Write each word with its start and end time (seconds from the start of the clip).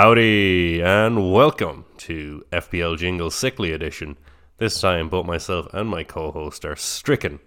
Howdy 0.00 0.80
and 0.80 1.32
welcome 1.32 1.84
to 1.96 2.44
FPL 2.52 2.96
Jingle 2.96 3.32
Sickly 3.32 3.72
Edition. 3.72 4.16
This 4.58 4.80
time, 4.80 5.08
both 5.08 5.26
myself 5.26 5.66
and 5.74 5.88
my 5.88 6.04
co 6.04 6.30
host 6.30 6.64
are 6.64 6.76
stricken 6.76 7.40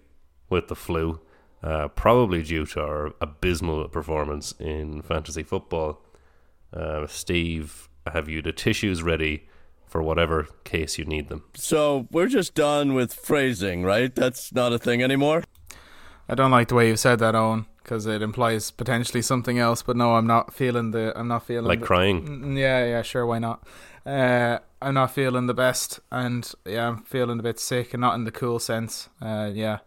with 0.50 0.68
the 0.68 0.76
flu, 0.76 1.22
uh, 1.64 1.88
probably 1.88 2.44
due 2.44 2.66
to 2.66 2.82
our 2.82 3.14
abysmal 3.22 3.88
performance 3.88 4.54
in 4.60 5.02
fantasy 5.02 5.44
football. 5.44 6.02
Uh, 6.74 7.08
Steve, 7.08 7.88
have 8.12 8.28
you 8.28 8.42
the 8.42 8.52
tissues 8.52 9.02
ready 9.02 9.48
for 9.88 10.04
whatever 10.04 10.46
case 10.66 10.98
you 10.98 11.06
need 11.06 11.30
them? 11.30 11.46
So 11.54 12.10
we're 12.12 12.28
just 12.28 12.54
done 12.54 12.94
with 12.94 13.14
phrasing, 13.14 13.84
right? 13.86 14.14
That's 14.14 14.54
not 14.54 14.74
a 14.74 14.78
thing 14.78 15.02
anymore. 15.02 15.46
I 16.28 16.36
don't 16.36 16.52
like 16.52 16.68
the 16.68 16.76
way 16.76 16.90
you 16.90 16.98
said 16.98 17.20
that, 17.20 17.34
Owen, 17.34 17.66
because 17.92 18.06
it 18.06 18.22
implies 18.22 18.72
potentially 18.72 19.22
something 19.22 19.60
else. 19.60 19.82
But 19.84 19.98
no, 19.98 20.16
I'm 20.16 20.26
not 20.26 20.54
feeling 20.54 20.92
the. 20.92 21.12
I'm 21.14 21.28
not 21.28 21.46
feeling 21.46 21.66
Like 21.66 21.82
the- 21.82 21.86
crying? 21.86 22.26
Mm, 22.26 22.58
Yeah, 22.58 22.86
yeah, 22.86 23.02
sure, 23.02 23.26
why 23.26 23.38
not? 23.40 23.68
Uh, 24.06 24.60
I'm 24.82 24.94
not 24.94 25.12
feeling 25.12 25.48
the 25.48 25.54
best, 25.54 26.00
and 26.10 26.50
yeah, 26.66 26.88
I'm 26.88 27.04
feeling 27.04 27.38
a 27.40 27.44
bit 27.44 27.60
sick, 27.60 27.94
and 27.94 28.00
not 28.00 28.16
in 28.16 28.24
the 28.24 28.32
cool 28.32 28.60
sense. 28.60 29.10
Uh, 29.22 29.52
yeah, 29.54 29.80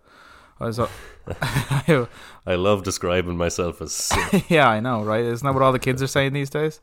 I 0.60 0.66
was. 0.66 0.78
Uh, 0.78 0.88
I 2.46 2.54
love 2.56 2.82
describing 2.82 3.38
myself 3.38 3.80
as 3.80 3.94
sick. 3.94 4.44
yeah, 4.50 4.68
I 4.68 4.80
know, 4.80 5.02
right? 5.02 5.24
Isn't 5.24 5.46
that 5.46 5.54
what 5.54 5.62
all 5.62 5.72
the 5.72 5.78
kids 5.78 6.02
are 6.02 6.06
saying 6.06 6.34
these 6.34 6.50
days? 6.50 6.80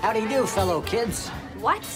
How 0.00 0.12
do 0.12 0.20
you 0.20 0.28
do, 0.28 0.44
fellow 0.44 0.80
kids? 0.80 1.28
What? 1.60 1.86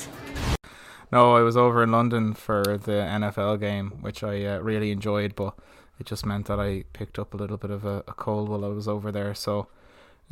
No, 1.11 1.35
I 1.35 1.41
was 1.41 1.57
over 1.57 1.83
in 1.83 1.91
London 1.91 2.33
for 2.35 2.63
the 2.63 2.93
NFL 2.93 3.59
game, 3.59 3.91
which 4.03 4.23
I 4.23 4.45
uh, 4.45 4.59
really 4.61 4.93
enjoyed, 4.93 5.35
but 5.35 5.55
it 5.99 6.07
just 6.07 6.27
meant 6.27 6.47
that 6.47 6.61
I 6.61 6.85
picked 6.93 7.19
up 7.19 7.35
a 7.35 7.37
little 7.37 7.57
bit 7.57 7.71
of 7.71 7.85
a, 7.85 8.05
a 8.07 8.13
cold 8.13 8.49
while 8.49 8.65
I 8.65 8.69
was 8.69 8.87
over 8.89 9.11
there. 9.11 9.35
So 9.35 9.69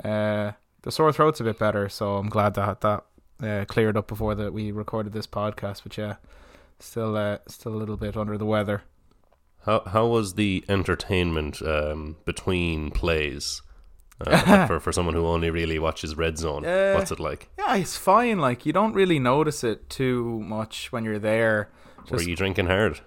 uh, 0.03 0.53
the 0.83 0.91
sore 0.91 1.13
throat's 1.13 1.41
a 1.41 1.45
bit 1.45 1.59
better, 1.59 1.89
so 1.89 2.17
I'm 2.17 2.29
glad 2.29 2.55
that 2.55 2.81
that 2.83 3.05
uh, 3.43 3.65
cleared 3.67 3.97
up 3.97 4.07
before 4.07 4.35
that 4.35 4.53
we 4.53 4.71
recorded 4.73 5.13
this 5.13 5.27
podcast. 5.27 5.83
But 5.83 5.97
yeah, 5.97 6.17
still 6.79 7.17
uh, 7.17 7.39
still 7.49 7.75
a 7.75 7.77
little 7.77 7.97
bit 7.97 8.17
under 8.17 8.37
the 8.37 8.47
weather. 8.47 8.83
How 9.65 9.81
how 9.87 10.07
was 10.07 10.35
the 10.35 10.65
entertainment 10.69 11.63
um, 11.63 12.17
between 12.25 12.91
plays 12.91 13.63
uh, 14.27 14.67
for 14.67 14.79
for 14.81 14.93
someone 14.93 15.15
who 15.15 15.27
only 15.27 15.51
really 15.51 15.79
watches 15.79 16.17
Red 16.17 16.37
Zone? 16.39 16.67
Uh, 16.67 16.95
What's 16.95 17.11
it 17.11 17.21
like? 17.21 17.49
Yeah, 17.59 17.77
it's 17.77 17.97
fine. 17.97 18.39
Like 18.39 18.67
you 18.67 18.73
don't 18.73 18.93
really 18.93 19.19
notice 19.19 19.65
it 19.65 19.89
too 19.89 20.41
much 20.41 20.93
when 20.93 21.05
you're 21.05 21.19
there. 21.19 21.71
Were 22.11 22.21
you 22.21 22.37
drinking 22.37 22.67
hard? 22.67 23.01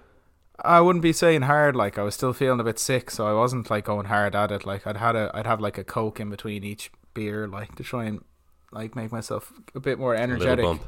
I 0.64 0.80
wouldn't 0.80 1.02
be 1.02 1.12
saying 1.12 1.42
hard. 1.42 1.76
Like 1.76 1.98
I 1.98 2.02
was 2.02 2.14
still 2.14 2.32
feeling 2.32 2.60
a 2.60 2.64
bit 2.64 2.78
sick, 2.78 3.10
so 3.10 3.26
I 3.26 3.32
wasn't 3.32 3.70
like 3.70 3.84
going 3.84 4.06
hard 4.06 4.34
at 4.34 4.50
it. 4.50 4.66
Like 4.66 4.86
I'd 4.86 4.96
had 4.96 5.14
a, 5.16 5.30
I'd 5.34 5.46
have 5.46 5.60
like 5.60 5.78
a 5.78 5.84
coke 5.84 6.18
in 6.20 6.30
between 6.30 6.64
each 6.64 6.90
beer, 7.14 7.46
like 7.46 7.76
to 7.76 7.82
try 7.84 8.04
and 8.06 8.24
like 8.72 8.96
make 8.96 9.12
myself 9.12 9.52
a 9.74 9.80
bit 9.80 9.98
more 9.98 10.14
A 10.14 10.20
energetic. 10.20 10.64
bump. 10.64 10.82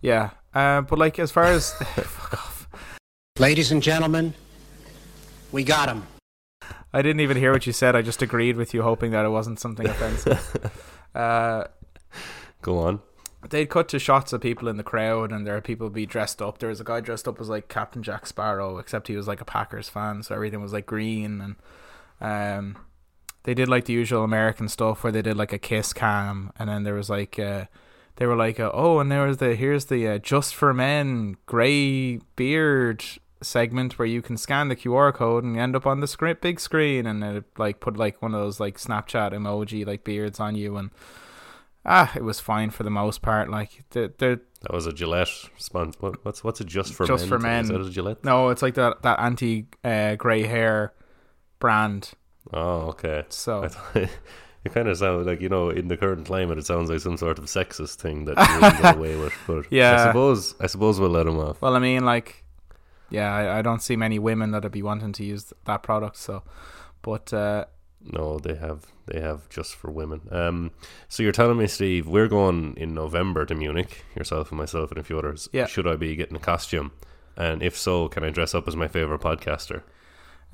Yeah, 0.00 0.30
uh, 0.54 0.82
but 0.82 0.98
like 0.98 1.18
as 1.18 1.30
far 1.30 1.44
as 1.44 1.72
fuck 1.94 2.34
off, 2.34 2.68
Ladies 3.38 3.72
and 3.72 3.82
gentlemen, 3.82 4.34
we 5.50 5.64
got 5.64 5.88
him. 5.88 6.06
I 6.92 7.02
didn't 7.02 7.20
even 7.20 7.36
hear 7.36 7.52
what 7.52 7.66
you 7.66 7.72
said. 7.72 7.96
I 7.96 8.02
just 8.02 8.22
agreed 8.22 8.56
with 8.56 8.72
you, 8.74 8.82
hoping 8.82 9.10
that 9.12 9.24
it 9.24 9.30
wasn't 9.30 9.58
something 9.58 9.86
offensive. 9.88 10.70
uh, 11.14 11.64
Go 12.62 12.78
on. 12.78 13.00
They'd 13.50 13.68
cut 13.68 13.88
to 13.88 13.98
shots 13.98 14.32
of 14.32 14.40
people 14.40 14.68
in 14.68 14.76
the 14.76 14.82
crowd, 14.82 15.32
and 15.32 15.46
there 15.46 15.56
are 15.56 15.60
people 15.60 15.90
be 15.90 16.06
dressed 16.06 16.40
up. 16.40 16.58
There 16.58 16.68
was 16.68 16.80
a 16.80 16.84
guy 16.84 17.00
dressed 17.00 17.28
up 17.28 17.40
as 17.40 17.48
like 17.48 17.68
Captain 17.68 18.02
Jack 18.02 18.26
Sparrow, 18.26 18.78
except 18.78 19.08
he 19.08 19.16
was 19.16 19.28
like 19.28 19.40
a 19.40 19.44
Packers 19.44 19.88
fan, 19.88 20.22
so 20.22 20.34
everything 20.34 20.62
was 20.62 20.72
like 20.72 20.86
green. 20.86 21.40
And 21.40 21.56
um, 22.20 22.76
they 23.44 23.54
did 23.54 23.68
like 23.68 23.84
the 23.84 23.92
usual 23.92 24.24
American 24.24 24.68
stuff 24.68 25.02
where 25.02 25.12
they 25.12 25.22
did 25.22 25.36
like 25.36 25.52
a 25.52 25.58
kiss 25.58 25.92
cam, 25.92 26.52
and 26.58 26.68
then 26.68 26.82
there 26.84 26.94
was 26.94 27.10
like 27.10 27.38
uh, 27.38 27.66
they 28.16 28.26
were 28.26 28.36
like, 28.36 28.60
uh, 28.60 28.70
oh, 28.72 28.98
and 28.98 29.10
there 29.10 29.26
was 29.26 29.38
the 29.38 29.54
here's 29.54 29.86
the 29.86 30.08
uh, 30.08 30.18
just 30.18 30.54
for 30.54 30.72
men 30.72 31.36
gray 31.46 32.18
beard 32.36 33.04
segment 33.42 33.98
where 33.98 34.06
you 34.06 34.22
can 34.22 34.38
scan 34.38 34.68
the 34.68 34.76
QR 34.76 35.12
code 35.12 35.44
and 35.44 35.56
you 35.56 35.60
end 35.60 35.76
up 35.76 35.86
on 35.86 36.00
the 36.00 36.06
screen, 36.06 36.36
big 36.40 36.60
screen, 36.60 37.06
and 37.06 37.22
it 37.22 37.44
like 37.58 37.80
put 37.80 37.96
like 37.96 38.22
one 38.22 38.34
of 38.34 38.40
those 38.40 38.60
like 38.60 38.78
Snapchat 38.78 39.32
emoji 39.32 39.86
like 39.86 40.04
beards 40.04 40.40
on 40.40 40.54
you 40.54 40.76
and. 40.76 40.90
Ah, 41.86 42.12
it 42.16 42.22
was 42.24 42.40
fine 42.40 42.70
for 42.70 42.82
the 42.82 42.90
most 42.90 43.20
part. 43.22 43.50
Like 43.50 43.84
the 43.90 44.12
the 44.18 44.40
That 44.62 44.72
was 44.72 44.86
a 44.86 44.92
Gillette 44.92 45.28
spon 45.58 45.92
What, 46.00 46.24
what's 46.24 46.42
what's 46.42 46.60
it 46.60 46.66
just 46.66 46.94
for 46.94 47.06
Just 47.06 47.24
men? 47.24 47.28
for 47.28 47.36
Is 47.36 47.42
men. 47.42 47.66
that 47.66 47.80
a 47.86 47.90
Gillette? 47.90 48.24
no, 48.24 48.48
it's 48.48 48.62
like 48.62 48.74
that 48.74 49.02
that 49.02 49.20
anti 49.20 49.66
uh, 49.84 50.14
gray 50.16 50.42
hair 50.44 50.92
brand. 51.58 52.12
Oh, 52.52 52.88
okay. 52.92 53.24
So 53.28 53.68
it 53.94 54.72
kind 54.72 54.88
of 54.88 54.96
sounds 54.96 55.26
like 55.26 55.40
you 55.42 55.48
know, 55.48 55.68
in 55.70 55.88
the 55.88 55.96
current 55.96 56.26
climate, 56.26 56.58
it 56.58 56.66
sounds 56.66 56.88
like 56.90 57.00
some 57.00 57.16
sort 57.18 57.38
of 57.38 57.44
sexist 57.46 57.96
thing 57.96 58.24
that 58.26 58.36
you 58.38 58.54
wouldn't 58.54 58.82
get 58.82 58.96
away 58.96 59.16
with. 59.16 59.34
But 59.46 59.66
yeah, 59.70 59.94
I 60.02 60.06
suppose 60.06 60.54
I 60.60 60.66
suppose 60.66 60.98
we'll 61.00 61.10
let 61.10 61.26
him 61.26 61.38
off. 61.38 61.60
well, 61.60 61.76
I 61.76 61.78
mean, 61.80 62.04
like, 62.04 62.44
yeah, 63.10 63.30
I, 63.34 63.58
I 63.58 63.62
don't 63.62 63.82
see 63.82 63.96
many 63.96 64.18
women 64.18 64.52
that'd 64.52 64.72
be 64.72 64.82
wanting 64.82 65.12
to 65.12 65.24
use 65.24 65.52
that 65.66 65.82
product. 65.82 66.16
So, 66.16 66.42
but 67.02 67.32
uh, 67.32 67.66
No, 68.02 68.38
they 68.38 68.54
have 68.54 68.86
they 69.06 69.20
have 69.20 69.48
just 69.48 69.74
for 69.74 69.90
women. 69.90 70.22
Um, 70.30 70.70
so 71.08 71.22
you're 71.22 71.32
telling 71.32 71.58
me, 71.58 71.66
Steve, 71.66 72.06
we're 72.06 72.28
going 72.28 72.76
in 72.76 72.94
November 72.94 73.44
to 73.46 73.54
Munich, 73.54 74.04
yourself 74.16 74.50
and 74.50 74.58
myself 74.58 74.90
and 74.90 74.98
a 74.98 75.02
few 75.02 75.18
others. 75.18 75.48
Yeah. 75.52 75.66
Should 75.66 75.86
I 75.86 75.96
be 75.96 76.16
getting 76.16 76.36
a 76.36 76.40
costume? 76.40 76.92
And 77.36 77.62
if 77.62 77.76
so, 77.76 78.08
can 78.08 78.24
I 78.24 78.30
dress 78.30 78.54
up 78.54 78.68
as 78.68 78.76
my 78.76 78.88
favorite 78.88 79.20
podcaster? 79.20 79.82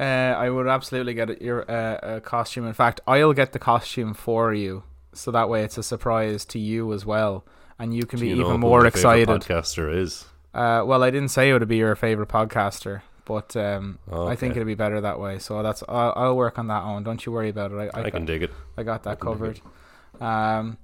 uh, 0.00 0.02
I 0.02 0.48
would 0.48 0.66
absolutely 0.66 1.12
get 1.12 1.30
a, 1.30 1.44
your 1.44 1.70
uh, 1.70 2.16
a 2.16 2.20
costume. 2.20 2.66
In 2.66 2.72
fact, 2.72 3.00
I'll 3.06 3.34
get 3.34 3.52
the 3.52 3.58
costume 3.58 4.14
for 4.14 4.54
you, 4.54 4.82
so 5.12 5.30
that 5.30 5.50
way 5.50 5.62
it's 5.62 5.76
a 5.76 5.82
surprise 5.82 6.46
to 6.46 6.58
you 6.58 6.94
as 6.94 7.04
well, 7.04 7.44
and 7.78 7.94
you 7.94 8.06
can 8.06 8.18
Do 8.18 8.24
be 8.24 8.30
you 8.30 8.46
even 8.46 8.60
more 8.60 8.86
excited. 8.86 9.28
Podcaster 9.28 9.94
is. 9.94 10.24
Uh, 10.54 10.82
well, 10.86 11.02
I 11.02 11.10
didn't 11.10 11.28
say 11.28 11.50
it 11.50 11.52
would 11.52 11.68
be 11.68 11.76
your 11.76 11.94
favorite 11.94 12.30
podcaster, 12.30 13.02
but 13.30 13.54
um, 13.54 14.00
I 14.12 14.34
think 14.34 14.56
it'll 14.56 14.66
be 14.66 14.74
better 14.74 15.00
that 15.00 15.20
way. 15.20 15.38
So 15.38 15.62
that's 15.62 15.84
I'll, 15.88 16.12
I'll 16.16 16.36
work 16.36 16.58
on 16.58 16.66
that 16.66 16.84
one. 16.84 17.04
Don't 17.04 17.24
you 17.24 17.30
worry 17.30 17.48
about 17.48 17.70
it. 17.70 17.76
I, 17.76 18.00
I, 18.00 18.02
I, 18.06 18.10
can 18.10 18.22
got, 18.22 18.26
dig 18.26 18.42
it. 18.42 18.50
I 18.76 18.82
got 18.82 19.04
that 19.04 19.10
I 19.10 19.14
covered. 19.14 19.60
Um, 20.20 20.78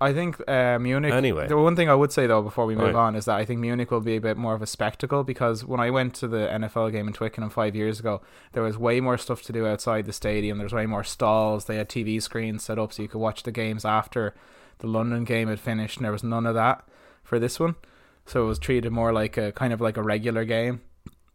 I 0.00 0.12
think 0.12 0.40
uh, 0.48 0.78
Munich. 0.78 1.12
Anyway. 1.12 1.48
the 1.48 1.56
one 1.56 1.74
thing 1.74 1.90
I 1.90 1.96
would 1.96 2.12
say 2.12 2.28
though 2.28 2.42
before 2.42 2.64
we 2.64 2.76
move 2.76 2.94
Right. 2.94 3.06
on 3.06 3.16
is 3.16 3.24
that 3.24 3.38
I 3.38 3.44
think 3.44 3.58
Munich 3.58 3.90
will 3.90 4.00
be 4.00 4.14
a 4.14 4.20
bit 4.20 4.36
more 4.36 4.54
of 4.54 4.62
a 4.62 4.68
spectacle 4.68 5.24
because 5.24 5.64
when 5.64 5.80
I 5.80 5.90
went 5.90 6.14
to 6.16 6.28
the 6.28 6.46
NFL 6.46 6.92
game 6.92 7.08
in 7.08 7.12
Twickenham 7.12 7.50
five 7.50 7.74
years 7.74 7.98
ago, 7.98 8.22
there 8.52 8.62
was 8.62 8.78
way 8.78 9.00
more 9.00 9.18
stuff 9.18 9.42
to 9.42 9.52
do 9.52 9.66
outside 9.66 10.06
the 10.06 10.12
stadium. 10.12 10.58
There's 10.58 10.72
way 10.72 10.86
more 10.86 11.02
stalls. 11.02 11.64
They 11.64 11.76
had 11.76 11.88
TV 11.88 12.22
screens 12.22 12.62
set 12.62 12.78
up 12.78 12.92
so 12.92 13.02
you 13.02 13.08
could 13.08 13.18
watch 13.18 13.42
the 13.42 13.50
games 13.50 13.84
after 13.84 14.32
the 14.78 14.86
London 14.86 15.24
game 15.24 15.48
had 15.48 15.58
finished, 15.58 15.96
and 15.96 16.04
there 16.04 16.12
was 16.12 16.22
none 16.22 16.46
of 16.46 16.54
that 16.54 16.88
for 17.24 17.40
this 17.40 17.58
one. 17.58 17.74
So 18.26 18.44
it 18.44 18.46
was 18.46 18.60
treated 18.60 18.92
more 18.92 19.12
like 19.12 19.36
a 19.36 19.50
kind 19.50 19.72
of 19.72 19.80
like 19.80 19.96
a 19.96 20.02
regular 20.02 20.44
game, 20.44 20.82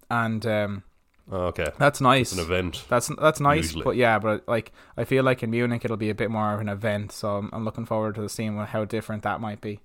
and 0.09 0.45
um, 0.45 0.83
Oh, 1.31 1.45
okay. 1.47 1.71
that's 1.79 1.99
nice. 2.01 2.31
It's 2.31 2.39
an 2.39 2.45
event. 2.45 2.85
That's 2.87 3.09
that's 3.19 3.39
nice, 3.39 3.63
Usually. 3.65 3.83
but 3.83 3.95
yeah, 3.95 4.19
but 4.19 4.47
like 4.47 4.71
I 4.95 5.03
feel 5.05 5.23
like 5.23 5.41
in 5.43 5.49
Munich 5.51 5.83
it'll 5.83 5.97
be 5.97 6.09
a 6.11 6.15
bit 6.15 6.29
more 6.29 6.53
of 6.53 6.61
an 6.61 6.69
event, 6.69 7.11
so 7.11 7.37
I'm, 7.37 7.49
I'm 7.51 7.65
looking 7.65 7.85
forward 7.85 8.15
to 8.15 8.29
seeing 8.29 8.57
how 8.57 8.85
different 8.85 9.23
that 9.23 9.41
might 9.41 9.59
be. 9.61 9.79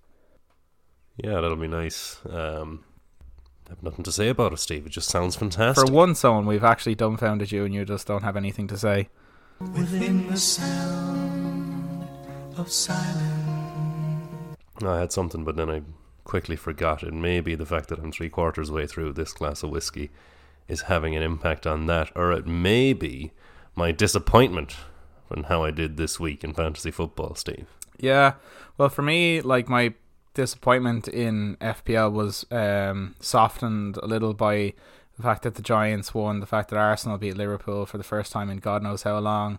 Yeah, 1.17 1.35
that'll 1.41 1.57
be 1.57 1.67
nice. 1.69 2.19
Um, 2.29 2.85
I 3.67 3.71
have 3.71 3.83
nothing 3.83 4.05
to 4.05 4.13
say 4.13 4.29
about 4.29 4.53
it, 4.53 4.59
Steve. 4.59 4.85
It 4.87 4.91
just 4.93 5.09
sounds 5.09 5.37
fantastic. 5.37 5.87
For 5.87 5.93
one 5.93 6.15
zone, 6.15 6.45
we've 6.47 6.65
actually 6.65 6.95
dumbfounded 6.95 7.53
you, 7.53 7.65
and 7.65 7.73
you 7.75 7.85
just 7.85 8.07
don't 8.07 8.23
have 8.23 8.37
anything 8.37 8.67
to 8.69 8.77
say. 8.77 9.09
Within 9.61 10.27
the 10.29 10.37
sound 10.37 12.07
of 12.57 12.71
silence. 12.71 14.57
I 14.83 14.99
had 14.99 15.13
something, 15.13 15.45
but 15.45 15.57
then 15.57 15.69
I 15.71 15.83
quickly 16.31 16.55
forgot. 16.55 17.03
It 17.03 17.13
may 17.13 17.41
be 17.41 17.57
the 17.57 17.67
fact 17.67 17.89
that 17.89 17.99
I'm 17.99 18.13
three 18.13 18.29
quarters 18.29 18.71
way 18.71 18.87
through 18.87 19.15
this 19.15 19.33
glass 19.33 19.65
of 19.65 19.71
whiskey 19.71 20.11
is 20.69 20.83
having 20.83 21.17
an 21.17 21.25
impact 21.25 21.67
on 21.67 21.87
that, 21.87 22.13
or 22.15 22.31
it 22.31 22.47
may 22.47 22.93
be 22.93 23.33
my 23.75 23.91
disappointment 23.91 24.77
on 25.29 25.43
how 25.45 25.65
I 25.65 25.73
did 25.73 25.97
this 25.97 26.21
week 26.21 26.45
in 26.45 26.55
fantasy 26.55 26.93
football, 26.93 27.35
Steve. 27.35 27.67
Yeah, 27.99 28.35
well, 28.79 28.89
for 28.89 29.03
me, 29.03 29.41
like 29.41 29.69
my 29.69 29.95
disappointment 30.35 31.09
in 31.09 31.57
FPL 31.61 32.13
was 32.13 32.47
um, 32.53 33.17
softened 33.19 33.97
a 33.97 34.07
little 34.07 34.33
by 34.33 34.75
the 35.17 35.25
fact 35.25 35.43
that 35.43 35.57
the 35.57 35.63
Giants 35.63 36.15
won, 36.15 36.39
the 36.39 36.47
fact 36.47 36.71
that 36.71 36.77
Arsenal 36.77 37.19
beat 37.19 37.37
Liverpool 37.37 37.87
for 37.87 37.99
the 37.99 38.05
first 38.05 38.31
time 38.31 38.51
in 38.51 38.59
God 38.59 38.85
knows 38.85 39.03
how 39.03 39.19
long. 39.19 39.59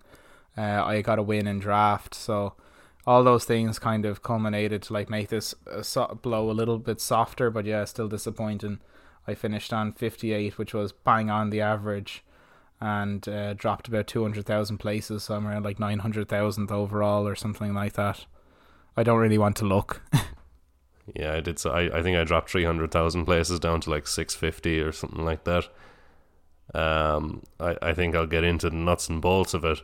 Uh, 0.57 0.85
I 0.85 1.01
got 1.01 1.19
a 1.19 1.23
win 1.23 1.47
in 1.47 1.59
draft, 1.59 2.15
so 2.15 2.53
all 3.05 3.23
those 3.23 3.45
things 3.45 3.79
kind 3.79 4.05
of 4.05 4.21
culminated 4.21 4.83
to 4.83 4.93
like 4.93 5.09
make 5.09 5.29
this 5.29 5.55
uh, 5.71 5.81
so- 5.81 6.19
blow 6.21 6.49
a 6.49 6.53
little 6.53 6.77
bit 6.77 7.01
softer, 7.01 7.49
but 7.49 7.65
yeah, 7.65 7.85
still 7.85 8.07
disappointing. 8.07 8.79
I 9.27 9.35
finished 9.35 9.71
on 9.73 9.93
58, 9.93 10.57
which 10.57 10.73
was 10.73 10.91
bang 10.91 11.29
on 11.29 11.49
the 11.51 11.61
average, 11.61 12.23
and 12.79 13.27
uh, 13.27 13.53
dropped 13.53 13.87
about 13.87 14.07
200,000 14.07 14.77
places, 14.77 15.23
so 15.23 15.35
I'm 15.35 15.47
around 15.47 15.63
like 15.63 15.79
900,000 15.79 16.71
overall 16.71 17.27
or 17.27 17.35
something 17.35 17.73
like 17.73 17.93
that. 17.93 18.25
I 18.97 19.03
don't 19.03 19.19
really 19.19 19.37
want 19.37 19.55
to 19.57 19.65
look. 19.65 20.01
Yeah, 21.15 21.33
I 21.33 21.39
did. 21.41 21.59
So 21.59 21.71
I, 21.71 21.99
I 21.99 22.03
think 22.03 22.17
I 22.17 22.23
dropped 22.23 22.49
three 22.51 22.63
hundred 22.63 22.91
thousand 22.91 23.25
places 23.25 23.59
down 23.59 23.81
to 23.81 23.89
like 23.89 24.07
six 24.07 24.35
fifty 24.35 24.79
or 24.79 24.91
something 24.91 25.25
like 25.25 25.43
that. 25.43 25.67
Um, 26.73 27.43
I 27.59 27.75
I 27.81 27.93
think 27.93 28.15
I'll 28.15 28.27
get 28.27 28.43
into 28.43 28.69
the 28.69 28.75
nuts 28.75 29.09
and 29.09 29.21
bolts 29.21 29.53
of 29.53 29.65
it. 29.65 29.79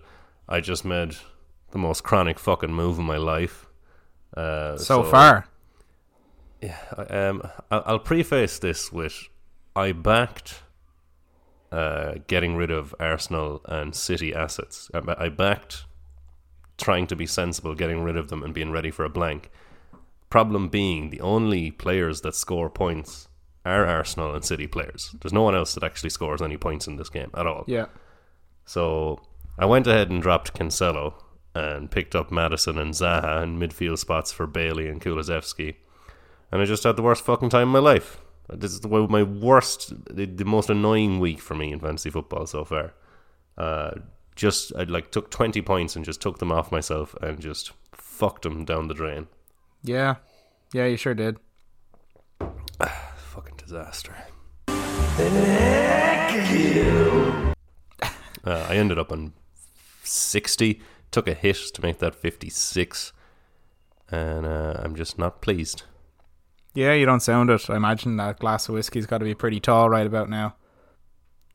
I 0.47 0.61
just 0.61 0.85
made 0.85 1.15
the 1.71 1.77
most 1.77 2.03
chronic 2.03 2.39
fucking 2.39 2.73
move 2.73 2.97
in 2.99 3.05
my 3.05 3.17
life. 3.17 3.67
Uh, 4.35 4.77
So, 4.77 5.03
far, 5.03 5.47
um, 7.09 7.41
I- 7.71 7.77
I'll 7.85 7.99
preface 7.99 8.59
this 8.59 8.91
with 8.91 9.27
I 9.75 9.91
backed 9.91 10.63
uh, 11.71 12.15
getting 12.27 12.55
rid 12.55 12.71
of 12.71 12.95
Arsenal 12.99 13.61
and 13.65 13.93
City 13.93 14.33
assets. 14.33 14.89
I, 14.93 15.25
I 15.25 15.29
backed 15.29 15.85
trying 16.77 17.07
to 17.07 17.15
be 17.15 17.25
sensible, 17.25 17.75
getting 17.75 18.03
rid 18.03 18.15
of 18.17 18.29
them, 18.29 18.41
and 18.43 18.53
being 18.53 18.71
ready 18.71 18.89
for 18.91 19.03
a 19.03 19.09
blank. 19.09 19.49
Problem 20.29 20.69
being, 20.69 21.09
the 21.09 21.21
only 21.21 21.71
players 21.71 22.21
that 22.21 22.35
score 22.35 22.69
points 22.69 23.27
are 23.65 23.85
Arsenal 23.85 24.33
and 24.33 24.45
City 24.45 24.65
players. 24.67 25.13
There's 25.21 25.33
no 25.33 25.41
one 25.43 25.55
else 25.55 25.73
that 25.73 25.83
actually 25.83 26.09
scores 26.11 26.41
any 26.41 26.55
points 26.57 26.87
in 26.87 26.95
this 26.95 27.09
game 27.09 27.31
at 27.35 27.45
all. 27.47 27.63
yeah. 27.67 27.87
So 28.65 29.21
I 29.57 29.65
went 29.65 29.87
ahead 29.87 30.09
and 30.09 30.21
dropped 30.21 30.53
Cancelo 30.53 31.13
and 31.57 31.89
picked 31.89 32.15
up 32.15 32.31
Maddison 32.31 32.77
and 32.77 32.93
Zaha 32.93 33.43
in 33.43 33.59
midfield 33.59 33.97
spots 33.97 34.31
for 34.31 34.45
Bailey 34.47 34.87
and 34.87 35.01
Kulusevski. 35.01 35.75
And 36.51 36.61
I 36.61 36.65
just 36.65 36.83
had 36.83 36.95
the 36.95 37.01
worst 37.01 37.25
fucking 37.25 37.49
time 37.49 37.69
of 37.69 37.73
my 37.73 37.79
life. 37.79 38.19
This 38.49 38.71
is 38.71 38.81
the, 38.81 38.87
my 38.87 39.23
worst, 39.23 39.93
the, 40.15 40.25
the 40.25 40.45
most 40.45 40.69
annoying 40.69 41.19
week 41.19 41.39
for 41.39 41.55
me 41.55 41.71
in 41.71 41.79
fantasy 41.79 42.09
football 42.09 42.45
so 42.45 42.63
far. 42.63 42.93
Uh, 43.57 43.91
just 44.35 44.71
I 44.77 44.83
like 44.83 45.11
took 45.11 45.31
twenty 45.31 45.61
points 45.61 45.95
and 45.95 46.05
just 46.05 46.21
took 46.21 46.37
them 46.37 46.51
off 46.51 46.71
myself 46.71 47.15
and 47.21 47.39
just 47.39 47.71
fucked 47.91 48.43
them 48.43 48.63
down 48.63 48.87
the 48.87 48.93
drain. 48.93 49.27
Yeah. 49.83 50.15
Yeah, 50.73 50.85
you 50.85 50.97
sure 50.97 51.15
did. 51.15 51.37
Fucking 53.15 53.57
disaster. 53.57 54.15
Uh, 58.43 58.65
I 58.69 58.75
ended 58.75 58.97
up 58.97 59.11
on 59.11 59.33
60, 60.03 60.81
took 61.11 61.27
a 61.27 61.33
hit 61.33 61.57
to 61.73 61.81
make 61.81 61.99
that 61.99 62.15
56, 62.15 63.13
and 64.09 64.45
uh, 64.45 64.73
I'm 64.79 64.95
just 64.95 65.17
not 65.17 65.41
pleased. 65.41 65.83
Yeah, 66.73 66.93
you 66.93 67.05
don't 67.05 67.21
sound 67.21 67.49
it. 67.49 67.69
I 67.69 67.75
imagine 67.75 68.17
that 68.17 68.39
glass 68.39 68.69
of 68.69 68.75
whiskey's 68.75 69.05
got 69.05 69.17
to 69.17 69.25
be 69.25 69.33
pretty 69.33 69.59
tall 69.59 69.89
right 69.89 70.05
about 70.05 70.29
now. 70.29 70.55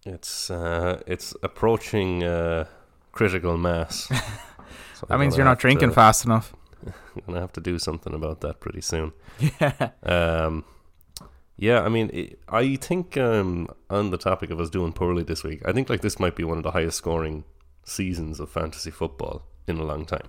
It's 0.04 0.50
uh, 0.50 1.00
it's 1.06 1.34
approaching 1.43 2.25
uh, 2.25 2.66
critical 3.12 3.56
mass. 3.56 4.10
So 4.94 5.06
That 5.06 5.14
I'm 5.14 5.20
means 5.20 5.37
you're 5.37 5.44
not 5.44 5.58
drinking 5.58 5.88
to, 5.88 5.94
fast 5.96 6.25
enough. 6.25 6.55
I'm 6.87 7.22
gonna 7.26 7.40
have 7.40 7.52
to 7.55 7.60
do 7.60 7.76
something 7.81 8.14
about 8.14 8.40
that 8.43 8.60
pretty 8.60 8.81
soon. 8.81 9.12
Yeah. 9.40 9.90
Um, 10.05 10.64
yeah, 11.56 11.81
I 11.82 11.88
mean, 11.88 12.08
it, 12.12 12.38
I 12.48 12.76
think 12.76 13.16
um, 13.16 13.69
on 13.90 14.10
the 14.10 14.16
topic 14.16 14.50
of 14.50 14.60
us 14.60 14.70
doing 14.70 14.93
poorly 14.93 15.25
this 15.25 15.43
week, 15.43 15.60
I 15.64 15.72
think 15.72 15.90
like 15.90 16.02
this 16.02 16.20
might 16.20 16.37
be 16.37 16.44
one 16.44 16.56
of 16.56 16.62
the 16.62 16.70
highest 16.70 16.98
scoring 16.98 17.43
seasons 17.84 18.40
of 18.40 18.50
fantasy 18.50 18.90
football 18.90 19.43
in 19.67 19.79
a 19.79 19.84
long 19.84 20.05
time. 20.05 20.29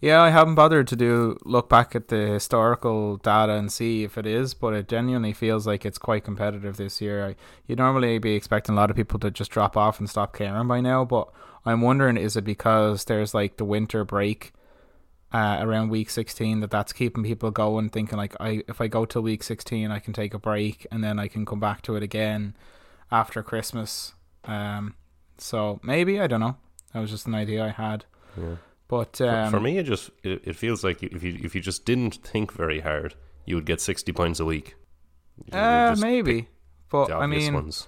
Yeah, 0.00 0.22
I 0.22 0.30
haven't 0.30 0.54
bothered 0.54 0.86
to 0.88 0.96
do 0.96 1.36
look 1.44 1.68
back 1.68 1.94
at 1.94 2.08
the 2.08 2.26
historical 2.26 3.18
data 3.18 3.52
and 3.52 3.70
see 3.70 4.02
if 4.02 4.16
it 4.16 4.26
is, 4.26 4.54
but 4.54 4.72
it 4.72 4.88
genuinely 4.88 5.34
feels 5.34 5.66
like 5.66 5.84
it's 5.84 5.98
quite 5.98 6.24
competitive 6.24 6.78
this 6.78 7.02
year. 7.02 7.26
I, 7.26 7.36
you'd 7.66 7.78
normally 7.78 8.18
be 8.18 8.34
expecting 8.34 8.74
a 8.74 8.76
lot 8.76 8.90
of 8.90 8.96
people 8.96 9.18
to 9.18 9.30
just 9.30 9.50
drop 9.50 9.76
off 9.76 10.00
and 10.00 10.08
stop 10.08 10.34
caring 10.34 10.68
by 10.68 10.80
now, 10.80 11.04
but 11.04 11.28
I'm 11.66 11.82
wondering 11.82 12.16
is 12.16 12.34
it 12.34 12.44
because 12.44 13.04
there's 13.04 13.34
like 13.34 13.58
the 13.58 13.64
winter 13.66 14.02
break 14.04 14.52
uh, 15.32 15.58
around 15.60 15.90
week 15.90 16.08
16 16.08 16.60
that 16.60 16.70
that's 16.70 16.94
keeping 16.94 17.22
people 17.22 17.50
going, 17.50 17.90
thinking 17.90 18.16
like 18.16 18.34
I 18.40 18.62
if 18.68 18.80
I 18.80 18.88
go 18.88 19.04
till 19.04 19.22
week 19.22 19.42
16, 19.42 19.90
I 19.90 19.98
can 19.98 20.14
take 20.14 20.32
a 20.32 20.38
break 20.38 20.86
and 20.90 21.04
then 21.04 21.18
I 21.18 21.28
can 21.28 21.44
come 21.44 21.60
back 21.60 21.82
to 21.82 21.96
it 21.96 22.02
again 22.02 22.56
after 23.12 23.42
Christmas. 23.42 24.14
Um, 24.44 24.94
so 25.36 25.78
maybe 25.82 26.18
I 26.20 26.26
don't 26.26 26.40
know. 26.40 26.56
That 26.92 27.00
was 27.00 27.10
just 27.10 27.26
an 27.26 27.34
idea 27.34 27.64
I 27.64 27.68
had. 27.70 28.04
Yeah. 28.36 28.56
But 28.88 29.16
For- 29.18 29.28
um, 29.30 29.50
for 29.50 29.60
me, 29.60 29.78
it 29.78 29.84
just 29.84 30.10
it, 30.22 30.42
it 30.44 30.56
feels 30.56 30.82
like 30.82 31.02
if 31.02 31.22
you 31.22 31.38
if 31.42 31.54
you 31.54 31.60
just 31.60 31.84
didn't 31.84 32.16
think 32.24 32.52
very 32.52 32.80
hard, 32.80 33.14
you 33.44 33.54
would 33.54 33.66
get 33.66 33.80
sixty 33.80 34.12
points 34.12 34.40
a 34.40 34.44
week. 34.44 34.74
You 35.52 35.58
Uh, 35.58 35.96
maybe. 35.98 36.48
But 36.90 37.12
I 37.12 37.26
mean, 37.26 37.54
ones. 37.54 37.86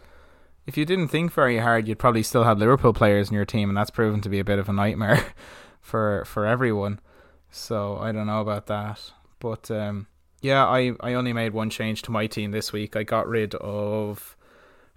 if 0.67 0.77
you 0.77 0.85
didn't 0.85 1.09
think 1.09 1.33
very 1.33 1.59
hard, 1.59 1.89
you'd 1.89 1.99
probably 1.99 2.23
still 2.23 2.45
have 2.45 2.59
Liverpool 2.59 2.93
players 2.93 3.29
in 3.31 3.35
your 3.35 3.45
team, 3.45 3.69
and 3.69 3.77
that's 3.77 3.91
proven 3.91 4.21
to 4.21 4.29
be 4.29 4.39
a 4.39 4.45
bit 4.45 4.61
of 4.61 4.69
a 4.69 4.73
nightmare 4.73 5.25
for 5.81 6.25
for 6.25 6.47
everyone. 6.47 7.01
So 7.51 7.99
I 7.99 8.13
don't 8.13 8.27
know 8.29 8.41
about 8.41 8.67
that. 8.69 9.11
But 9.41 9.71
um, 9.73 10.07
yeah, 10.41 10.65
I 10.65 10.93
I 11.01 11.15
only 11.15 11.33
made 11.33 11.53
one 11.53 11.69
change 11.69 12.03
to 12.03 12.13
my 12.13 12.29
team 12.29 12.53
this 12.53 12.73
week. 12.73 12.95
I 12.95 13.03
got 13.03 13.27
rid 13.29 13.57
of 13.57 14.37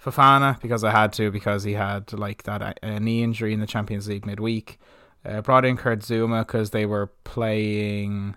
Fofana 0.04 0.62
because 0.62 0.84
I 0.84 0.92
had 0.92 1.14
to 1.14 1.32
because 1.32 1.64
he 1.64 1.74
had 1.74 2.14
like 2.14 2.44
that 2.44 2.80
uh, 2.84 3.00
knee 3.00 3.24
injury 3.24 3.54
in 3.54 3.60
the 3.60 3.68
Champions 3.68 4.08
League 4.08 4.26
midweek. 4.26 4.80
Uh, 5.26 5.42
brought 5.42 5.66
in 5.66 5.76
Kurt 5.76 6.00
Zouma 6.00 6.46
because 6.46 6.70
they 6.70 6.86
were 6.86 7.08
playing 7.24 8.36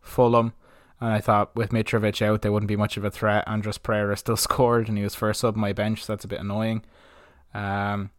Fulham. 0.00 0.52
And 1.00 1.12
I 1.12 1.20
thought 1.20 1.56
with 1.56 1.70
Mitrovic 1.70 2.22
out, 2.22 2.42
they 2.42 2.50
wouldn't 2.50 2.68
be 2.68 2.76
much 2.76 2.96
of 2.96 3.04
a 3.04 3.10
threat. 3.10 3.48
Andreas 3.48 3.78
Pereira 3.78 4.16
still 4.16 4.36
scored, 4.48 4.88
and 4.88 4.96
he 4.96 5.02
was 5.02 5.14
first 5.14 5.40
sub 5.40 5.54
on 5.54 5.60
my 5.60 5.72
bench, 5.72 6.04
so 6.04 6.12
that's 6.12 6.24
a 6.24 6.28
bit 6.28 6.40
annoying. 6.40 6.84
Um, 7.54 8.10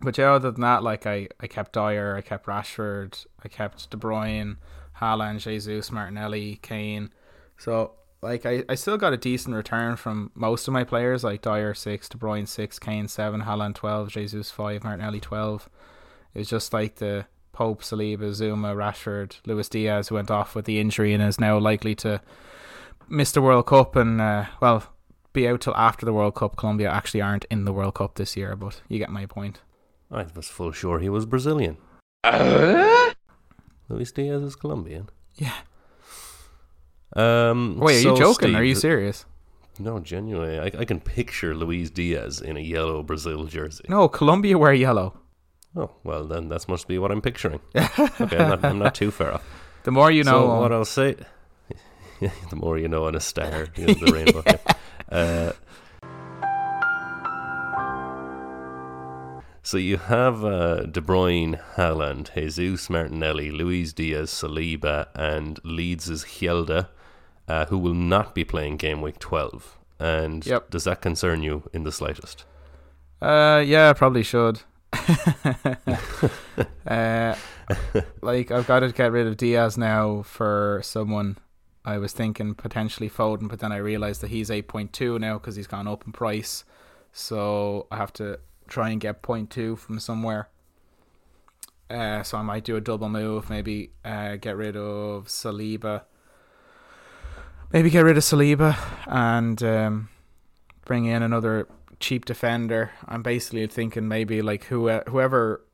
but 0.00 0.16
yeah, 0.16 0.32
other 0.32 0.50
than 0.50 0.60
that, 0.60 0.82
like 0.82 1.06
I, 1.06 1.28
I 1.40 1.46
kept 1.46 1.72
Dyer, 1.72 2.16
I 2.16 2.20
kept 2.20 2.46
Rashford, 2.46 3.26
I 3.42 3.48
kept 3.48 3.90
De 3.90 3.96
Bruyne, 3.96 4.56
Haaland, 5.00 5.40
Jesus, 5.40 5.90
Martinelli, 5.90 6.58
Kane. 6.62 7.10
So 7.58 7.92
like 8.22 8.44
I, 8.44 8.64
I 8.68 8.74
still 8.74 8.98
got 8.98 9.12
a 9.12 9.18
decent 9.18 9.54
return 9.54 9.96
from 9.96 10.30
most 10.34 10.68
of 10.68 10.74
my 10.74 10.84
players, 10.84 11.24
like 11.24 11.42
Dyer 11.42 11.74
six, 11.74 12.08
De 12.08 12.18
Bruyne 12.18 12.46
six, 12.46 12.78
Kane 12.78 13.08
seven, 13.08 13.42
Haaland 13.42 13.74
twelve, 13.74 14.10
Jesus 14.10 14.50
five, 14.50 14.84
Martinelli 14.84 15.20
twelve. 15.20 15.68
It 16.34 16.40
was 16.40 16.48
just 16.48 16.72
like 16.72 16.96
the 16.96 17.26
Pope, 17.52 17.82
Saliba, 17.82 18.30
Zouma, 18.30 18.74
Rashford, 18.74 19.36
Luis 19.46 19.68
Diaz 19.68 20.08
who 20.08 20.14
went 20.14 20.30
off 20.30 20.54
with 20.54 20.64
the 20.64 20.78
injury 20.78 21.12
and 21.12 21.22
is 21.22 21.40
now 21.40 21.58
likely 21.58 21.94
to 21.96 22.20
miss 23.08 23.32
the 23.32 23.42
World 23.42 23.66
Cup 23.66 23.96
and 23.96 24.20
uh, 24.20 24.46
well 24.60 24.84
be 25.32 25.48
out 25.48 25.60
till 25.60 25.76
after 25.76 26.04
the 26.06 26.12
World 26.12 26.34
Cup. 26.34 26.56
Colombia 26.56 26.90
actually 26.90 27.20
aren't 27.20 27.44
in 27.50 27.64
the 27.64 27.72
World 27.72 27.94
Cup 27.94 28.14
this 28.14 28.36
year, 28.36 28.56
but 28.56 28.80
you 28.88 28.98
get 28.98 29.10
my 29.10 29.26
point. 29.26 29.60
I 30.10 30.26
was 30.34 30.48
full 30.48 30.72
sure 30.72 30.98
he 30.98 31.08
was 31.08 31.24
Brazilian. 31.24 31.76
Luis 33.88 34.12
Diaz 34.12 34.42
is 34.42 34.56
Colombian. 34.56 35.08
Yeah. 35.36 35.54
Um, 37.16 37.78
Wait, 37.78 37.98
are 37.98 38.02
so, 38.02 38.12
you 38.14 38.18
joking? 38.18 38.48
Steve, 38.48 38.56
are 38.56 38.64
you 38.64 38.74
serious? 38.74 39.24
No, 39.78 39.98
genuinely, 39.98 40.58
I, 40.58 40.80
I 40.80 40.84
can 40.84 41.00
picture 41.00 41.54
Luis 41.54 41.90
Diaz 41.90 42.40
in 42.40 42.56
a 42.56 42.60
yellow 42.60 43.02
Brazil 43.02 43.44
jersey. 43.46 43.84
No, 43.88 44.08
Colombia 44.08 44.58
wear 44.58 44.74
yellow. 44.74 45.18
Oh, 45.74 45.90
well, 46.04 46.24
then 46.24 46.48
that 46.48 46.68
must 46.68 46.88
be 46.88 46.98
what 46.98 47.10
I'm 47.10 47.22
picturing. 47.22 47.60
okay, 47.76 48.36
I'm 48.36 48.48
not, 48.48 48.64
I'm 48.64 48.78
not 48.78 48.94
too 48.94 49.10
far 49.10 49.32
off. 49.34 49.44
The 49.84 49.90
more 49.90 50.10
you 50.10 50.24
know. 50.24 50.42
so 50.42 50.60
what 50.60 50.72
I'll 50.72 50.84
say, 50.84 51.16
the 52.20 52.56
more 52.56 52.76
you 52.78 52.88
know 52.88 53.06
on 53.06 53.14
a 53.14 53.20
star, 53.20 53.68
you 53.76 53.86
know, 53.86 53.94
the 53.94 54.12
rainbow. 54.12 54.44
Uh, 55.10 55.52
so 59.62 59.76
you 59.76 59.96
have 59.96 60.44
uh, 60.44 60.82
De 60.82 61.00
Bruyne, 61.00 61.60
Haaland, 61.76 62.34
Jesus 62.34 62.90
Martinelli, 62.90 63.50
Luis 63.50 63.92
Diaz, 63.92 64.30
Saliba, 64.30 65.06
and 65.14 65.60
Leeds' 65.64 66.24
Hjelde, 66.24 66.88
uh, 67.48 67.66
who 67.66 67.78
will 67.78 67.94
not 67.94 68.34
be 68.34 68.44
playing 68.44 68.76
game 68.76 69.00
week 69.02 69.18
12. 69.18 69.78
And 69.98 70.46
Yep. 70.46 70.70
does 70.70 70.84
that 70.84 71.02
concern 71.02 71.42
you 71.42 71.68
in 71.72 71.84
the 71.84 71.92
slightest? 71.92 72.44
Uh, 73.20 73.62
yeah, 73.64 73.92
probably 73.92 74.22
should. 74.22 74.62
uh, 76.86 77.34
like 78.22 78.50
I've 78.50 78.66
got 78.66 78.80
to 78.80 78.92
get 78.92 79.12
rid 79.12 79.26
of 79.26 79.36
Diaz 79.36 79.76
now 79.76 80.22
for 80.22 80.80
someone. 80.82 81.38
I 81.84 81.98
was 81.98 82.12
thinking 82.12 82.54
potentially 82.54 83.08
Foden, 83.08 83.48
but 83.48 83.60
then 83.60 83.72
I 83.72 83.76
realized 83.76 84.20
that 84.22 84.30
he's 84.30 84.50
eight 84.50 84.68
point 84.68 84.92
two 84.92 85.18
now 85.18 85.34
because 85.38 85.56
he's 85.56 85.66
gone 85.66 85.88
up 85.88 86.04
in 86.06 86.12
price. 86.12 86.64
So 87.12 87.86
I 87.90 87.96
have 87.96 88.12
to 88.14 88.38
try 88.68 88.90
and 88.90 89.00
get 89.00 89.22
point 89.22 89.50
two 89.50 89.76
from 89.76 89.98
somewhere. 89.98 90.48
Uh, 91.88 92.22
so 92.22 92.38
I 92.38 92.42
might 92.42 92.64
do 92.64 92.76
a 92.76 92.80
double 92.80 93.08
move, 93.08 93.50
maybe 93.50 93.90
uh, 94.04 94.36
get 94.36 94.56
rid 94.56 94.76
of 94.76 95.26
Saliba. 95.26 96.02
Maybe 97.72 97.88
get 97.88 98.00
rid 98.00 98.16
of 98.16 98.24
Saliba 98.24 98.76
and 99.06 99.62
um, 99.62 100.08
bring 100.84 101.04
in 101.04 101.22
another 101.22 101.68
cheap 102.00 102.24
defender. 102.24 102.90
I'm 103.06 103.22
basically 103.22 103.64
thinking 103.68 104.08
maybe 104.08 104.42
like 104.42 104.64
who 104.64 104.88
whoever 104.88 105.64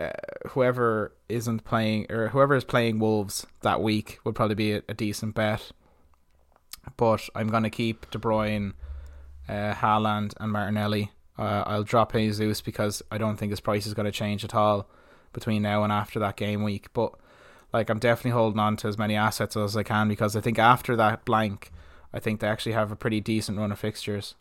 uh, 0.00 0.10
whoever 0.48 1.12
isn't 1.28 1.64
playing 1.64 2.10
or 2.10 2.28
whoever 2.28 2.56
is 2.56 2.64
playing 2.64 2.98
Wolves 2.98 3.46
that 3.62 3.80
week 3.80 4.18
would 4.24 4.34
probably 4.34 4.56
be 4.56 4.72
a, 4.72 4.82
a 4.88 4.94
decent 4.94 5.36
bet. 5.36 5.70
But 6.96 7.28
I'm 7.36 7.48
gonna 7.48 7.70
keep 7.70 8.10
De 8.10 8.18
Bruyne, 8.18 8.72
uh, 9.48 9.74
Haaland, 9.74 10.34
and 10.40 10.50
Martinelli. 10.50 11.12
Uh, 11.38 11.62
I'll 11.66 11.84
drop 11.84 12.12
Jesus 12.14 12.60
because 12.60 13.00
I 13.12 13.18
don't 13.18 13.36
think 13.36 13.50
his 13.50 13.60
price 13.60 13.86
is 13.86 13.94
going 13.94 14.06
to 14.06 14.12
change 14.12 14.44
at 14.44 14.56
all 14.56 14.88
between 15.32 15.62
now 15.62 15.84
and 15.84 15.92
after 15.92 16.18
that 16.18 16.36
game 16.36 16.64
week. 16.64 16.92
But 16.92 17.14
like 17.72 17.90
I'm 17.90 17.98
definitely 17.98 18.32
holding 18.32 18.60
on 18.60 18.76
to 18.78 18.88
as 18.88 18.98
many 18.98 19.14
assets 19.14 19.56
as 19.56 19.76
I 19.76 19.82
can 19.82 20.08
because 20.08 20.36
I 20.36 20.40
think 20.40 20.58
after 20.58 20.96
that 20.96 21.24
blank, 21.24 21.70
I 22.12 22.20
think 22.20 22.40
they 22.40 22.48
actually 22.48 22.72
have 22.72 22.90
a 22.90 22.96
pretty 22.96 23.20
decent 23.20 23.58
run 23.58 23.72
of 23.72 23.78
fixtures. 23.78 24.34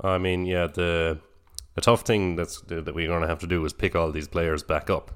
I 0.00 0.18
mean, 0.18 0.46
yeah, 0.46 0.66
the 0.66 1.20
the 1.74 1.80
tough 1.80 2.02
thing 2.02 2.36
that's 2.36 2.60
that 2.62 2.94
we're 2.94 3.08
going 3.08 3.22
to 3.22 3.28
have 3.28 3.40
to 3.40 3.46
do 3.46 3.64
is 3.64 3.72
pick 3.72 3.94
all 3.94 4.12
these 4.12 4.28
players 4.28 4.62
back 4.62 4.90
up. 4.90 5.12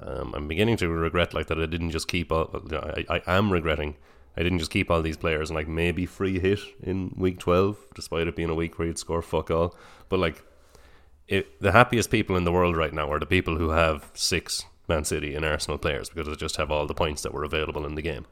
Um, 0.00 0.34
I'm 0.34 0.48
beginning 0.48 0.76
to 0.78 0.88
regret 0.88 1.34
like 1.34 1.48
that 1.48 1.60
I 1.60 1.66
didn't 1.66 1.90
just 1.90 2.08
keep 2.08 2.30
all. 2.30 2.62
I, 2.72 3.04
I 3.26 3.36
am 3.38 3.52
regretting 3.52 3.96
I 4.36 4.42
didn't 4.42 4.58
just 4.60 4.70
keep 4.70 4.90
all 4.90 5.02
these 5.02 5.16
players 5.16 5.50
and 5.50 5.56
like 5.56 5.68
maybe 5.68 6.06
free 6.06 6.38
hit 6.38 6.60
in 6.82 7.12
week 7.16 7.38
12, 7.38 7.76
despite 7.94 8.28
it 8.28 8.36
being 8.36 8.50
a 8.50 8.54
week 8.54 8.78
where 8.78 8.88
you'd 8.88 8.98
score 8.98 9.22
fuck 9.22 9.50
all. 9.50 9.74
But 10.08 10.20
like, 10.20 10.42
it, 11.28 11.60
the 11.60 11.72
happiest 11.72 12.10
people 12.10 12.36
in 12.36 12.44
the 12.44 12.52
world 12.52 12.76
right 12.76 12.92
now 12.92 13.10
are 13.12 13.18
the 13.18 13.26
people 13.26 13.56
who 13.56 13.70
have 13.70 14.10
six 14.14 14.64
Man 14.90 15.04
City 15.04 15.34
and 15.34 15.44
Arsenal 15.44 15.78
players 15.78 16.10
because 16.10 16.26
they 16.26 16.34
just 16.34 16.56
have 16.56 16.70
all 16.70 16.86
the 16.86 16.94
points 16.94 17.22
that 17.22 17.32
were 17.32 17.44
available 17.44 17.86
in 17.86 17.94
the 17.94 18.02
game. 18.02 18.26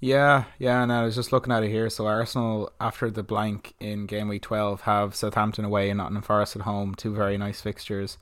Yeah, 0.00 0.44
yeah, 0.58 0.82
and 0.82 0.90
I 0.90 1.04
was 1.04 1.14
just 1.14 1.30
looking 1.30 1.52
at 1.52 1.62
it 1.62 1.68
here. 1.68 1.90
So 1.90 2.06
Arsenal, 2.06 2.72
after 2.80 3.10
the 3.10 3.22
blank 3.22 3.74
in 3.78 4.06
game 4.06 4.28
week 4.28 4.42
twelve, 4.42 4.80
have 4.82 5.14
Southampton 5.14 5.64
away 5.64 5.90
and 5.90 5.98
Nottingham 5.98 6.22
Forest 6.22 6.56
at 6.56 6.62
home, 6.62 6.94
two 6.94 7.14
very 7.14 7.36
nice 7.36 7.60
fixtures, 7.60 8.16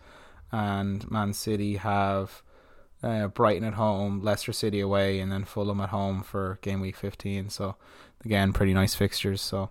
and 0.50 1.09
Man 1.11 1.33
City 1.33 1.76
have 1.76 2.42
uh, 3.02 3.28
Brighton 3.28 3.64
at 3.64 3.75
home, 3.75 4.21
Leicester 4.23 4.52
City 4.52 4.80
away, 4.80 5.21
and 5.21 5.30
then 5.30 5.45
Fulham 5.45 5.80
at 5.80 5.90
home 5.90 6.23
for 6.23 6.59
game 6.62 6.80
week 6.80 6.97
15. 6.97 7.49
So 7.50 7.76
again, 8.25 8.52
pretty 8.52 8.75
nice 8.75 8.95
fixtures. 8.95 9.40
So 9.40 9.71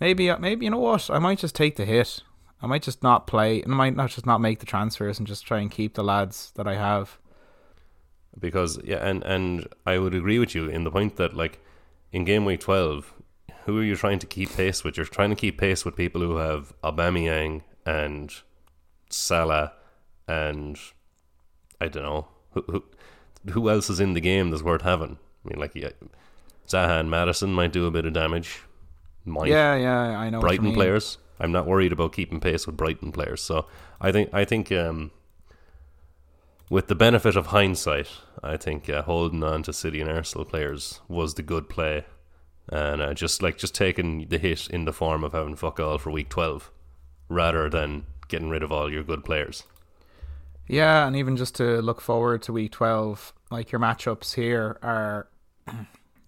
maybe, 0.00 0.28
uh, 0.28 0.38
maybe 0.38 0.64
you 0.66 0.70
know 0.70 0.78
what? 0.78 1.08
I 1.10 1.18
might 1.20 1.38
just 1.38 1.54
take 1.54 1.76
the 1.76 1.84
hit. 1.84 2.22
I 2.62 2.66
might 2.66 2.82
just 2.82 3.02
not 3.02 3.26
play, 3.26 3.62
and 3.62 3.72
I 3.72 3.76
might 3.76 3.96
not 3.96 4.10
just 4.10 4.26
not 4.26 4.40
make 4.40 4.60
the 4.60 4.66
transfers 4.66 5.18
and 5.18 5.26
just 5.26 5.46
try 5.46 5.60
and 5.60 5.70
keep 5.70 5.94
the 5.94 6.04
lads 6.04 6.52
that 6.56 6.66
I 6.66 6.76
have. 6.76 7.18
Because 8.38 8.78
yeah, 8.84 8.98
and 8.98 9.22
and 9.24 9.66
I 9.86 9.98
would 9.98 10.14
agree 10.14 10.38
with 10.38 10.54
you 10.54 10.68
in 10.68 10.84
the 10.84 10.90
point 10.90 11.16
that 11.16 11.34
like 11.34 11.60
in 12.12 12.24
game 12.24 12.44
week 12.44 12.60
12, 12.60 13.12
who 13.64 13.78
are 13.78 13.82
you 13.82 13.96
trying 13.96 14.18
to 14.18 14.26
keep 14.26 14.50
pace 14.50 14.84
with? 14.84 14.96
You're 14.96 15.06
trying 15.06 15.30
to 15.30 15.36
keep 15.36 15.58
pace 15.58 15.84
with 15.84 15.96
people 15.96 16.20
who 16.20 16.36
have 16.36 16.72
Aubameyang 16.82 17.62
and 17.86 18.32
Salah 19.08 19.72
and 20.28 20.78
I 21.80 21.88
don't 21.88 22.02
know 22.02 22.28
who, 22.52 22.62
who, 22.68 22.84
who 23.50 23.70
else 23.70 23.90
is 23.90 24.00
in 24.00 24.14
the 24.14 24.20
game 24.20 24.50
that's 24.50 24.62
worth 24.62 24.82
having? 24.82 25.18
I 25.44 25.48
mean, 25.48 25.58
like, 25.58 25.74
yeah, 25.74 25.90
Zaha 26.68 27.00
and 27.00 27.10
Maddison 27.10 27.52
might 27.52 27.72
do 27.72 27.86
a 27.86 27.90
bit 27.90 28.04
of 28.04 28.12
damage. 28.12 28.60
Might. 29.24 29.48
Yeah, 29.48 29.76
yeah, 29.76 30.18
I 30.18 30.30
know. 30.30 30.40
Brighton 30.40 30.72
players. 30.72 31.18
I'm 31.40 31.52
not 31.52 31.66
worried 31.66 31.92
about 31.92 32.12
keeping 32.12 32.38
pace 32.38 32.66
with 32.66 32.76
Brighton 32.76 33.12
players. 33.12 33.42
So 33.42 33.66
I 34.00 34.12
think 34.12 34.32
I 34.32 34.44
think 34.44 34.70
um, 34.70 35.10
with 36.68 36.88
the 36.88 36.94
benefit 36.94 37.34
of 37.34 37.46
hindsight, 37.46 38.08
I 38.42 38.56
think 38.56 38.88
uh, 38.88 39.02
holding 39.02 39.42
on 39.42 39.62
to 39.64 39.72
City 39.72 40.00
and 40.00 40.10
Arsenal 40.10 40.44
players 40.44 41.00
was 41.08 41.34
the 41.34 41.42
good 41.42 41.68
play, 41.68 42.04
and 42.68 43.00
uh, 43.00 43.14
just 43.14 43.42
like 43.42 43.56
just 43.56 43.74
taking 43.74 44.28
the 44.28 44.38
hit 44.38 44.68
in 44.68 44.84
the 44.84 44.92
form 44.92 45.24
of 45.24 45.32
having 45.32 45.56
fuck 45.56 45.80
all 45.80 45.98
for 45.98 46.10
week 46.10 46.28
twelve, 46.28 46.70
rather 47.28 47.70
than 47.70 48.04
getting 48.28 48.50
rid 48.50 48.62
of 48.62 48.70
all 48.70 48.92
your 48.92 49.02
good 49.02 49.24
players. 49.24 49.64
Yeah, 50.70 51.04
and 51.04 51.16
even 51.16 51.36
just 51.36 51.56
to 51.56 51.82
look 51.82 52.00
forward 52.00 52.42
to 52.42 52.52
week 52.52 52.70
12, 52.70 53.32
like 53.50 53.72
your 53.72 53.80
matchups 53.80 54.36
here 54.36 54.78
are 54.82 55.26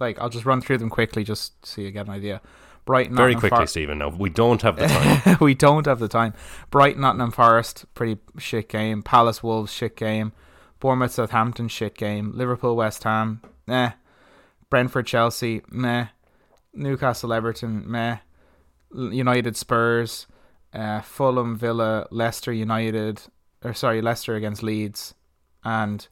like 0.00 0.19
I'll 0.19 0.31
just 0.31 0.45
run 0.45 0.61
through 0.61 0.78
them 0.78 0.90
quickly 0.90 1.23
just 1.23 1.64
so 1.64 1.81
you 1.81 1.92
get 1.92 2.07
an 2.09 2.12
idea. 2.12 2.40
Brighton 2.84 3.14
Very 3.16 3.34
quickly, 3.34 3.58
Far- 3.58 3.66
Stephen. 3.66 3.98
No, 3.98 4.08
we 4.08 4.28
don't 4.28 4.60
have 4.62 4.76
the 4.76 4.86
time. 5.24 5.36
we 5.40 5.54
don't 5.54 5.86
have 5.86 5.98
the 6.00 6.08
time. 6.08 6.34
Brighton 6.70 7.02
Nottingham 7.02 7.30
Forest, 7.30 7.84
pretty 7.94 8.18
shit 8.38 8.68
game. 8.68 9.02
Palace 9.02 9.42
Wolves, 9.42 9.72
shit 9.72 9.96
game. 9.96 10.32
Bournemouth 10.80 11.12
Southampton, 11.12 11.68
shit 11.68 11.96
game. 11.96 12.32
Liverpool 12.34 12.74
West 12.74 13.04
Ham, 13.04 13.40
meh. 13.68 13.92
Brentford 14.68 15.06
Chelsea, 15.06 15.62
meh. 15.70 16.06
Newcastle 16.74 17.32
Everton, 17.32 17.84
meh. 17.88 18.18
United 18.94 19.56
Spurs, 19.56 20.26
uh, 20.74 21.00
Fulham 21.00 21.56
Villa, 21.56 22.06
Leicester 22.10 22.52
United, 22.52 23.22
or 23.64 23.72
sorry, 23.74 24.02
Leicester 24.02 24.34
against 24.34 24.62
Leeds, 24.62 25.14
and 25.64 26.06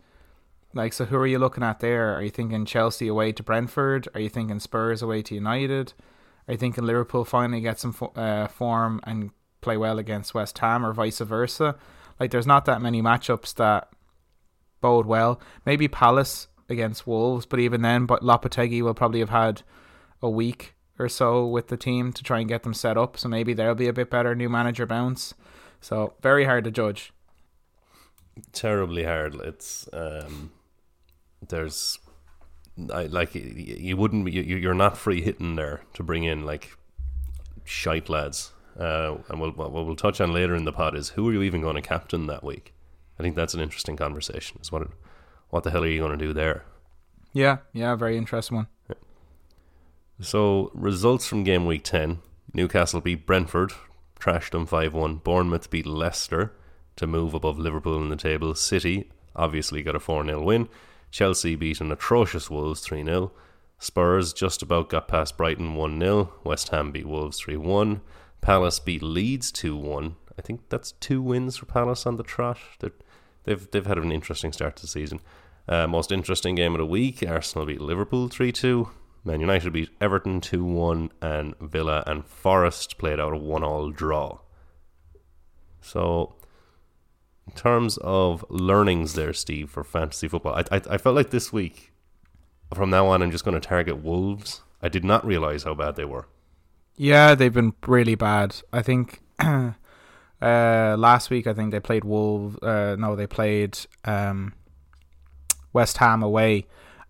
like, 0.72 0.92
so 0.92 1.04
who 1.04 1.16
are 1.16 1.26
you 1.26 1.38
looking 1.38 1.64
at 1.64 1.80
there? 1.80 2.14
Are 2.16 2.22
you 2.22 2.30
thinking 2.30 2.64
Chelsea 2.64 3.08
away 3.08 3.32
to 3.32 3.42
Brentford? 3.42 4.08
Are 4.14 4.20
you 4.20 4.28
thinking 4.28 4.60
Spurs 4.60 5.02
away 5.02 5.20
to 5.22 5.34
United? 5.34 5.92
Are 6.50 6.56
think 6.56 6.76
in 6.76 6.86
Liverpool 6.86 7.24
finally 7.24 7.60
get 7.60 7.78
some 7.78 7.94
uh, 8.16 8.48
form 8.48 9.00
and 9.04 9.30
play 9.60 9.76
well 9.76 9.98
against 9.98 10.34
West 10.34 10.58
Ham, 10.58 10.84
or 10.84 10.92
vice 10.92 11.20
versa? 11.20 11.76
Like, 12.18 12.30
there's 12.30 12.46
not 12.46 12.64
that 12.64 12.82
many 12.82 13.00
matchups 13.00 13.54
that 13.54 13.88
bode 14.80 15.06
well. 15.06 15.40
Maybe 15.64 15.88
Palace 15.88 16.48
against 16.68 17.06
Wolves, 17.06 17.46
but 17.46 17.60
even 17.60 17.82
then, 17.82 18.06
but 18.06 18.22
Lopetegui 18.22 18.82
will 18.82 18.94
probably 18.94 19.20
have 19.20 19.30
had 19.30 19.62
a 20.22 20.28
week 20.28 20.74
or 20.98 21.08
so 21.08 21.46
with 21.46 21.68
the 21.68 21.76
team 21.76 22.12
to 22.12 22.22
try 22.22 22.40
and 22.40 22.48
get 22.48 22.62
them 22.62 22.74
set 22.74 22.98
up. 22.98 23.16
So 23.16 23.28
maybe 23.28 23.54
there'll 23.54 23.74
be 23.74 23.88
a 23.88 23.92
bit 23.92 24.10
better 24.10 24.34
new 24.34 24.48
manager 24.48 24.86
bounce. 24.86 25.34
So 25.80 26.14
very 26.20 26.44
hard 26.44 26.64
to 26.64 26.70
judge 26.70 27.12
terribly 28.52 29.04
hard. 29.04 29.34
It's 29.36 29.88
um, 29.92 30.52
there's 31.48 31.98
I 32.92 33.04
like 33.04 33.34
you 33.34 33.96
wouldn't 33.96 34.30
you 34.32 34.42
you're 34.42 34.74
not 34.74 34.96
free 34.96 35.22
hitting 35.22 35.56
there 35.56 35.82
to 35.94 36.02
bring 36.02 36.24
in 36.24 36.46
like 36.46 36.76
shite 37.64 38.08
lads. 38.08 38.52
Uh, 38.78 39.18
and 39.28 39.40
we'll, 39.40 39.50
what 39.50 39.72
we'll 39.72 39.96
touch 39.96 40.20
on 40.20 40.32
later 40.32 40.54
in 40.54 40.64
the 40.64 40.72
pod 40.72 40.94
is 40.94 41.10
who 41.10 41.28
are 41.28 41.32
you 41.32 41.42
even 41.42 41.60
going 41.60 41.74
to 41.74 41.82
captain 41.82 42.26
that 42.26 42.42
week? 42.42 42.72
I 43.18 43.22
think 43.22 43.36
that's 43.36 43.52
an 43.52 43.60
interesting 43.60 43.96
conversation. 43.96 44.58
Is 44.62 44.72
what 44.72 44.88
what 45.50 45.64
the 45.64 45.70
hell 45.70 45.84
are 45.84 45.88
you 45.88 45.98
going 45.98 46.18
to 46.18 46.26
do 46.26 46.32
there? 46.32 46.64
Yeah, 47.32 47.58
yeah, 47.72 47.94
very 47.94 48.16
interesting 48.16 48.56
one. 48.56 48.66
Yeah. 48.88 48.96
So 50.20 50.70
results 50.72 51.26
from 51.26 51.44
game 51.44 51.66
week 51.66 51.84
ten: 51.84 52.20
Newcastle 52.54 53.00
beat 53.00 53.26
Brentford, 53.26 53.72
trashed 54.18 54.50
them 54.50 54.66
five 54.66 54.94
one. 54.94 55.16
Bournemouth 55.16 55.68
beat 55.68 55.86
Leicester 55.86 56.54
to 56.96 57.06
move 57.06 57.34
above 57.34 57.58
Liverpool 57.58 58.02
in 58.02 58.08
the 58.08 58.16
table. 58.16 58.54
City 58.54 59.10
obviously 59.34 59.82
got 59.82 59.96
a 59.96 60.00
4 60.00 60.24
0 60.24 60.42
win. 60.42 60.68
Chelsea 61.10 61.56
beat 61.56 61.80
an 61.80 61.92
atrocious 61.92 62.50
Wolves 62.50 62.80
3 62.80 63.04
0. 63.04 63.32
Spurs 63.78 64.32
just 64.32 64.62
about 64.62 64.90
got 64.90 65.08
past 65.08 65.36
Brighton 65.36 65.74
1 65.74 65.98
0. 65.98 66.32
West 66.44 66.68
Ham 66.68 66.92
beat 66.92 67.06
Wolves 67.06 67.38
3 67.38 67.56
1. 67.56 68.00
Palace 68.40 68.78
beat 68.78 69.02
Leeds 69.02 69.50
2 69.52 69.76
1. 69.76 70.16
I 70.38 70.42
think 70.42 70.68
that's 70.68 70.92
two 70.92 71.20
wins 71.20 71.56
for 71.56 71.66
Palace 71.66 72.06
on 72.06 72.16
the 72.16 72.22
trot. 72.22 72.58
they 72.78 72.90
they've, 73.44 73.70
they've 73.70 73.86
had 73.86 73.98
an 73.98 74.12
interesting 74.12 74.52
start 74.52 74.76
to 74.76 74.82
the 74.82 74.88
season. 74.88 75.20
Uh, 75.68 75.86
most 75.86 76.10
interesting 76.10 76.54
game 76.54 76.74
of 76.74 76.78
the 76.78 76.86
week 76.86 77.22
Arsenal 77.26 77.66
beat 77.66 77.80
Liverpool 77.80 78.28
3 78.28 78.52
2. 78.52 78.88
Man 79.24 79.40
United 79.40 79.72
beat 79.72 79.90
Everton 80.00 80.40
2 80.40 80.64
1. 80.64 81.10
And 81.20 81.54
Villa 81.60 82.02
and 82.06 82.24
Forest 82.24 82.98
played 82.98 83.20
out 83.20 83.32
a 83.32 83.36
1 83.36 83.64
all 83.64 83.90
draw. 83.90 84.38
So 85.80 86.34
terms 87.50 87.98
of 87.98 88.44
learnings 88.48 89.14
there, 89.14 89.32
Steve, 89.32 89.70
for 89.70 89.84
fantasy 89.84 90.28
football, 90.28 90.54
I, 90.54 90.76
I, 90.76 90.80
I 90.90 90.98
felt 90.98 91.16
like 91.16 91.30
this 91.30 91.52
week, 91.52 91.92
from 92.74 92.90
now 92.90 93.06
on, 93.06 93.22
I'm 93.22 93.30
just 93.30 93.44
going 93.44 93.58
to 93.60 93.66
target 93.66 94.02
Wolves. 94.02 94.62
I 94.82 94.88
did 94.88 95.04
not 95.04 95.24
realize 95.24 95.64
how 95.64 95.74
bad 95.74 95.96
they 95.96 96.04
were. 96.04 96.26
Yeah, 96.96 97.34
they've 97.34 97.52
been 97.52 97.74
really 97.86 98.14
bad. 98.14 98.56
I 98.72 98.82
think 98.82 99.20
uh, 99.38 99.72
last 100.40 101.30
week, 101.30 101.46
I 101.46 101.54
think 101.54 101.70
they 101.70 101.80
played 101.80 102.04
Wolves. 102.04 102.58
Uh, 102.62 102.96
no, 102.98 103.16
they 103.16 103.26
played 103.26 103.78
um, 104.04 104.54
West 105.72 105.98
Ham 105.98 106.22
away, 106.22 106.66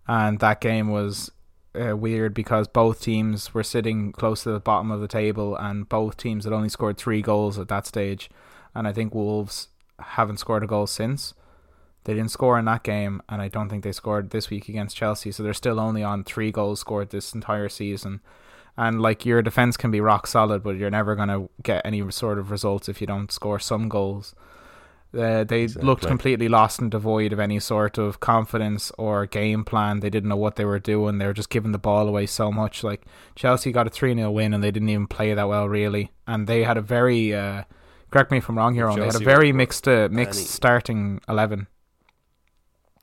and 0.07 0.39
that 0.39 0.61
game 0.61 0.89
was 0.89 1.31
uh, 1.79 1.95
weird 1.95 2.33
because 2.33 2.67
both 2.67 3.01
teams 3.01 3.53
were 3.53 3.63
sitting 3.63 4.11
close 4.11 4.43
to 4.43 4.51
the 4.51 4.59
bottom 4.59 4.91
of 4.91 5.01
the 5.01 5.07
table, 5.07 5.55
and 5.55 5.87
both 5.87 6.17
teams 6.17 6.43
had 6.43 6.53
only 6.53 6.69
scored 6.69 6.97
three 6.97 7.21
goals 7.21 7.57
at 7.57 7.67
that 7.69 7.85
stage. 7.85 8.29
And 8.73 8.87
I 8.87 8.93
think 8.93 9.13
Wolves 9.13 9.67
haven't 10.01 10.37
scored 10.37 10.63
a 10.63 10.67
goal 10.67 10.87
since. 10.87 11.33
They 12.03 12.13
didn't 12.13 12.31
score 12.31 12.57
in 12.57 12.65
that 12.65 12.83
game, 12.83 13.21
and 13.29 13.41
I 13.41 13.47
don't 13.47 13.69
think 13.69 13.83
they 13.83 13.91
scored 13.91 14.31
this 14.31 14.49
week 14.49 14.67
against 14.67 14.97
Chelsea. 14.97 15.31
So 15.31 15.43
they're 15.43 15.53
still 15.53 15.79
only 15.79 16.03
on 16.03 16.23
three 16.23 16.51
goals 16.51 16.79
scored 16.79 17.11
this 17.11 17.33
entire 17.33 17.69
season. 17.69 18.21
And 18.75 19.01
like 19.01 19.25
your 19.25 19.41
defense 19.41 19.77
can 19.77 19.91
be 19.91 20.01
rock 20.01 20.25
solid, 20.25 20.63
but 20.63 20.77
you're 20.77 20.89
never 20.89 21.15
going 21.15 21.29
to 21.29 21.49
get 21.61 21.85
any 21.85 22.09
sort 22.11 22.39
of 22.39 22.49
results 22.49 22.89
if 22.89 23.01
you 23.01 23.07
don't 23.07 23.31
score 23.31 23.59
some 23.59 23.87
goals. 23.87 24.33
Uh, 25.13 25.43
they 25.43 25.63
exactly. 25.63 25.85
looked 25.85 26.07
completely 26.07 26.47
lost 26.47 26.79
and 26.79 26.89
devoid 26.89 27.33
of 27.33 27.39
any 27.39 27.59
sort 27.59 27.97
of 27.97 28.21
confidence 28.21 28.91
or 28.97 29.25
game 29.25 29.65
plan. 29.65 29.99
They 29.99 30.09
didn't 30.09 30.29
know 30.29 30.37
what 30.37 30.55
they 30.55 30.63
were 30.63 30.79
doing. 30.79 31.17
They 31.17 31.25
were 31.25 31.33
just 31.33 31.49
giving 31.49 31.73
the 31.73 31.77
ball 31.77 32.07
away 32.07 32.25
so 32.25 32.49
much. 32.49 32.81
Like 32.81 33.03
Chelsea 33.35 33.73
got 33.73 33.87
a 33.87 33.89
3 33.89 34.15
0 34.15 34.31
win 34.31 34.53
and 34.53 34.63
they 34.63 34.71
didn't 34.71 34.89
even 34.89 35.07
play 35.07 35.33
that 35.33 35.49
well, 35.49 35.67
really. 35.67 36.11
And 36.25 36.47
they 36.47 36.63
had 36.63 36.77
a 36.77 36.81
very. 36.81 37.35
Uh, 37.35 37.63
correct 38.11 38.31
me 38.31 38.37
if 38.37 38.49
I'm 38.49 38.57
wrong 38.57 38.73
here. 38.73 38.87
On 38.87 38.99
They 38.99 39.05
had 39.05 39.15
a 39.15 39.19
very 39.19 39.51
mixed 39.51 39.87
uh, 39.87 40.09
mixed 40.11 40.47
starting 40.47 41.21
eleven. 41.27 41.67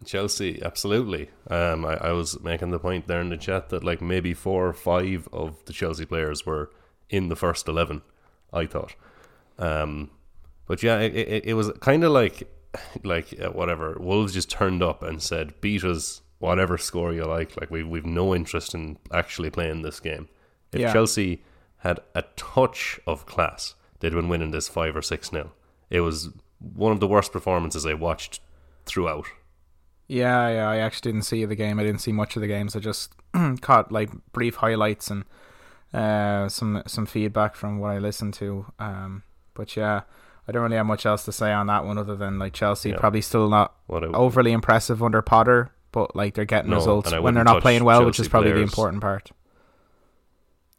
Chelsea, 0.05 0.63
absolutely. 0.63 1.31
Um, 1.51 1.85
I, 1.85 1.95
I 1.97 2.13
was 2.13 2.41
making 2.41 2.71
the 2.71 2.79
point 2.79 3.09
there 3.09 3.21
in 3.21 3.31
the 3.31 3.37
chat 3.37 3.71
that 3.71 3.83
like 3.83 4.01
maybe 4.01 4.33
four 4.33 4.69
or 4.69 4.73
five 4.73 5.29
of 5.33 5.65
the 5.65 5.73
Chelsea 5.73 6.07
players 6.07 6.47
were 6.47 6.71
in 7.11 7.29
the 7.29 7.37
first 7.37 7.67
eleven. 7.69 8.03
I 8.53 8.67
thought, 8.67 8.95
um, 9.59 10.11
but 10.67 10.83
yeah, 10.83 11.01
it, 11.01 11.15
it, 11.15 11.45
it 11.47 11.55
was 11.55 11.71
kind 11.81 12.05
of 12.05 12.13
like 12.13 12.49
like 13.03 13.35
uh, 13.41 13.51
whatever. 13.51 13.97
Wolves 13.99 14.35
just 14.35 14.51
turned 14.51 14.83
up 14.83 15.03
and 15.03 15.23
said, 15.23 15.61
"Beat 15.61 15.85
us, 15.85 16.23
whatever 16.39 16.79
score 16.79 17.13
you 17.13 17.25
like." 17.25 17.61
Like 17.61 17.71
we 17.71 17.83
we've 17.83 18.07
no 18.07 18.35
interest 18.35 18.75
in 18.75 18.99
actually 19.13 19.51
playing 19.51 19.83
this 19.83 20.01
game. 20.01 20.29
If 20.73 20.81
yeah. 20.81 20.93
Chelsea 20.93 21.43
had 21.79 22.01
a 22.15 22.23
touch 22.37 23.01
of 23.07 23.27
class, 23.27 23.75
they'd 24.01 24.13
been 24.13 24.29
winning 24.29 24.51
this 24.51 24.69
five 24.69 24.97
or 24.97 25.03
six 25.03 25.33
nil. 25.33 25.53
It 25.91 26.01
was 26.01 26.31
one 26.61 26.93
of 26.93 27.01
the 27.01 27.07
worst 27.09 27.33
performances 27.33 27.87
I 27.87 27.95
watched 27.95 28.41
throughout. 28.85 29.27
Yeah, 30.07 30.49
yeah. 30.49 30.69
I 30.69 30.79
actually 30.79 31.13
didn't 31.13 31.27
see 31.27 31.45
the 31.45 31.55
game. 31.55 31.79
I 31.79 31.83
didn't 31.83 32.01
see 32.01 32.13
much 32.13 32.35
of 32.37 32.41
the 32.43 32.49
games. 32.49 32.75
I 32.75 32.81
just 32.81 33.13
caught 33.61 33.93
like 33.93 34.11
brief 34.33 34.57
highlights 34.57 35.11
and 35.11 35.25
uh, 35.93 36.49
some 36.49 36.83
some 36.87 37.07
feedback 37.07 37.55
from 37.55 37.79
what 37.79 37.91
I 37.91 37.99
listened 37.99 38.35
to. 38.35 38.67
Um, 38.79 39.23
but 39.55 39.77
yeah, 39.77 40.03
I 40.47 40.53
don't 40.53 40.63
really 40.63 40.77
have 40.77 40.87
much 40.87 41.05
else 41.07 41.25
to 41.27 41.33
say 41.33 41.53
on 41.53 41.67
that 41.67 41.85
one 41.85 41.99
other 41.99 42.17
than 42.17 42.39
like 42.39 42.53
Chelsea 42.55 42.91
Yeah. 42.91 42.97
probably 42.99 43.21
still 43.21 43.49
not 43.49 43.75
What 43.87 44.03
a, 44.05 44.09
overly 44.09 44.53
impressive 44.53 45.03
under 45.03 45.21
Potter, 45.21 45.71
but 45.93 46.17
like 46.17 46.35
they're 46.35 46.45
getting 46.47 46.71
No, 46.71 46.77
results 46.77 47.07
when 47.13 47.35
they're 47.35 47.45
wouldn't 47.45 47.63
playing 47.63 47.85
well, 47.85 48.05
which 48.05 48.19
is 48.19 48.29
probably 48.29 48.53
the 48.53 48.61
important 48.61 49.03
part. 49.03 49.31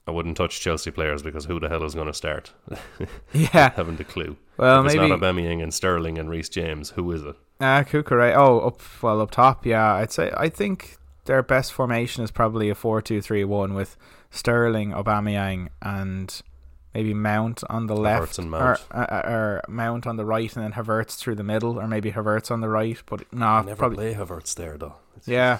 I 0.09 0.11
wouldn't 0.11 0.37
touch 0.37 0.59
Chelsea 0.59 0.89
players 0.89 1.21
because 1.21 1.45
who 1.45 1.59
the 1.59 1.69
hell 1.69 1.83
is 1.83 1.93
going 1.93 2.07
to 2.07 2.13
start? 2.13 2.51
Yeah. 3.31 3.69
Haven't 3.75 3.99
a 3.99 4.03
clue. 4.03 4.37
Well, 4.57 4.79
if 4.81 4.87
it's 4.87 4.95
maybe 4.95 5.09
not 5.09 5.19
Aubameyang 5.19 5.61
and 5.61 5.71
Sterling 5.71 6.17
and 6.17 6.29
Reece 6.29 6.49
James, 6.49 6.89
who 6.89 7.11
is 7.11 7.23
it? 7.23 7.35
uh, 7.61 7.83
Cucurella. 7.83 8.35
Oh, 8.35 8.59
up 8.61 8.81
well 9.03 9.21
up 9.21 9.29
top. 9.31 9.65
Yeah, 9.65 9.93
I'd 9.93 10.11
say 10.11 10.31
I 10.35 10.49
think 10.49 10.97
their 11.25 11.43
best 11.43 11.71
formation 11.73 12.23
is 12.23 12.31
probably 12.31 12.69
a 12.71 12.75
four-two-three-one 12.75 13.75
with 13.75 13.95
Sterling, 14.31 14.91
Aubameyang, 14.93 15.67
and 15.83 16.41
maybe 16.95 17.13
Mount 17.13 17.63
on 17.69 17.85
the 17.85 17.95
left, 17.95 18.39
and 18.39 18.49
Mount. 18.49 18.81
Or, 18.91 18.97
uh, 18.99 19.21
or 19.29 19.61
Mount 19.67 20.07
on 20.07 20.17
the 20.17 20.25
right, 20.25 20.53
and 20.55 20.63
then 20.65 20.71
Havertz 20.73 21.17
through 21.19 21.35
the 21.35 21.43
middle, 21.43 21.79
or 21.79 21.87
maybe 21.87 22.11
Havertz 22.13 22.49
on 22.49 22.61
the 22.61 22.69
right. 22.69 22.97
But 23.05 23.31
no, 23.31 23.45
I 23.45 23.61
never 23.61 23.75
probably 23.77 23.97
play 23.97 24.13
Havertz 24.15 24.55
there 24.55 24.75
though. 24.77 24.95
It's- 25.17 25.27
yeah, 25.27 25.59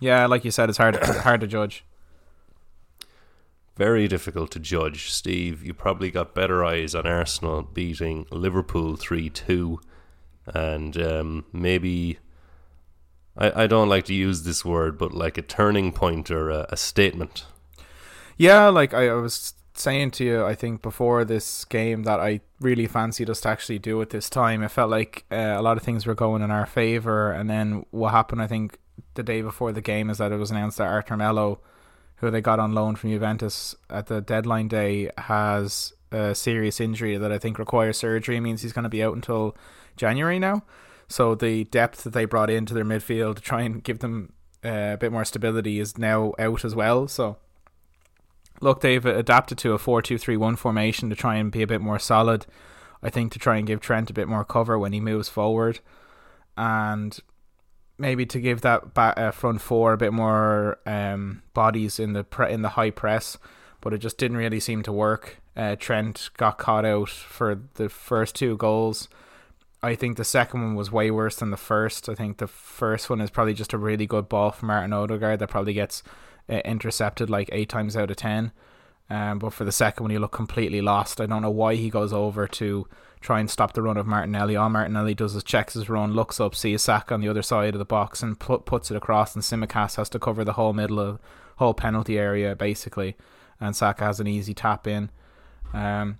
yeah. 0.00 0.26
Like 0.26 0.44
you 0.44 0.50
said, 0.50 0.68
it's 0.68 0.78
hard 0.78 0.96
hard 1.02 1.40
to 1.40 1.46
judge. 1.46 1.84
Very 3.76 4.06
difficult 4.06 4.50
to 4.52 4.60
judge. 4.60 5.10
Steve, 5.10 5.64
you 5.64 5.74
probably 5.74 6.10
got 6.10 6.34
better 6.34 6.64
eyes 6.64 6.94
on 6.94 7.06
Arsenal 7.06 7.62
beating 7.62 8.26
Liverpool 8.30 8.96
3 8.96 9.30
2. 9.30 9.80
And 10.46 10.96
um, 10.98 11.44
maybe, 11.52 12.18
I, 13.36 13.64
I 13.64 13.66
don't 13.66 13.88
like 13.88 14.04
to 14.04 14.14
use 14.14 14.42
this 14.42 14.64
word, 14.64 14.98
but 14.98 15.12
like 15.12 15.38
a 15.38 15.42
turning 15.42 15.90
point 15.90 16.30
or 16.30 16.50
a, 16.50 16.66
a 16.70 16.76
statement. 16.76 17.46
Yeah, 18.36 18.68
like 18.68 18.94
I, 18.94 19.08
I 19.08 19.14
was 19.14 19.54
saying 19.74 20.12
to 20.12 20.24
you, 20.24 20.44
I 20.44 20.54
think 20.54 20.82
before 20.82 21.24
this 21.24 21.64
game 21.64 22.04
that 22.04 22.20
I 22.20 22.40
really 22.60 22.86
fancied 22.86 23.28
us 23.28 23.40
to 23.40 23.48
actually 23.48 23.78
do 23.78 24.00
it 24.00 24.10
this 24.10 24.30
time. 24.30 24.62
It 24.62 24.70
felt 24.70 24.90
like 24.90 25.24
uh, 25.30 25.54
a 25.56 25.62
lot 25.62 25.76
of 25.76 25.82
things 25.82 26.06
were 26.06 26.14
going 26.14 26.42
in 26.42 26.50
our 26.50 26.66
favour, 26.66 27.32
and 27.32 27.50
then 27.50 27.84
what 27.90 28.12
happened, 28.12 28.40
I 28.40 28.46
think, 28.46 28.78
the 29.14 29.22
day 29.22 29.42
before 29.42 29.72
the 29.72 29.80
game 29.80 30.10
is 30.10 30.18
that 30.18 30.32
it 30.32 30.36
was 30.36 30.50
announced 30.50 30.78
that 30.78 30.88
Arthur 30.88 31.16
Melo, 31.16 31.60
who 32.16 32.30
they 32.30 32.40
got 32.40 32.58
on 32.58 32.72
loan 32.72 32.96
from 32.96 33.10
Juventus 33.10 33.74
at 33.90 34.06
the 34.06 34.20
deadline 34.20 34.68
day, 34.68 35.10
has 35.18 35.92
a 36.12 36.34
serious 36.34 36.80
injury 36.80 37.16
that 37.16 37.32
I 37.32 37.38
think 37.38 37.58
requires 37.58 37.98
surgery. 37.98 38.36
It 38.36 38.40
means 38.40 38.62
he's 38.62 38.72
going 38.72 38.84
to 38.84 38.88
be 38.88 39.02
out 39.02 39.14
until 39.14 39.56
January 39.96 40.38
now. 40.38 40.62
So 41.08 41.34
the 41.34 41.64
depth 41.64 42.04
that 42.04 42.12
they 42.12 42.24
brought 42.24 42.50
into 42.50 42.74
their 42.74 42.84
midfield 42.84 43.36
to 43.36 43.42
try 43.42 43.62
and 43.62 43.82
give 43.82 43.98
them 43.98 44.32
uh, 44.64 44.92
a 44.94 44.96
bit 44.96 45.12
more 45.12 45.24
stability 45.24 45.78
is 45.78 45.98
now 45.98 46.32
out 46.38 46.64
as 46.64 46.74
well. 46.74 47.08
So 47.08 47.36
look, 48.60 48.80
they've 48.80 49.04
adapted 49.04 49.58
to 49.58 49.72
a 49.72 49.78
4 49.78 50.02
2 50.02 50.18
3 50.18 50.36
1 50.36 50.56
formation 50.56 51.10
to 51.10 51.16
try 51.16 51.36
and 51.36 51.52
be 51.52 51.62
a 51.62 51.66
bit 51.66 51.80
more 51.80 51.98
solid. 51.98 52.46
I 53.02 53.10
think 53.10 53.32
to 53.32 53.38
try 53.38 53.58
and 53.58 53.66
give 53.66 53.80
Trent 53.80 54.08
a 54.08 54.14
bit 54.14 54.28
more 54.28 54.44
cover 54.44 54.78
when 54.78 54.92
he 54.92 55.00
moves 55.00 55.28
forward. 55.28 55.80
And 56.56 57.18
maybe 57.98 58.26
to 58.26 58.40
give 58.40 58.60
that 58.62 58.94
back, 58.94 59.18
uh, 59.18 59.30
front 59.30 59.60
four 59.60 59.92
a 59.92 59.96
bit 59.96 60.12
more 60.12 60.78
um, 60.86 61.42
bodies 61.52 61.98
in 61.98 62.12
the 62.12 62.24
pre- 62.24 62.52
in 62.52 62.62
the 62.62 62.70
high 62.70 62.90
press, 62.90 63.38
but 63.80 63.92
it 63.92 63.98
just 63.98 64.18
didn't 64.18 64.36
really 64.36 64.60
seem 64.60 64.82
to 64.82 64.92
work. 64.92 65.40
Uh, 65.56 65.76
Trent 65.76 66.30
got 66.36 66.58
caught 66.58 66.84
out 66.84 67.08
for 67.08 67.60
the 67.74 67.88
first 67.88 68.34
two 68.34 68.56
goals. 68.56 69.08
I 69.82 69.94
think 69.94 70.16
the 70.16 70.24
second 70.24 70.62
one 70.62 70.74
was 70.74 70.90
way 70.90 71.10
worse 71.10 71.36
than 71.36 71.50
the 71.50 71.56
first. 71.56 72.08
I 72.08 72.14
think 72.14 72.38
the 72.38 72.46
first 72.46 73.10
one 73.10 73.20
is 73.20 73.30
probably 73.30 73.54
just 73.54 73.72
a 73.72 73.78
really 73.78 74.06
good 74.06 74.28
ball 74.28 74.50
from 74.50 74.68
Martin 74.68 74.92
Odegaard 74.92 75.38
that 75.38 75.50
probably 75.50 75.74
gets 75.74 76.02
uh, 76.48 76.54
intercepted 76.64 77.28
like 77.28 77.50
eight 77.52 77.68
times 77.68 77.96
out 77.96 78.10
of 78.10 78.16
ten. 78.16 78.52
Um, 79.10 79.38
but 79.38 79.52
for 79.52 79.64
the 79.64 79.72
second 79.72 80.04
one, 80.04 80.10
he 80.10 80.18
looked 80.18 80.34
completely 80.34 80.80
lost. 80.80 81.20
I 81.20 81.26
don't 81.26 81.42
know 81.42 81.50
why 81.50 81.74
he 81.74 81.90
goes 81.90 82.12
over 82.12 82.46
to 82.48 82.88
try 83.20 83.40
and 83.40 83.50
stop 83.50 83.72
the 83.72 83.82
run 83.82 83.96
of 83.96 84.06
Martinelli. 84.06 84.56
All 84.56 84.68
Martinelli 84.68 85.14
does 85.14 85.34
is 85.34 85.44
checks 85.44 85.74
his 85.74 85.88
run, 85.88 86.12
looks 86.12 86.40
up, 86.40 86.54
sees 86.54 86.82
Saka 86.82 87.14
on 87.14 87.20
the 87.20 87.28
other 87.28 87.42
side 87.42 87.74
of 87.74 87.78
the 87.78 87.84
box, 87.84 88.22
and 88.22 88.38
put, 88.38 88.64
puts 88.64 88.90
it 88.90 88.96
across. 88.96 89.34
And 89.34 89.42
Tsimikas 89.42 89.96
has 89.96 90.08
to 90.10 90.18
cover 90.18 90.44
the 90.44 90.54
whole 90.54 90.72
middle 90.72 91.00
of 91.00 91.18
whole 91.56 91.74
penalty 91.74 92.18
area 92.18 92.54
basically, 92.56 93.16
and 93.60 93.76
Saka 93.76 94.04
has 94.04 94.20
an 94.20 94.26
easy 94.26 94.54
tap 94.54 94.86
in. 94.86 95.10
Um, 95.72 96.18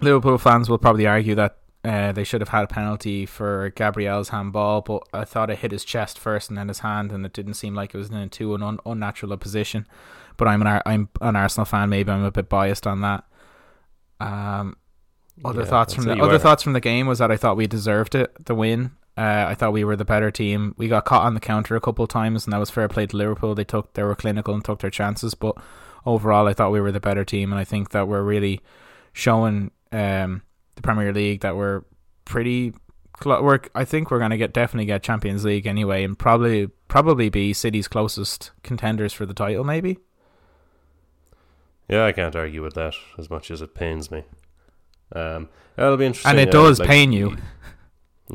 Liverpool 0.00 0.38
fans 0.38 0.68
will 0.68 0.78
probably 0.78 1.06
argue 1.06 1.34
that 1.34 1.58
uh, 1.84 2.12
they 2.12 2.24
should 2.24 2.40
have 2.40 2.50
had 2.50 2.64
a 2.64 2.68
penalty 2.68 3.26
for 3.26 3.70
Gabriel's 3.70 4.28
handball, 4.28 4.80
but 4.80 5.02
I 5.12 5.24
thought 5.24 5.50
it 5.50 5.58
hit 5.58 5.72
his 5.72 5.84
chest 5.84 6.18
first 6.18 6.48
and 6.48 6.56
then 6.56 6.68
his 6.68 6.80
hand, 6.80 7.12
and 7.12 7.26
it 7.26 7.32
didn't 7.32 7.54
seem 7.54 7.74
like 7.74 7.94
it 7.94 7.98
was 7.98 8.10
in 8.10 8.30
too 8.30 8.54
an 8.54 8.62
un- 8.62 8.78
unnatural 8.86 9.32
a 9.32 9.36
position. 9.36 9.86
But 10.36 10.48
I'm 10.48 10.60
an 10.62 10.66
Ar- 10.66 10.82
I'm 10.86 11.08
an 11.20 11.36
Arsenal 11.36 11.64
fan. 11.64 11.88
Maybe 11.90 12.10
I'm 12.10 12.24
a 12.24 12.30
bit 12.32 12.48
biased 12.48 12.86
on 12.86 13.00
that. 13.02 13.24
Um, 14.20 14.76
other 15.44 15.60
Yeah, 15.62 15.66
thoughts 15.66 15.94
from 15.94 16.04
the 16.04 16.12
other 16.22 16.36
are. 16.36 16.38
thoughts 16.38 16.62
from 16.62 16.72
the 16.72 16.80
game 16.80 17.06
was 17.06 17.18
that 17.18 17.30
I 17.30 17.36
thought 17.36 17.56
we 17.56 17.66
deserved 17.66 18.14
it, 18.14 18.44
the 18.46 18.54
win. 18.54 18.92
Uh, 19.16 19.44
I 19.48 19.54
thought 19.54 19.72
we 19.72 19.84
were 19.84 19.96
the 19.96 20.04
better 20.04 20.30
team. 20.30 20.74
We 20.78 20.88
got 20.88 21.04
caught 21.04 21.24
on 21.24 21.34
the 21.34 21.40
counter 21.40 21.76
a 21.76 21.80
couple 21.80 22.02
of 22.04 22.08
times, 22.08 22.46
and 22.46 22.52
that 22.52 22.58
was 22.58 22.70
fair 22.70 22.88
play 22.88 23.06
to 23.06 23.16
Liverpool. 23.16 23.54
They 23.54 23.64
took 23.64 23.92
they 23.94 24.02
were 24.02 24.14
clinical 24.14 24.54
and 24.54 24.64
took 24.64 24.78
their 24.80 24.90
chances, 24.90 25.34
but 25.34 25.56
overall, 26.06 26.46
I 26.46 26.54
thought 26.54 26.72
we 26.72 26.80
were 26.80 26.92
the 26.92 27.00
better 27.00 27.24
team, 27.24 27.52
and 27.52 27.60
I 27.60 27.64
think 27.64 27.90
that 27.90 28.08
we're 28.08 28.22
really 28.22 28.60
showing 29.12 29.70
um, 29.90 30.42
the 30.76 30.82
Premier 30.82 31.12
League 31.12 31.40
that 31.42 31.56
we're 31.56 31.82
pretty. 32.24 32.72
Cl- 33.22 33.42
we're, 33.42 33.60
I 33.74 33.84
think 33.84 34.10
we're 34.10 34.18
going 34.18 34.30
to 34.30 34.38
get 34.38 34.54
definitely 34.54 34.86
get 34.86 35.02
Champions 35.02 35.44
League 35.44 35.66
anyway, 35.66 36.04
and 36.04 36.18
probably 36.18 36.68
probably 36.88 37.28
be 37.28 37.52
City's 37.52 37.88
closest 37.88 38.52
contenders 38.62 39.12
for 39.12 39.26
the 39.26 39.34
title, 39.34 39.64
maybe. 39.64 39.98
Yeah, 41.92 42.06
I 42.06 42.12
can't 42.12 42.34
argue 42.34 42.62
with 42.62 42.72
that 42.72 42.94
as 43.18 43.28
much 43.28 43.50
as 43.50 43.60
it 43.60 43.74
pains 43.74 44.10
me. 44.10 44.24
Um, 45.14 45.50
it'll 45.76 45.98
be 45.98 46.06
interesting. 46.06 46.30
And 46.30 46.40
it 46.40 46.48
uh, 46.48 46.52
does 46.52 46.78
like, 46.78 46.88
pain 46.88 47.12
you. 47.12 47.36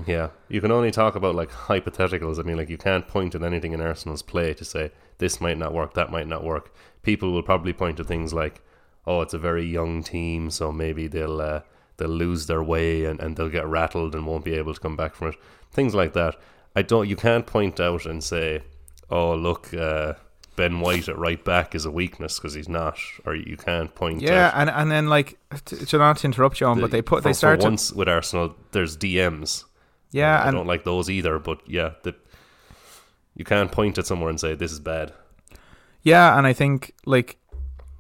Yeah, 0.06 0.30
you 0.48 0.62
can 0.62 0.72
only 0.72 0.92
talk 0.92 1.16
about 1.16 1.34
like 1.34 1.50
hypotheticals. 1.50 2.38
I 2.38 2.44
mean, 2.44 2.56
like 2.56 2.70
you 2.70 2.78
can't 2.78 3.08
point 3.08 3.34
at 3.34 3.42
anything 3.42 3.74
in 3.74 3.82
Arsenal's 3.82 4.22
play 4.22 4.54
to 4.54 4.64
say 4.64 4.92
this 5.18 5.42
might 5.42 5.58
not 5.58 5.74
work, 5.74 5.96
that 5.96 6.12
might 6.12 6.28
not 6.28 6.44
work. 6.44 6.72
People 7.02 7.32
will 7.32 7.42
probably 7.42 7.74
point 7.74 7.98
to 7.98 8.04
things 8.04 8.32
like, 8.32 8.62
"Oh, 9.08 9.22
it's 9.22 9.34
a 9.34 9.40
very 9.40 9.66
young 9.66 10.04
team, 10.04 10.52
so 10.52 10.72
maybe 10.72 11.08
they'll 11.08 11.42
uh, 11.42 11.62
they'll 11.96 12.10
lose 12.10 12.46
their 12.46 12.62
way 12.62 13.06
and, 13.06 13.20
and 13.20 13.36
they'll 13.36 13.50
get 13.50 13.66
rattled 13.66 14.14
and 14.14 14.28
won't 14.28 14.46
be 14.46 14.54
able 14.54 14.76
to 14.76 14.80
come 14.80 14.96
back 14.96 15.16
from 15.16 15.30
it." 15.30 15.36
Things 15.72 15.96
like 15.96 16.14
that. 16.14 16.36
I 16.76 16.84
don't. 16.84 17.10
You 17.10 17.16
can't 17.16 17.48
point 17.48 17.80
out 17.80 18.06
and 18.06 18.24
say, 18.24 18.62
"Oh, 19.10 19.34
look, 19.34 19.74
uh, 19.74 20.14
Ben 20.58 20.82
White 20.82 21.08
at 21.08 21.18
right 21.18 21.42
back 21.46 21.74
is 21.74 21.86
a 21.86 21.92
weakness 21.92 22.38
because 22.38 22.54
he's 22.54 22.68
not," 22.68 22.98
or 23.26 23.34
you 23.34 23.56
can't 23.56 23.96
point. 23.96 24.22
Yeah, 24.22 24.52
and 24.54 24.70
and 24.70 24.92
then 24.92 25.08
like 25.08 25.38
to, 25.66 25.86
to 25.86 25.98
not 25.98 26.18
to 26.18 26.28
interrupt 26.28 26.60
you 26.60 26.68
on, 26.68 26.82
but 26.82 26.92
they 26.92 27.02
put 27.02 27.24
for, 27.24 27.30
they 27.30 27.34
started. 27.34 27.62
for 27.62 27.70
once 27.70 27.94
with 27.94 28.10
Arsenal. 28.10 28.56
There's 28.74 28.98
DMs. 28.98 29.64
yeah, 30.12 30.42
I 30.42 30.48
and 30.48 30.58
don't 30.58 30.68
like 30.68 30.84
those 30.84 31.10
either. 31.10 31.40
But 31.40 31.62
yeah, 31.66 31.92
the, 32.04 32.14
you 33.36 33.46
can't 33.46 33.72
point 33.72 33.98
at 33.98 34.06
somewhere 34.06 34.30
and 34.30 34.40
say 34.40 34.56
this 34.56 34.74
is 34.74 34.82
bad. 34.82 35.14
Yeah, 36.02 36.38
and 36.38 36.46
I 36.46 36.52
think 36.52 36.94
like 37.06 37.38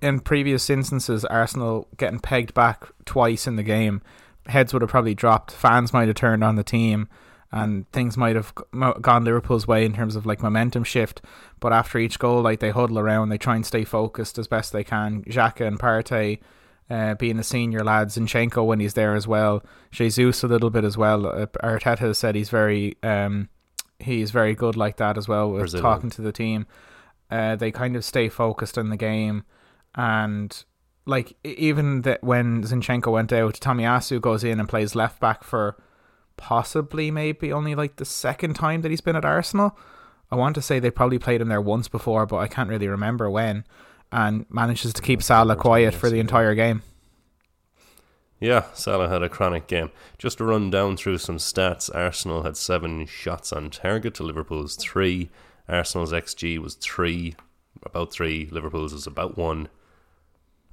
in 0.02 0.20
previous 0.20 0.70
instances, 0.70 1.26
Arsenal 1.26 1.88
getting 1.98 2.20
pegged 2.20 2.54
back 2.54 2.86
twice 3.06 3.48
in 3.48 3.56
the 3.56 3.64
game, 3.64 4.02
heads 4.48 4.74
would 4.74 4.82
have 4.82 4.92
probably 4.92 5.16
dropped. 5.16 5.52
Fans 5.52 5.94
might 5.94 6.08
have 6.08 6.16
turned 6.16 6.44
on 6.44 6.56
the 6.56 6.64
team, 6.64 7.08
and 7.52 7.90
things 7.92 8.18
might 8.18 8.36
have 8.36 8.54
gone 9.02 9.24
Liverpool's 9.24 9.68
way 9.68 9.86
in 9.86 9.94
terms 9.94 10.16
of 10.16 10.26
like 10.26 10.42
momentum 10.42 10.84
shift. 10.84 11.22
But 11.60 11.74
after 11.74 11.98
each 11.98 12.20
goal, 12.20 12.42
like 12.42 12.60
they 12.60 12.72
huddle 12.72 13.00
around, 13.00 13.30
they 13.30 13.38
try 13.38 13.56
and 13.56 13.66
stay 13.66 13.84
focused 13.84 14.38
as 14.38 14.48
best 14.48 14.74
they 14.74 14.84
can. 14.84 15.24
Xhaka 15.24 15.66
and 15.68 15.80
Partey. 15.80 16.40
Uh, 16.90 17.16
being 17.16 17.36
the 17.36 17.44
senior 17.44 17.84
lads, 17.84 18.18
Zinchenko 18.18 18.66
when 18.66 18.80
he's 18.80 18.94
there 18.94 19.14
as 19.14 19.28
well, 19.28 19.62
Jesus 19.92 20.42
a 20.42 20.48
little 20.48 20.70
bit 20.70 20.86
as 20.86 20.98
well. 20.98 21.28
Uh, 21.28 21.46
Arteta 21.62 22.00
has 22.00 22.18
said 22.18 22.34
he's 22.34 22.50
very, 22.50 22.96
um, 23.04 23.50
he's 24.00 24.32
very 24.32 24.56
good 24.56 24.78
like 24.78 24.96
that 24.96 25.18
as 25.18 25.28
well 25.28 25.52
with 25.52 25.60
Brazilian. 25.64 25.84
talking 25.84 26.10
to 26.12 26.22
the 26.22 26.32
team 26.32 26.66
uh, 27.30 27.56
they 27.56 27.72
kind 27.72 27.96
of 27.96 28.06
stay 28.06 28.30
focused 28.30 28.78
in 28.78 28.90
the 28.90 28.98
game 28.98 29.44
and 29.96 30.66
like 31.06 31.36
even 31.44 32.02
that 32.02 32.24
when 32.24 32.64
Zinchenko 32.64 33.12
went 33.12 33.34
out 33.34 33.56
Tomiyasu 33.56 34.22
goes 34.22 34.44
in 34.44 34.60
and 34.60 34.70
plays 34.70 34.96
left 34.96 35.20
back 35.20 35.44
for 35.44 35.78
possibly 36.38 37.12
maybe 37.12 37.52
only 37.52 37.76
like 37.76 37.98
the 37.98 38.06
second 38.06 38.54
time 38.54 38.82
that 38.82 38.92
he's 38.92 39.02
been 39.02 39.16
at 39.16 39.26
Arsenal 39.26 39.78
I 40.32 40.36
want 40.36 40.56
to 40.56 40.62
say 40.62 40.80
they 40.80 40.92
probably 40.92 41.20
played 41.20 41.42
him 41.42 41.50
there 41.50 41.62
once 41.62 41.88
before 41.88 42.26
but 42.26 42.38
I 42.38 42.48
can't 42.48 42.70
really 42.70 42.88
remember 42.88 43.30
when 43.30 43.66
and 44.12 44.46
manages 44.50 44.94
to 44.94 45.02
keep 45.02 45.22
Salah 45.22 45.56
quiet 45.56 45.94
for 45.94 46.10
the 46.10 46.20
entire 46.20 46.56
game 46.56 46.82
Yeah, 48.40 48.66
Salah 48.74 49.10
had 49.10 49.24
a 49.24 49.30
chronic 49.30 49.66
game. 49.68 49.90
Just 50.20 50.38
to 50.38 50.44
run 50.46 50.70
down 50.70 50.96
through 50.96 51.18
some 51.18 51.38
stats, 51.38 51.90
Arsenal 51.94 52.44
had 52.44 52.56
seven 52.56 53.08
shots 53.08 53.52
on 53.52 53.72
target 53.72 54.14
to 54.16 54.24
Liverpool's 54.24 54.76
three. 54.76 55.30
Arsenal's 55.68 56.14
XG 56.14 56.60
was 56.60 56.76
three, 56.76 57.36
about 57.84 58.12
three. 58.14 58.48
Liverpool's 58.52 58.94
was 58.94 59.08
about 59.08 59.38
one. 59.38 59.70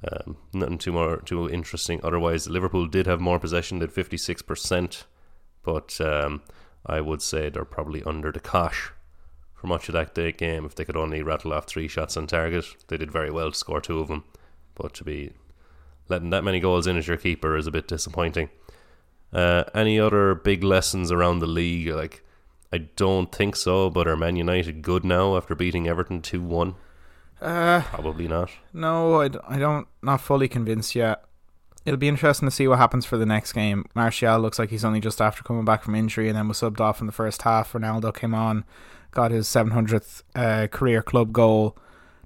Um, 0.06 0.36
nothing 0.52 0.76
too 0.76 0.92
more 0.92 1.16
too 1.22 1.48
interesting. 1.48 2.00
Otherwise, 2.04 2.48
Liverpool 2.50 2.86
did 2.86 3.06
have 3.06 3.20
more 3.20 3.38
possession, 3.38 3.78
did 3.78 3.92
fifty 3.92 4.18
six 4.18 4.42
percent, 4.42 5.06
but 5.64 6.00
um, 6.00 6.42
I 6.86 7.00
would 7.00 7.22
say 7.22 7.48
they're 7.48 7.64
probably 7.64 8.02
under 8.04 8.30
the 8.30 8.40
cosh 8.40 8.90
for 9.54 9.66
much 9.66 9.88
of 9.88 9.94
that 9.94 10.14
day 10.14 10.32
game. 10.32 10.64
If 10.64 10.74
they 10.74 10.84
could 10.84 10.96
only 10.96 11.22
rattle 11.22 11.52
off 11.52 11.66
three 11.66 11.88
shots 11.88 12.16
on 12.16 12.26
target, 12.26 12.64
they 12.88 12.96
did 12.96 13.10
very 13.10 13.30
well 13.30 13.50
to 13.50 13.56
score 13.56 13.80
two 13.80 13.98
of 14.00 14.08
them. 14.08 14.24
But 14.74 14.94
to 14.94 15.04
be 15.04 15.32
letting 16.08 16.30
that 16.30 16.44
many 16.44 16.60
goals 16.60 16.86
in 16.86 16.96
as 16.96 17.08
your 17.08 17.16
keeper 17.16 17.56
is 17.56 17.66
a 17.66 17.70
bit 17.70 17.88
disappointing. 17.88 18.50
Uh, 19.32 19.64
any 19.74 19.98
other 19.98 20.34
big 20.34 20.62
lessons 20.62 21.10
around 21.10 21.38
the 21.40 21.46
league? 21.46 21.88
Like, 21.88 22.22
I 22.72 22.78
don't 22.78 23.32
think 23.32 23.56
so. 23.56 23.90
But 23.90 24.06
are 24.06 24.16
Man 24.16 24.36
United 24.36 24.82
good 24.82 25.04
now 25.04 25.36
after 25.36 25.54
beating 25.54 25.88
Everton 25.88 26.20
two 26.22 26.42
one? 26.42 26.74
Uh, 27.40 27.82
Probably 27.82 28.28
not. 28.28 28.50
no, 28.72 29.20
I, 29.20 29.28
d- 29.28 29.38
I 29.46 29.58
don't 29.58 29.86
not 30.02 30.20
fully 30.20 30.48
convinced 30.48 30.94
yet. 30.94 31.24
It'll 31.84 31.98
be 31.98 32.08
interesting 32.08 32.48
to 32.48 32.54
see 32.54 32.66
what 32.66 32.78
happens 32.78 33.04
for 33.04 33.18
the 33.18 33.26
next 33.26 33.52
game. 33.52 33.84
Martial 33.94 34.38
looks 34.38 34.58
like 34.58 34.70
he's 34.70 34.84
only 34.84 35.00
just 35.00 35.20
after 35.20 35.42
coming 35.42 35.64
back 35.64 35.82
from 35.82 35.94
injury 35.94 36.28
and 36.28 36.36
then 36.36 36.48
was 36.48 36.60
subbed 36.60 36.80
off 36.80 37.00
in 37.00 37.06
the 37.06 37.12
first 37.12 37.42
half. 37.42 37.72
Ronaldo 37.72 38.14
came 38.14 38.34
on, 38.34 38.64
got 39.10 39.30
his 39.30 39.46
700th 39.46 40.22
uh, 40.34 40.66
career 40.68 41.02
club 41.02 41.32
goal. 41.32 41.76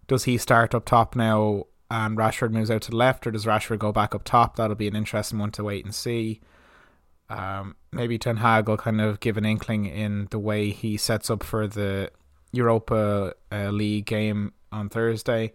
Does 0.07 0.25
he 0.25 0.39
start 0.39 0.75
up 0.75 0.85
top 0.85 1.17
now 1.17 1.65
and 1.91 2.17
Rashford 2.17 2.53
moves 2.53 2.71
out 2.71 2.83
to 2.83 2.91
the 2.91 2.97
left, 2.97 3.27
or 3.27 3.31
does 3.31 3.47
Rashford 3.47 3.79
go 3.79 3.93
back 3.93 4.15
up 4.15 4.25
top? 4.25 4.57
That'll 4.57 4.77
be 4.77 4.89
an 4.89 4.97
interesting 4.97 5.39
one 5.39 5.51
to 5.53 5.65
wait 5.65 5.85
and 5.85 5.95
see. 5.95 6.41
Um, 7.31 7.77
maybe 7.93 8.19
Ten 8.19 8.39
Hag 8.39 8.69
will 8.69 8.77
kind 8.77 9.01
of 9.01 9.21
give 9.21 9.37
an 9.37 9.45
inkling 9.45 9.87
in 9.87 10.29
the 10.31 10.39
way 10.39 10.71
he 10.71 10.97
sets 10.97 11.31
up 11.31 11.43
for 11.43 11.67
the 11.67 12.11
Europa 12.53 13.35
uh, 13.51 13.71
League 13.71 14.07
game 14.07 14.53
on 14.71 14.89
Thursday. 14.89 15.53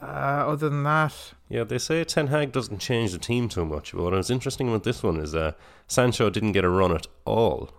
Uh, 0.00 0.04
other 0.48 0.68
than 0.68 0.82
that, 0.82 1.14
Yeah, 1.48 1.64
they 1.64 1.78
say 1.78 2.04
Ten 2.04 2.26
Hag 2.26 2.52
doesn't 2.52 2.78
change 2.80 3.12
the 3.12 3.18
team 3.18 3.48
too 3.48 3.64
much. 3.64 3.92
But 3.92 4.02
what 4.02 4.12
was 4.12 4.30
interesting 4.30 4.68
about 4.68 4.84
this 4.84 5.02
one 5.02 5.16
is 5.16 5.34
uh, 5.34 5.52
Sancho 5.86 6.28
didn't 6.28 6.52
get 6.52 6.64
a 6.64 6.68
run 6.68 6.92
at 6.94 7.06
all, 7.24 7.70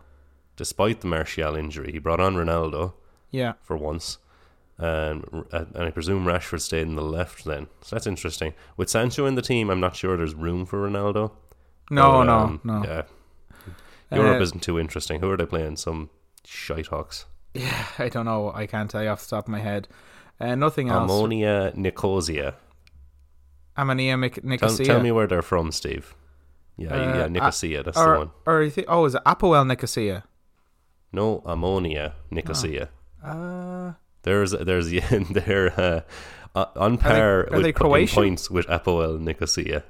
despite 0.55 1.01
the 1.01 1.07
Martial 1.07 1.55
injury. 1.55 1.91
He 1.91 1.99
brought 1.99 2.19
on 2.19 2.35
Ronaldo 2.35 2.93
yeah, 3.29 3.53
for 3.61 3.77
once, 3.77 4.17
and 4.79 5.25
uh, 5.53 5.65
and 5.75 5.83
I 5.83 5.91
presume 5.91 6.25
Rashford 6.25 6.61
stayed 6.61 6.87
in 6.87 6.95
the 6.95 7.03
left 7.03 7.45
then. 7.45 7.67
So 7.81 7.95
that's 7.95 8.07
interesting. 8.07 8.53
With 8.77 8.89
Sancho 8.89 9.27
in 9.27 9.35
the 9.35 9.41
team, 9.43 9.69
I'm 9.69 9.79
not 9.79 9.95
sure 9.95 10.17
there's 10.17 10.33
room 10.33 10.65
for 10.65 10.89
Ronaldo. 10.89 11.31
no, 11.91 12.11
But, 12.11 12.23
no, 12.23 12.37
um, 12.37 12.61
no. 12.63 12.83
Yeah, 12.83 13.03
Europe 14.11 14.39
Uh, 14.39 14.43
isn't 14.43 14.63
too 14.63 14.79
interesting. 14.79 15.19
Who 15.21 15.29
are 15.29 15.37
they 15.37 15.45
playing? 15.45 15.75
Some 15.75 16.09
shitehawks. 16.43 17.25
Yeah, 17.53 17.85
I 17.99 18.09
don't 18.09 18.25
know. 18.25 18.51
I 18.55 18.65
can't 18.65 18.89
tell 18.89 19.03
you 19.03 19.09
off 19.09 19.23
the 19.27 19.35
top 19.35 19.45
of 19.45 19.49
my 19.49 19.59
head. 19.59 19.87
Uh, 20.39 20.55
nothing 20.55 20.89
else. 20.89 21.09
Omonia 21.11 21.75
Nicosia. 21.75 22.55
Omonia 23.77 24.17
Mic- 24.19 24.35
Tell, 24.35 24.43
Nicosia. 24.49 24.85
tell 24.85 25.01
me 25.01 25.11
where 25.11 25.27
they're 25.27 25.41
from, 25.41 25.71
Steve. 25.71 26.15
Yeah, 26.77 26.93
Uh, 26.93 27.17
yeah, 27.17 27.27
Nicosia. 27.27 27.83
That's 27.83 27.97
or, 27.97 28.13
the 28.13 28.19
one. 28.19 28.31
Or 28.45 28.61
I 28.61 28.69
think, 28.69 28.87
oh, 28.89 29.05
is 29.05 29.15
it 29.15 29.23
Apoel 29.25 29.65
Nicosia? 29.65 30.23
No, 31.11 31.41
Omonia 31.45 32.13
Nicosia. 32.29 32.89
Uh, 33.23 33.93
There's 34.23 34.51
there's 34.51 34.91
yeah, 34.91 35.07
they're 35.31 35.71
uh, 35.79 36.01
uh, 36.53 36.65
on 36.75 36.97
par 36.97 37.47
are 37.47 37.47
with 37.51 37.63
they 37.63 37.71
po- 37.73 37.85
in 37.85 37.89
Croatian? 37.91 38.15
points 38.15 38.51
with 38.51 38.67
Apoel 38.67 39.19
Nicosia. 39.19 39.83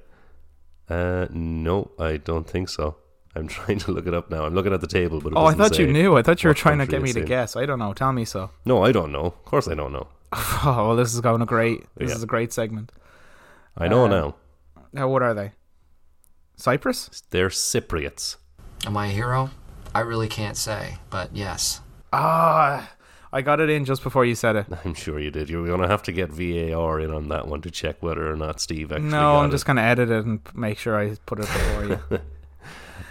Uh, 0.90 1.28
no, 1.32 1.92
I 2.00 2.18
don't 2.18 2.48
think 2.48 2.70
so. 2.70 2.96
I'm 3.36 3.48
trying 3.58 3.80
to 3.80 3.92
look 3.92 4.08
it 4.08 4.14
up 4.14 4.30
now. 4.30 4.46
I'm 4.46 4.54
looking 4.56 4.74
at 4.74 4.82
the 4.82 4.88
table, 4.88 5.20
but 5.20 5.34
it 5.34 5.38
oh, 5.38 5.46
I 5.46 5.54
thought 5.54 5.78
you 5.78 5.88
knew. 5.92 6.16
I 6.18 6.22
thought 6.22 6.44
you 6.44 6.50
were 6.50 6.54
trying 6.54 6.80
to 6.80 6.86
get 6.88 7.02
me 7.02 7.12
to 7.14 7.22
guess. 7.22 7.56
I 7.56 7.66
don't 7.66 7.80
know. 7.80 7.94
Tell 7.94 8.14
me 8.14 8.26
so. 8.26 8.52
No, 8.66 8.84
I 8.84 8.92
don't 8.92 9.12
know. 9.12 9.26
Of 9.26 9.46
course, 9.46 9.68
I 9.68 9.76
don't 9.76 9.92
know. 9.92 10.08
Oh, 10.64 10.88
well, 10.88 10.96
this 10.96 11.14
is 11.14 11.22
going 11.22 11.40
to 11.40 11.46
great. 11.46 11.86
This 11.96 12.10
Yeah. 12.10 12.16
is 12.16 12.24
a 12.24 12.28
great 12.28 12.52
segment. 12.52 12.92
I 13.78 13.88
know 13.88 14.06
Um, 14.06 14.12
now. 14.12 14.36
Now, 14.92 15.08
what 15.08 15.22
are 15.22 15.34
they? 15.34 15.52
Cyprus? 16.56 17.24
They're 17.30 17.50
Cypriots. 17.50 18.38
Am 18.86 18.98
I 18.98 19.08
a 19.08 19.12
hero? 19.12 19.52
I 19.94 20.00
really 20.02 20.28
can't 20.28 20.58
say, 20.58 20.98
but 21.10 21.36
yes. 21.36 21.82
Ah, 22.12 22.92
I 23.32 23.42
got 23.42 23.60
it 23.60 23.70
in 23.70 23.86
just 23.86 24.04
before 24.04 24.26
you 24.26 24.36
said 24.36 24.56
it. 24.56 24.66
I'm 24.86 24.94
sure 24.94 25.20
you 25.20 25.32
did. 25.32 25.50
You're 25.50 25.66
going 25.68 25.82
to 25.82 25.88
have 25.88 26.04
to 26.04 26.12
get 26.12 26.30
VAR 26.32 27.00
in 27.00 27.12
on 27.14 27.30
that 27.30 27.48
one 27.48 27.62
to 27.62 27.72
check 27.72 28.02
whether 28.02 28.30
or 28.32 28.36
not 28.36 28.60
Steve 28.60 28.92
actually. 28.92 29.10
No, 29.10 29.20
got 29.20 29.40
I'm 29.44 29.50
it. 29.50 29.52
just 29.52 29.66
going 29.66 29.78
to 29.78 29.84
edit 29.84 30.10
it 30.10 30.26
and 30.26 30.40
make 30.56 30.78
sure 30.80 31.00
I 31.00 31.16
put 31.26 31.40
it 31.40 31.46
before 31.48 31.86
you. 31.86 32.00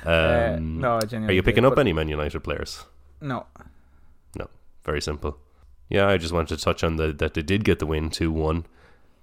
Uh, 0.04 0.54
Um, 0.56 0.80
no, 0.80 1.00
I 1.02 1.16
Are 1.16 1.32
you 1.32 1.42
picking 1.42 1.62
did, 1.64 1.68
up 1.68 1.74
but- 1.74 1.80
any 1.80 1.92
Man 1.92 2.08
United 2.08 2.38
players? 2.40 2.84
No. 3.20 3.46
No, 4.38 4.46
very 4.84 5.00
simple. 5.02 5.36
Yeah, 5.88 6.08
I 6.08 6.16
just 6.16 6.32
wanted 6.32 6.56
to 6.58 6.64
touch 6.64 6.82
on 6.82 6.96
the 6.96 7.12
that 7.12 7.34
they 7.34 7.42
did 7.42 7.64
get 7.64 7.78
the 7.78 7.86
win 7.86 8.10
two 8.10 8.32
one. 8.32 8.66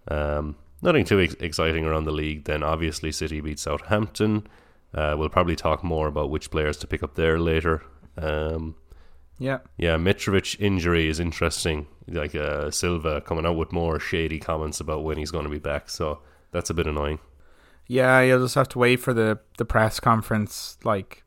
Um, 0.08 0.56
nothing 0.82 1.06
too 1.06 1.20
ex- 1.20 1.36
exciting 1.40 1.86
around 1.86 2.06
the 2.06 2.12
league. 2.12 2.46
Then 2.46 2.64
obviously 2.64 3.12
City 3.12 3.42
beat 3.42 3.60
Southampton. 3.60 4.48
Uh, 4.94 5.16
we'll 5.18 5.30
probably 5.30 5.56
talk 5.56 5.84
more 5.84 6.08
about 6.08 6.30
which 6.30 6.52
players 6.52 6.78
to 6.78 6.88
pick 6.88 7.02
up 7.04 7.16
there 7.16 7.40
later. 7.40 7.82
Um, 8.18 8.76
Yeah. 9.40 9.60
yeah, 9.78 9.96
Mitrovic 9.98 10.60
injury 10.60 11.08
is 11.10 11.20
interesting. 11.20 11.88
Like 12.08 12.36
uh, 12.36 12.70
Silva 12.70 13.22
coming 13.22 13.46
out 13.46 13.58
with 13.58 13.72
more 13.72 14.00
shady 14.00 14.40
comments 14.40 14.80
about 14.80 15.04
when 15.04 15.18
he's 15.18 15.32
going 15.32 15.46
to 15.46 15.50
be 15.50 15.60
back. 15.60 15.90
So 15.90 16.20
that's 16.52 16.70
a 16.70 16.74
bit 16.74 16.86
annoying. 16.88 17.20
Yeah, 17.88 18.22
you'll 18.22 18.44
just 18.44 18.56
have 18.56 18.70
to 18.70 18.80
wait 18.80 18.98
for 18.98 19.14
the, 19.14 19.40
the 19.58 19.66
press 19.66 20.00
conference 20.00 20.78
like 20.84 21.24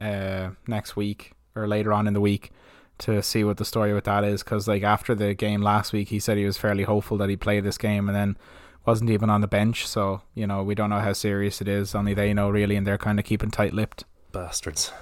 uh, 0.00 0.50
next 0.66 0.96
week 0.96 1.32
or 1.54 1.68
later 1.68 1.92
on 1.92 2.06
in 2.08 2.14
the 2.14 2.20
week 2.20 2.50
to 3.00 3.22
see 3.22 3.44
what 3.44 3.56
the 3.56 3.64
story 3.64 3.92
with 3.92 4.04
that 4.04 4.24
is. 4.24 4.42
Because 4.42 4.68
like 4.68 4.82
after 4.82 5.14
the 5.14 5.34
game 5.34 5.62
last 5.62 5.92
week, 5.92 6.08
he 6.08 6.18
said 6.18 6.38
he 6.38 6.44
was 6.44 6.56
fairly 6.56 6.84
hopeful 6.84 7.16
that 7.18 7.28
he'd 7.28 7.40
play 7.40 7.60
this 7.60 7.78
game, 7.78 8.08
and 8.08 8.16
then 8.16 8.36
wasn't 8.86 9.10
even 9.10 9.28
on 9.28 9.40
the 9.40 9.48
bench. 9.48 9.86
So 9.86 10.22
you 10.34 10.46
know 10.46 10.62
we 10.62 10.74
don't 10.74 10.90
know 10.90 11.00
how 11.00 11.12
serious 11.12 11.60
it 11.60 11.68
is. 11.68 11.94
Only 11.94 12.14
they 12.14 12.32
know 12.32 12.50
really, 12.50 12.76
and 12.76 12.86
they're 12.86 12.98
kind 12.98 13.18
of 13.18 13.24
keeping 13.24 13.50
tight 13.50 13.74
lipped. 13.74 14.04
Bastards. 14.32 14.92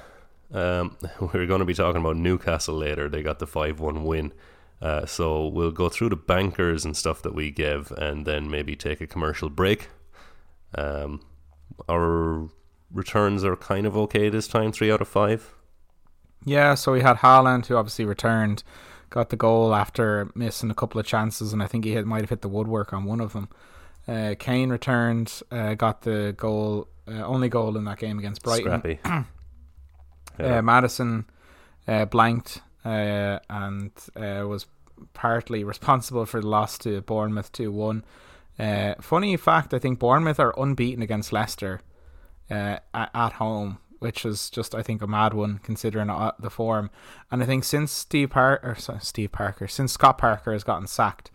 Um, 0.53 0.97
we're 1.21 1.47
going 1.47 1.61
to 1.61 1.65
be 1.65 1.75
talking 1.75 2.01
about 2.01 2.17
Newcastle 2.17 2.77
later. 2.77 3.09
They 3.09 3.23
got 3.23 3.39
the 3.39 3.47
5 3.47 3.81
1 3.81 4.05
win. 4.05 4.33
Uh, 4.81 5.05
so 5.07 5.47
we'll 5.47 5.73
go 5.73 5.89
through 5.89 6.09
the 6.09 6.17
bankers 6.17 6.85
and 6.85 6.97
stuff 6.97 7.21
that 7.23 7.35
we 7.35 7.51
give 7.51 7.91
and 7.93 8.25
then 8.27 8.49
maybe 8.49 8.77
take 8.77 9.01
a 9.01 9.07
commercial 9.07 9.51
break. 9.51 9.89
Um, 10.75 11.21
our 11.89 12.49
returns 12.93 13.45
are 13.45 13.57
kind 13.57 13.87
of 13.87 13.97
okay 13.97 14.29
this 14.29 14.47
time, 14.47 14.73
3 14.73 14.93
out 14.93 15.01
of 15.01 15.09
5. 15.09 15.55
Yeah, 16.49 16.75
so 16.75 16.93
we 16.93 17.03
had 17.03 17.19
Haaland, 17.19 17.67
who 17.67 17.77
obviously 17.77 18.05
returned, 18.05 18.63
got 19.11 19.29
the 19.29 19.37
goal 19.37 19.75
after 19.75 20.31
missing 20.35 20.71
a 20.71 20.75
couple 20.75 20.99
of 20.99 21.07
chances, 21.07 21.53
and 21.53 21.63
I 21.63 21.67
think 21.67 21.85
he 21.85 21.93
hit, 21.93 22.07
might 22.07 22.23
have 22.23 22.31
hit 22.31 22.43
the 22.43 22.49
woodwork 22.49 22.93
on 22.93 23.05
one 23.05 23.21
of 23.21 23.33
them. 23.33 23.49
Uh, 24.07 24.35
Kane 24.39 24.71
returned, 24.71 25.43
uh, 25.51 25.75
got 25.75 26.03
the 26.03 26.35
goal, 26.37 26.89
uh, 27.07 27.23
only 27.25 27.49
goal 27.49 27.77
in 27.77 27.85
that 27.85 27.99
game 27.99 28.19
against 28.19 28.43
Brighton. 28.43 28.81
Scrappy. 28.81 28.99
Uh, 30.41 30.63
Maddison 30.63 31.29
uh, 31.89 32.05
blanked 32.05 32.63
uh, 32.85 33.41
and 33.51 33.91
uh, 34.15 34.47
was 34.47 34.67
partly 35.13 35.65
responsible 35.73 36.27
for 36.27 36.41
the 36.41 36.47
loss 36.47 36.79
to 36.79 37.01
Bournemouth 37.01 37.51
2 37.51 37.73
1. 37.73 38.05
Uh, 38.59 38.95
funny 39.01 39.37
fact, 39.37 39.75
I 39.75 39.79
think 39.79 39.99
Bournemouth 39.99 40.39
are 40.39 40.55
unbeaten 40.57 41.03
against 41.03 41.33
Leicester 41.33 41.81
uh, 42.51 42.79
at, 42.95 43.11
at 43.15 43.33
home, 43.35 43.79
which 43.99 44.25
is 44.25 44.51
just, 44.51 44.75
I 44.75 44.83
think, 44.83 45.03
a 45.03 45.07
mad 45.07 45.35
one 45.35 45.61
considering 45.63 46.11
uh, 46.11 46.33
the 46.39 46.51
form. 46.51 46.91
And 47.31 47.43
I 47.43 47.47
think 47.47 47.65
since 47.65 47.93
Steve 47.93 48.31
Parker, 48.31 48.77
Steve 49.01 49.33
Parker, 49.33 49.69
since 49.69 49.93
Scott 49.93 50.19
Parker 50.19 50.53
has 50.53 50.65
gotten 50.65 50.87
sacked, 50.87 51.31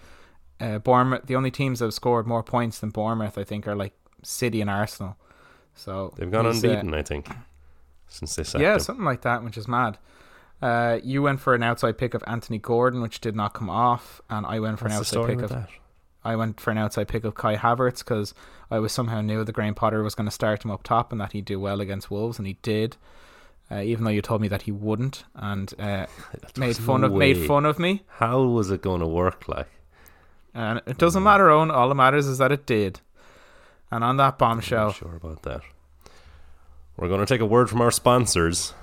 uh, 0.59 0.79
Bournemouth, 0.79 1.25
the 1.25 1.35
only 1.35 1.51
teams 1.51 1.79
that 1.79 1.85
have 1.85 1.93
scored 1.93 2.27
more 2.27 2.43
points 2.43 2.79
than 2.79 2.89
Bournemouth, 2.89 3.37
I 3.37 3.43
think, 3.43 3.67
are 3.67 3.75
like 3.75 3.93
City 4.21 4.61
and 4.61 4.69
Arsenal. 4.69 5.17
So 5.75 6.13
They've 6.17 6.31
gone 6.31 6.45
uh, 6.45 6.51
unbeaten, 6.51 6.93
I 6.93 7.01
think, 7.01 7.29
since 8.07 8.35
they 8.35 8.43
sacked 8.43 8.61
yeah, 8.61 8.75
him. 8.75 8.79
something 8.79 9.05
like 9.05 9.21
that, 9.21 9.43
which 9.43 9.57
is 9.57 9.67
mad. 9.67 9.97
Uh, 10.61 10.99
you 11.03 11.21
went 11.21 11.41
for 11.41 11.55
an 11.55 11.63
outside 11.63 11.97
pick 11.97 12.13
of 12.13 12.23
Anthony 12.25 12.57
Gordon, 12.57 13.01
which 13.01 13.19
did 13.19 13.35
not 13.35 13.53
come 13.53 13.69
off, 13.69 14.21
and 14.29 14.45
I 14.45 14.59
went 14.59 14.79
for 14.79 14.85
What's 14.85 15.11
an 15.11 15.19
outside 15.19 15.35
pick 15.35 15.41
of 15.43 15.49
that? 15.49 15.69
I 16.25 16.35
went 16.35 16.59
for 16.59 16.71
an 16.71 16.77
outside 16.77 17.07
pick 17.07 17.23
of 17.23 17.35
Kai 17.35 17.55
Havertz 17.57 17.99
because 17.99 18.33
I 18.71 18.79
was 18.79 18.91
somehow 18.91 19.21
knew 19.21 19.43
that 19.43 19.51
Graham 19.51 19.75
Potter 19.75 20.03
was 20.03 20.15
going 20.15 20.25
to 20.25 20.31
start 20.31 20.63
him 20.63 20.71
up 20.71 20.83
top 20.83 21.11
and 21.11 21.19
that 21.19 21.33
he'd 21.33 21.45
do 21.45 21.59
well 21.59 21.81
against 21.81 22.09
Wolves, 22.09 22.37
and 22.37 22.47
he 22.47 22.57
did. 22.61 22.97
Uh, 23.71 23.81
even 23.81 24.03
though 24.03 24.11
you 24.11 24.21
told 24.21 24.41
me 24.41 24.47
that 24.49 24.63
he 24.63 24.71
wouldn't, 24.71 25.23
and 25.35 25.73
uh, 25.79 26.05
made 26.57 26.75
fun 26.75 27.01
no 27.01 27.07
of 27.07 27.13
made 27.13 27.47
fun 27.47 27.65
of 27.65 27.79
me, 27.79 28.03
How 28.07 28.43
was 28.43 28.69
it 28.69 28.81
going 28.81 28.99
to 28.99 29.07
work? 29.07 29.47
Like, 29.47 29.69
and 30.53 30.81
it 30.85 30.97
doesn't 30.97 31.23
matter. 31.23 31.49
Owen, 31.49 31.71
all 31.71 31.89
that 31.89 31.95
matters 31.95 32.27
is 32.27 32.37
that 32.37 32.51
it 32.51 32.65
did. 32.65 32.99
And 33.89 34.03
on 34.03 34.17
that 34.17 34.33
I'm 34.33 34.37
bombshell, 34.37 34.87
not 34.87 34.95
sure 34.95 35.15
about 35.15 35.43
that. 35.43 35.61
We're 36.97 37.07
going 37.07 37.21
to 37.21 37.25
take 37.25 37.41
a 37.41 37.45
word 37.45 37.69
from 37.69 37.81
our 37.81 37.91
sponsors, 37.91 38.73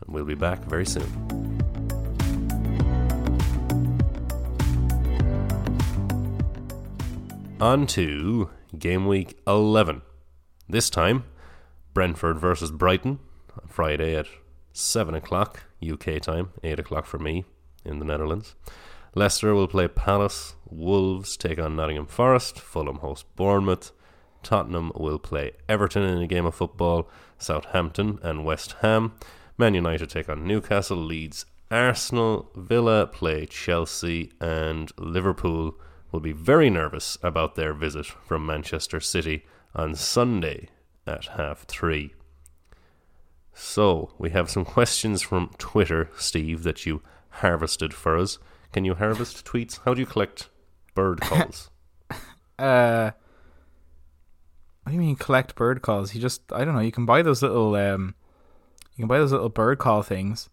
and 0.00 0.14
we'll 0.14 0.24
be 0.24 0.34
back 0.34 0.64
very 0.64 0.86
soon. 0.86 1.37
On 7.60 7.88
to 7.88 8.50
game 8.78 9.06
week 9.08 9.36
11. 9.44 10.02
This 10.68 10.88
time, 10.88 11.24
Brentford 11.92 12.38
versus 12.38 12.70
Brighton, 12.70 13.18
Friday 13.66 14.14
at 14.14 14.26
7 14.72 15.12
o'clock 15.16 15.64
UK 15.82 16.20
time, 16.22 16.52
8 16.62 16.78
o'clock 16.78 17.04
for 17.04 17.18
me 17.18 17.44
in 17.84 17.98
the 17.98 18.04
Netherlands. 18.04 18.54
Leicester 19.16 19.54
will 19.54 19.66
play 19.66 19.88
Palace, 19.88 20.54
Wolves 20.70 21.36
take 21.36 21.58
on 21.58 21.74
Nottingham 21.74 22.06
Forest, 22.06 22.60
Fulham 22.60 22.98
host 22.98 23.26
Bournemouth, 23.34 23.90
Tottenham 24.44 24.92
will 24.94 25.18
play 25.18 25.50
Everton 25.68 26.04
in 26.04 26.22
a 26.22 26.28
game 26.28 26.46
of 26.46 26.54
football, 26.54 27.10
Southampton 27.38 28.20
and 28.22 28.44
West 28.44 28.76
Ham, 28.82 29.14
Man 29.56 29.74
United 29.74 30.10
take 30.10 30.28
on 30.28 30.46
Newcastle, 30.46 30.96
Leeds, 30.96 31.44
Arsenal, 31.72 32.52
Villa 32.54 33.08
play 33.08 33.46
Chelsea, 33.46 34.30
and 34.40 34.92
Liverpool 34.96 35.74
will 36.10 36.20
be 36.20 36.32
very 36.32 36.70
nervous 36.70 37.18
about 37.22 37.54
their 37.54 37.74
visit 37.74 38.06
from 38.06 38.46
Manchester 38.46 39.00
City 39.00 39.44
on 39.74 39.94
Sunday 39.94 40.68
at 41.06 41.26
half 41.36 41.64
three. 41.64 42.14
So, 43.52 44.12
we 44.18 44.30
have 44.30 44.50
some 44.50 44.64
questions 44.64 45.20
from 45.20 45.50
Twitter, 45.58 46.10
Steve, 46.16 46.62
that 46.62 46.86
you 46.86 47.02
harvested 47.30 47.92
for 47.92 48.16
us. 48.16 48.38
Can 48.72 48.84
you 48.84 48.94
harvest 48.94 49.44
tweets? 49.50 49.80
How 49.84 49.94
do 49.94 50.00
you 50.00 50.06
collect 50.06 50.48
bird 50.94 51.20
calls? 51.20 51.70
Uh, 52.58 53.12
what 54.82 54.90
do 54.90 54.94
you 54.94 55.00
mean 55.00 55.14
collect 55.14 55.54
bird 55.54 55.80
calls? 55.80 56.12
You 56.12 56.20
just 56.20 56.52
I 56.52 56.64
don't 56.64 56.74
know. 56.74 56.80
You 56.80 56.90
can 56.90 57.06
buy 57.06 57.22
those 57.22 57.40
little 57.40 57.76
um, 57.76 58.16
you 58.96 59.02
can 59.02 59.06
buy 59.06 59.18
those 59.18 59.30
little 59.30 59.48
bird 59.48 59.78
call 59.78 60.02
things. 60.02 60.48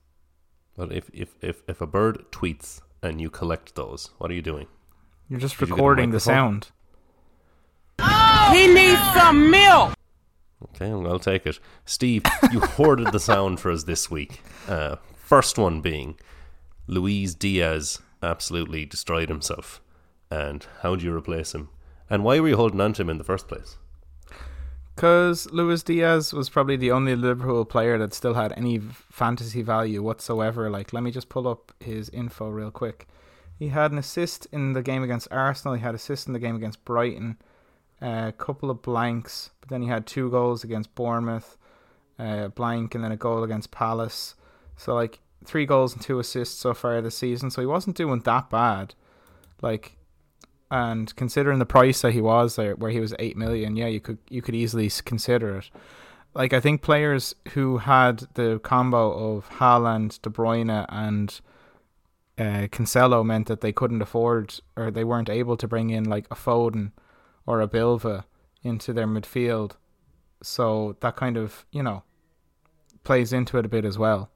But 0.77 0.91
if, 0.91 1.09
if, 1.13 1.35
if, 1.41 1.63
if 1.67 1.81
a 1.81 1.87
bird 1.87 2.25
tweets 2.31 2.81
and 3.01 3.19
you 3.19 3.31
collect 3.31 3.73
those, 3.73 4.11
what 4.19 4.29
are 4.29 4.35
you 4.35 4.43
doing? 4.43 4.67
You're 5.29 5.39
just 5.39 5.57
Did 5.57 5.69
you 5.69 5.75
get 5.75 5.75
recording 5.75 6.11
the 6.11 6.15
microphone? 6.17 6.61
sound. 7.99 8.55
He 8.55 8.67
needs 8.67 9.01
some 9.13 9.49
milk. 9.49 9.93
Okay, 10.75 10.89
I'll 10.89 11.19
take 11.19 11.45
it. 11.45 11.59
Steve, 11.85 12.23
you 12.51 12.59
hoarded 12.77 13.11
the 13.11 13.19
sound 13.19 13.59
for 13.59 13.71
us 13.71 13.83
this 13.83 14.09
week. 14.11 14.41
Uh, 14.67 14.97
first 15.15 15.57
one 15.57 15.81
being 15.81 16.17
Luis 16.88 17.33
Diaz 17.33 17.99
absolutely 18.21 18.85
destroyed 18.85 19.29
himself. 19.29 19.81
And 20.29 20.65
how 20.81 20.95
do 20.95 21.05
you 21.05 21.15
replace 21.15 21.53
him? 21.53 21.69
And 22.09 22.23
why 22.23 22.39
were 22.39 22.49
you 22.49 22.57
holding 22.57 22.81
on 22.81 22.93
to 22.93 23.01
him 23.01 23.09
in 23.09 23.17
the 23.17 23.23
first 23.23 23.47
place? 23.47 23.77
Because 24.95 25.51
Luis 25.51 25.83
Diaz 25.83 26.33
was 26.33 26.49
probably 26.49 26.77
the 26.77 26.91
only 26.91 27.15
Liverpool 27.15 27.65
player 27.65 27.97
that 27.97 28.13
still 28.13 28.35
had 28.35 28.53
any 28.55 28.79
fantasy 28.79 29.61
value 29.61 30.01
whatsoever. 30.01 30.69
Like, 30.69 30.93
let 30.93 31.03
me 31.03 31.11
just 31.11 31.27
pull 31.29 31.47
up 31.47 31.73
his 31.79 32.09
info 32.09 32.49
real 32.49 32.71
quick. 32.71 33.07
He 33.57 33.69
had 33.69 33.91
an 33.91 33.97
assist 33.97 34.47
in 34.51 34.73
the 34.73 34.81
game 34.81 35.03
against 35.03 35.27
Arsenal. 35.31 35.75
He 35.75 35.81
had 35.81 35.95
assist 35.95 36.27
in 36.27 36.33
the 36.33 36.39
game 36.39 36.55
against 36.55 36.83
Brighton. 36.85 37.37
Uh, 38.01 38.25
a 38.27 38.33
couple 38.33 38.69
of 38.69 38.81
blanks, 38.81 39.51
but 39.61 39.69
then 39.69 39.81
he 39.81 39.87
had 39.87 40.05
two 40.05 40.29
goals 40.29 40.63
against 40.63 40.93
Bournemouth, 40.95 41.57
uh, 42.19 42.43
a 42.45 42.49
blank, 42.49 42.93
and 42.93 43.03
then 43.03 43.13
a 43.13 43.17
goal 43.17 43.43
against 43.43 43.71
Palace. 43.71 44.35
So 44.75 44.93
like 44.93 45.19
three 45.45 45.65
goals 45.65 45.93
and 45.93 46.01
two 46.01 46.19
assists 46.19 46.59
so 46.59 46.73
far 46.73 47.01
this 47.01 47.17
season. 47.17 47.49
So 47.49 47.61
he 47.61 47.65
wasn't 47.65 47.95
doing 47.95 48.19
that 48.21 48.49
bad. 48.49 48.93
Like 49.61 49.97
and 50.71 51.15
considering 51.15 51.59
the 51.59 51.65
price 51.65 52.01
that 52.01 52.13
he 52.13 52.21
was 52.21 52.55
there, 52.55 52.75
where 52.75 52.91
he 52.91 52.99
was 52.99 53.13
eight 53.19 53.37
million, 53.37 53.75
yeah, 53.75 53.87
you 53.87 53.99
could 53.99 54.17
you 54.29 54.41
could 54.41 54.55
easily 54.55 54.89
consider 55.05 55.57
it. 55.57 55.69
Like 56.33 56.53
I 56.53 56.59
think 56.59 56.81
players 56.81 57.35
who 57.53 57.77
had 57.77 58.27
the 58.33 58.59
combo 58.63 59.35
of 59.35 59.49
Haaland, 59.51 60.21
De 60.21 60.29
Bruyne, 60.29 60.85
and 60.89 61.39
uh, 62.37 62.67
Cancelo 62.71 63.25
meant 63.25 63.47
that 63.47 63.61
they 63.61 63.71
couldn't 63.71 64.01
afford 64.01 64.59
or 64.75 64.91
they 64.91 65.03
weren't 65.03 65.29
able 65.29 65.57
to 65.57 65.67
bring 65.67 65.89
in 65.89 66.03
like 66.03 66.25
a 66.29 66.35
Foden 66.35 66.91
or 67.45 67.61
a 67.61 67.67
Bilva 67.67 68.25
into 68.63 68.93
their 68.93 69.07
midfield. 69.07 69.73
So 70.41 70.97
that 70.99 71.15
kind 71.15 71.37
of 71.37 71.65
you 71.71 71.83
know 71.83 72.03
plays 73.03 73.31
into 73.31 73.57
it 73.57 73.65
a 73.65 73.69
bit 73.69 73.85
as 73.85 73.97
well. 73.97 74.29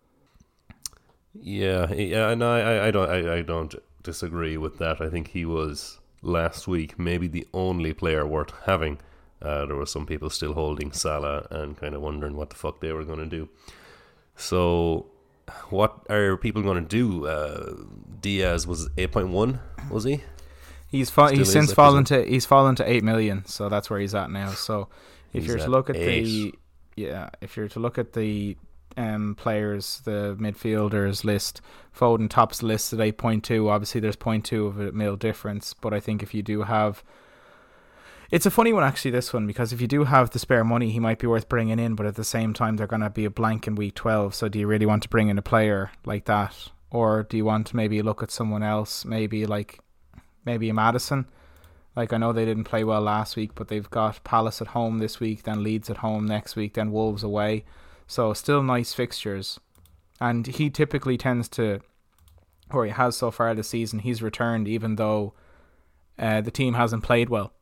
Yeah, 1.34 1.92
yeah, 1.94 2.30
and 2.30 2.44
I, 2.44 2.88
I, 2.88 2.92
don't, 2.92 3.10
I, 3.10 3.38
I 3.38 3.42
don't 3.42 3.76
disagree 4.04 4.58
with 4.58 4.78
that. 4.80 5.00
I 5.00 5.10
think 5.10 5.30
he 5.30 5.46
was 5.46 6.00
last 6.22 6.68
week 6.68 6.98
maybe 6.98 7.28
the 7.28 7.48
only 7.54 7.94
player 7.94 8.26
worth 8.26 8.54
having. 8.66 9.00
Uh, 9.42 9.66
there 9.66 9.76
were 9.76 9.86
some 9.86 10.06
people 10.06 10.30
still 10.30 10.54
holding 10.54 10.92
Salah 10.92 11.48
and 11.50 11.78
kind 11.78 11.96
of 11.96 12.02
wondering 12.02 12.36
what 12.36 12.50
the 12.50 12.56
fuck 12.56 12.82
they 12.82 12.92
were 12.92 13.06
going 13.06 13.20
to 13.20 13.26
do. 13.26 13.48
So, 14.36 15.08
what 15.70 16.06
are 16.10 16.38
people 16.38 16.62
going 16.62 16.84
to 16.84 16.88
do? 16.88 17.28
Uh, 17.28 17.76
Diaz 18.22 18.66
was 18.68 18.90
eight 18.98 19.12
point 19.12 19.30
one, 19.30 19.60
was 19.90 20.04
he? 20.04 20.22
He's 20.88 21.10
fa- 21.10 21.32
he's 21.32 21.52
since 21.52 21.72
fallen 21.72 22.04
to 22.06 22.24
he's 22.26 22.46
fallen 22.46 22.76
to 22.76 22.90
eight 22.90 23.04
million, 23.04 23.46
so 23.46 23.70
that's 23.70 23.90
where 23.90 24.00
he's 24.00 24.16
at 24.16 24.32
now. 24.32 24.50
So 24.52 24.88
if 25.34 25.44
He's 25.44 25.48
you're 25.48 25.58
to 25.60 25.68
look 25.70 25.90
at 25.90 25.96
eight. 25.96 26.24
the 26.24 26.54
yeah, 26.96 27.30
if 27.42 27.56
you're 27.56 27.68
to 27.70 27.80
look 27.80 27.98
at 27.98 28.14
the 28.14 28.58
um 28.98 29.36
players, 29.36 30.02
the 30.06 30.36
midfielders 30.40 31.24
list, 31.24 31.62
Foden 31.96 32.30
tops 32.30 32.60
the 32.60 32.66
list 32.66 32.92
at 32.92 33.00
eight 33.00 33.18
point 33.18 33.44
two. 33.44 33.70
Obviously, 33.70 34.02
there's 34.02 34.16
point 34.16 34.46
two 34.46 34.66
of 34.66 34.80
a 34.80 34.92
mil 34.92 35.16
difference, 35.16 35.74
but 35.74 35.94
I 35.94 36.00
think 36.00 36.24
if 36.24 36.34
you 36.34 36.42
do 36.42 36.64
have 36.64 37.04
it's 38.32 38.46
a 38.46 38.52
funny 38.52 38.72
one 38.72 38.84
actually 38.84 39.12
this 39.12 39.34
one 39.34 39.48
because 39.48 39.74
if 39.74 39.82
you 39.82 39.88
do 39.88 40.04
have 40.04 40.30
the 40.30 40.40
spare 40.40 40.64
money 40.64 40.92
he 40.92 41.00
might 41.00 41.20
be 41.20 41.28
worth 41.28 41.50
bringing 41.50 41.80
in 41.80 41.96
but 41.96 42.06
at 42.06 42.16
the 42.16 42.24
same 42.24 42.54
time 42.54 42.76
they're 42.76 42.88
going 42.88 43.02
to 43.02 43.10
be 43.10 43.26
a 43.26 43.30
blank 43.30 43.68
in 43.68 43.76
week 43.76 43.96
12 43.96 44.36
so 44.36 44.48
do 44.48 44.60
you 44.60 44.68
really 44.68 44.86
want 44.86 45.02
to 45.04 45.10
bring 45.10 45.30
in 45.30 45.38
a 45.38 45.44
player 45.44 45.92
like 46.06 46.26
that? 46.26 46.70
Or 46.92 47.24
do 47.24 47.38
you 47.38 47.46
want 47.46 47.68
to 47.68 47.76
maybe 47.76 48.02
look 48.02 48.24
at 48.24 48.32
someone 48.32 48.64
else 48.64 49.06
maybe 49.06 49.46
like 49.46 49.80
maybe 50.46 50.70
a 50.70 50.74
Maddison? 50.74 51.26
Like 51.96 52.14
I 52.14 52.18
know 52.18 52.34
they 52.34 52.46
didn't 52.46 52.64
play 52.64 52.84
well 52.84 53.02
last 53.02 53.36
week 53.36 53.56
but 53.56 53.68
they've 53.68 53.90
got 53.90 54.24
Palace 54.24 54.62
at 54.62 54.70
home 54.70 55.00
this 55.00 55.20
week 55.20 55.44
then 55.44 55.64
Leeds 55.64 55.90
at 55.90 55.98
home 55.98 56.26
next 56.26 56.56
week 56.56 56.76
then 56.76 56.92
Wolves 56.92 57.24
away. 57.24 57.66
So 58.08 58.34
still 58.34 58.62
nice 58.64 58.94
fixtures. 58.94 59.60
And 60.22 60.46
he 60.46 60.70
typically 60.70 61.18
tends 61.18 61.48
to 61.50 61.80
or 62.72 62.86
he 62.86 62.92
has 62.92 63.16
so 63.16 63.32
far 63.32 63.56
this 63.56 63.70
season 63.70 64.00
he's 64.00 64.22
returned 64.22 64.68
even 64.68 64.98
though 64.98 65.34
uh, 66.20 66.42
the 66.42 66.52
team 66.52 66.76
hasn't 66.76 67.02
played 67.02 67.30
well 67.30 67.54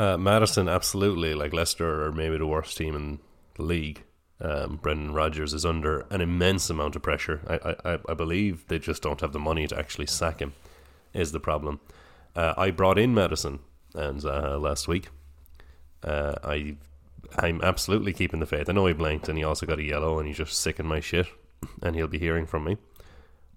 Uh, 0.00 0.16
Maddison, 0.16 0.66
absolutely. 0.66 1.34
Like 1.34 1.52
Leicester 1.52 2.06
are 2.06 2.10
maybe 2.10 2.38
the 2.38 2.46
worst 2.46 2.74
team 2.74 2.96
in 2.96 3.18
the 3.56 3.62
league. 3.62 4.02
Um, 4.40 4.76
Brendan 4.76 5.12
Rodgers 5.12 5.52
is 5.52 5.66
under 5.66 6.06
an 6.08 6.22
immense 6.22 6.70
amount 6.70 6.96
of 6.96 7.02
pressure. 7.02 7.42
I, 7.46 7.76
I, 7.84 7.98
I 8.08 8.14
believe 8.14 8.66
they 8.68 8.78
just 8.78 9.02
don't 9.02 9.20
have 9.20 9.34
the 9.34 9.38
money 9.38 9.66
to 9.66 9.78
actually 9.78 10.06
sack 10.06 10.40
him. 10.40 10.54
Is 11.12 11.32
the 11.32 11.38
problem? 11.38 11.80
Uh, 12.34 12.54
I 12.56 12.70
brought 12.70 12.98
in 12.98 13.12
Maddison 13.12 13.58
and 13.94 14.24
uh, 14.24 14.58
last 14.58 14.88
week. 14.88 15.08
Uh, 16.02 16.36
I 16.42 16.76
I'm 17.36 17.60
absolutely 17.60 18.14
keeping 18.14 18.40
the 18.40 18.46
faith. 18.46 18.70
I 18.70 18.72
know 18.72 18.86
he 18.86 18.94
blanked 18.94 19.28
and 19.28 19.36
he 19.36 19.44
also 19.44 19.66
got 19.66 19.80
a 19.80 19.84
yellow 19.84 20.18
and 20.18 20.26
he's 20.26 20.38
just 20.38 20.56
sick 20.56 20.80
in 20.80 20.86
my 20.86 21.00
shit, 21.00 21.26
and 21.82 21.94
he'll 21.94 22.08
be 22.08 22.18
hearing 22.18 22.46
from 22.46 22.64
me. 22.64 22.78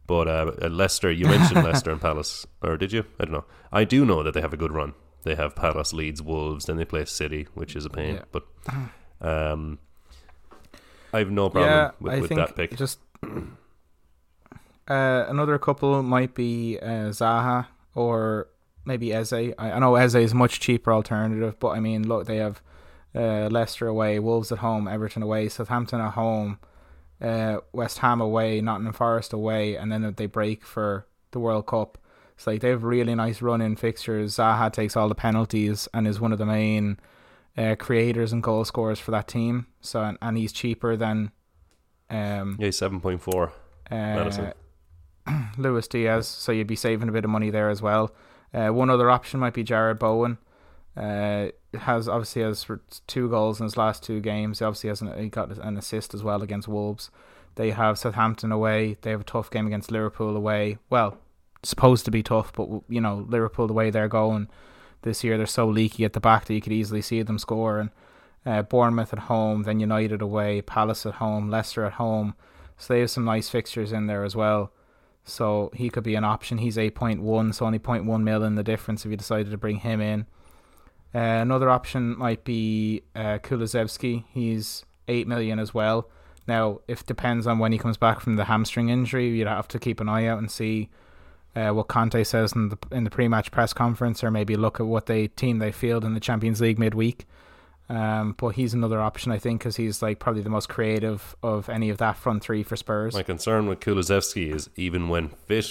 But 0.07 0.27
uh, 0.27 0.51
uh, 0.61 0.67
Leicester, 0.67 1.09
you 1.09 1.25
mentioned 1.25 1.63
Leicester 1.63 1.91
and 1.91 2.01
Palace, 2.01 2.45
or 2.61 2.75
did 2.75 2.91
you? 2.91 3.05
I 3.17 3.23
don't 3.23 3.33
know. 3.33 3.45
I 3.71 3.85
do 3.85 4.03
know 4.03 4.23
that 4.23 4.33
they 4.33 4.41
have 4.41 4.51
a 4.51 4.57
good 4.57 4.73
run. 4.73 4.93
They 5.23 5.35
have 5.35 5.55
Palace, 5.55 5.93
Leeds, 5.93 6.21
Wolves, 6.21 6.65
then 6.65 6.77
they 6.77 6.85
play 6.85 7.05
City, 7.05 7.47
which 7.53 7.75
is 7.75 7.85
a 7.85 7.89
pain. 7.89 8.15
Yeah. 8.15 8.23
But 8.31 8.43
um, 9.21 9.79
I 11.13 11.19
have 11.19 11.31
no 11.31 11.49
problem 11.49 11.71
yeah, 11.71 11.91
with, 11.99 12.21
with 12.21 12.29
that 12.31 12.55
pick. 12.55 12.75
just 12.75 12.99
uh, 14.87 15.25
another 15.27 15.57
couple 15.57 16.01
might 16.03 16.35
be 16.35 16.77
uh, 16.81 17.09
Zaha 17.11 17.67
or 17.95 18.47
maybe 18.85 19.13
Eze. 19.13 19.33
I, 19.33 19.53
I 19.57 19.79
know 19.79 19.95
Eze 19.95 20.15
is 20.15 20.31
a 20.33 20.35
much 20.35 20.59
cheaper 20.59 20.91
alternative, 20.91 21.59
but 21.59 21.69
I 21.69 21.79
mean, 21.79 22.07
look, 22.07 22.25
they 22.27 22.37
have 22.37 22.61
uh, 23.15 23.47
Leicester 23.49 23.87
away, 23.87 24.19
Wolves 24.19 24.51
at 24.51 24.59
home, 24.59 24.87
Everton 24.87 25.23
away, 25.23 25.49
Southampton 25.49 26.01
at 26.01 26.11
home, 26.13 26.59
uh, 27.21 27.57
West 27.71 27.99
Ham 27.99 28.21
away, 28.21 28.59
Nottingham 28.61 28.93
Forest 28.93 29.33
away, 29.33 29.75
and 29.75 29.91
then 29.91 30.13
they 30.17 30.25
break 30.25 30.65
for 30.65 31.05
the 31.31 31.39
World 31.39 31.67
Cup. 31.67 31.97
It's 32.35 32.47
like 32.47 32.61
they 32.61 32.69
have 32.69 32.83
really 32.83 33.15
nice 33.15 33.41
running 33.41 33.75
fixtures. 33.75 34.35
Zaha 34.37 34.71
takes 34.71 34.97
all 34.97 35.07
the 35.09 35.15
penalties 35.15 35.87
and 35.93 36.07
is 36.07 36.19
one 36.19 36.31
of 36.31 36.39
the 36.39 36.45
main 36.45 36.99
uh, 37.57 37.75
creators 37.77 38.33
and 38.33 38.41
goal 38.41 38.65
scorers 38.65 38.99
for 38.99 39.11
that 39.11 39.27
team. 39.27 39.67
So 39.81 40.01
and, 40.01 40.17
and 40.21 40.37
he's 40.37 40.51
cheaper 40.51 40.95
than 40.95 41.31
um, 42.09 42.57
Yeah, 42.59 42.71
seven 42.71 42.99
point 42.99 43.21
four. 43.21 43.53
Maddison. 43.91 44.53
uh, 45.27 45.43
Luis 45.57 45.87
Diaz, 45.87 46.27
so 46.27 46.51
you'd 46.51 46.67
be 46.67 46.75
saving 46.75 47.07
a 47.09 47.11
bit 47.11 47.23
of 47.23 47.29
money 47.29 47.49
there 47.49 47.69
as 47.69 47.81
well. 47.81 48.11
Uh, 48.53 48.69
one 48.69 48.89
other 48.89 49.09
option 49.09 49.39
might 49.39 49.53
be 49.53 49.63
Jarrod 49.63 49.99
Bowen. 49.99 50.37
Uh, 50.95 51.47
has 51.75 52.07
obviously 52.07 52.43
has 52.43 52.67
two 53.07 53.29
goals 53.29 53.59
in 53.59 53.63
his 53.63 53.77
last 53.77 54.03
two 54.03 54.19
games. 54.19 54.59
He 54.59 54.65
obviously 54.65 54.89
has 54.89 55.01
an, 55.01 55.17
he 55.17 55.29
got 55.29 55.57
an 55.57 55.77
assist 55.77 56.13
as 56.13 56.23
well 56.23 56.43
against 56.43 56.67
Wolves. 56.67 57.09
They 57.55 57.71
have 57.71 57.97
Southampton 57.97 58.51
away. 58.51 58.97
They 59.01 59.11
have 59.11 59.21
a 59.21 59.25
tough 59.25 59.49
game 59.49 59.65
against 59.65 59.91
Liverpool 59.91 60.35
away. 60.35 60.77
Well, 60.89 61.17
supposed 61.63 62.05
to 62.05 62.11
be 62.11 62.23
tough, 62.23 62.51
but 62.53 62.67
you 62.89 63.01
know 63.01 63.25
Liverpool 63.29 63.67
the 63.67 63.73
way 63.73 63.89
they're 63.89 64.07
going 64.07 64.49
this 65.03 65.23
year, 65.23 65.37
they're 65.37 65.45
so 65.45 65.67
leaky 65.67 66.03
at 66.03 66.13
the 66.13 66.19
back 66.19 66.45
that 66.45 66.53
you 66.53 66.61
could 66.61 66.73
easily 66.73 67.01
see 67.01 67.21
them 67.21 67.37
score. 67.37 67.79
And 67.79 67.89
uh, 68.45 68.63
Bournemouth 68.63 69.13
at 69.13 69.19
home, 69.19 69.63
then 69.63 69.79
United 69.79 70.21
away, 70.21 70.61
Palace 70.61 71.05
at 71.05 71.15
home, 71.15 71.49
Leicester 71.49 71.85
at 71.85 71.93
home. 71.93 72.35
So 72.77 72.93
they 72.93 73.01
have 73.01 73.11
some 73.11 73.25
nice 73.25 73.49
fixtures 73.49 73.91
in 73.91 74.07
there 74.07 74.23
as 74.23 74.35
well. 74.35 74.71
So 75.23 75.71
he 75.73 75.89
could 75.89 76.03
be 76.03 76.15
an 76.15 76.25
option. 76.25 76.57
He's 76.57 76.75
8.1, 76.75 77.53
so 77.53 77.65
only 77.65 77.79
0.1 77.79 78.23
mil 78.23 78.43
in 78.43 78.55
the 78.55 78.63
difference 78.63 79.05
if 79.05 79.11
you 79.11 79.17
decided 79.17 79.51
to 79.51 79.57
bring 79.57 79.77
him 79.77 80.01
in. 80.01 80.25
Uh, 81.15 81.19
another 81.19 81.69
option 81.69 82.17
might 82.17 82.43
be 82.43 83.03
uh. 83.15 83.37
He's 84.33 84.85
8 85.07 85.27
million 85.27 85.59
as 85.59 85.73
well. 85.73 86.09
Now, 86.45 86.79
if 86.89 87.05
depends 87.05 87.47
on 87.47 87.59
when 87.59 87.71
he 87.71 87.77
comes 87.77 87.95
back 87.95 88.19
from 88.19 88.35
the 88.35 88.45
hamstring 88.45 88.89
injury, 88.89 89.29
you'd 89.29 89.47
have 89.47 89.67
to 89.69 89.79
keep 89.79 90.01
an 90.01 90.09
eye 90.09 90.25
out 90.25 90.39
and 90.39 90.51
see 90.51 90.89
uh, 91.55 91.71
what 91.71 91.87
Conte 91.87 92.23
says 92.23 92.53
in 92.53 92.69
the 92.69 92.77
in 92.91 93.03
the 93.03 93.09
pre-match 93.09 93.51
press 93.51 93.73
conference, 93.73 94.23
or 94.23 94.31
maybe 94.31 94.55
look 94.55 94.79
at 94.79 94.85
what 94.85 95.05
they 95.05 95.27
team 95.27 95.59
they 95.59 95.71
field 95.71 96.03
in 96.03 96.13
the 96.13 96.19
Champions 96.19 96.61
League 96.61 96.79
midweek, 96.79 97.25
Um, 97.89 98.35
but 98.37 98.49
he's 98.55 98.73
another 98.73 98.99
option, 99.01 99.31
I 99.31 99.37
think, 99.37 99.59
because 99.61 99.75
he's 99.75 100.01
like 100.01 100.17
probably 100.19 100.41
the 100.41 100.49
most 100.49 100.69
creative 100.69 101.35
of 101.43 101.69
any 101.69 101.89
of 101.89 101.97
that 101.97 102.15
front 102.17 102.41
three 102.41 102.63
for 102.63 102.75
Spurs. 102.75 103.13
My 103.13 103.23
concern 103.23 103.67
with 103.67 103.81
Kulusevski 103.81 104.53
is 104.53 104.69
even 104.75 105.09
when 105.09 105.29
fit, 105.29 105.65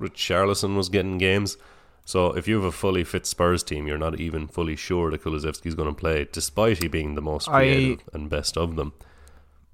Richarlison 0.00 0.76
was 0.76 0.88
getting 0.88 1.18
games. 1.18 1.56
So 2.04 2.36
if 2.36 2.46
you 2.46 2.54
have 2.54 2.64
a 2.64 2.72
fully 2.72 3.02
fit 3.02 3.26
Spurs 3.26 3.64
team, 3.64 3.88
you're 3.88 3.98
not 3.98 4.20
even 4.20 4.46
fully 4.46 4.76
sure 4.76 5.10
that 5.10 5.22
Kulusevski's 5.24 5.74
going 5.74 5.88
to 5.88 5.94
play, 6.00 6.28
despite 6.30 6.80
he 6.82 6.88
being 6.88 7.16
the 7.16 7.20
most 7.20 7.48
I- 7.48 7.58
creative 7.58 8.08
and 8.12 8.30
best 8.30 8.56
of 8.56 8.76
them. 8.76 8.92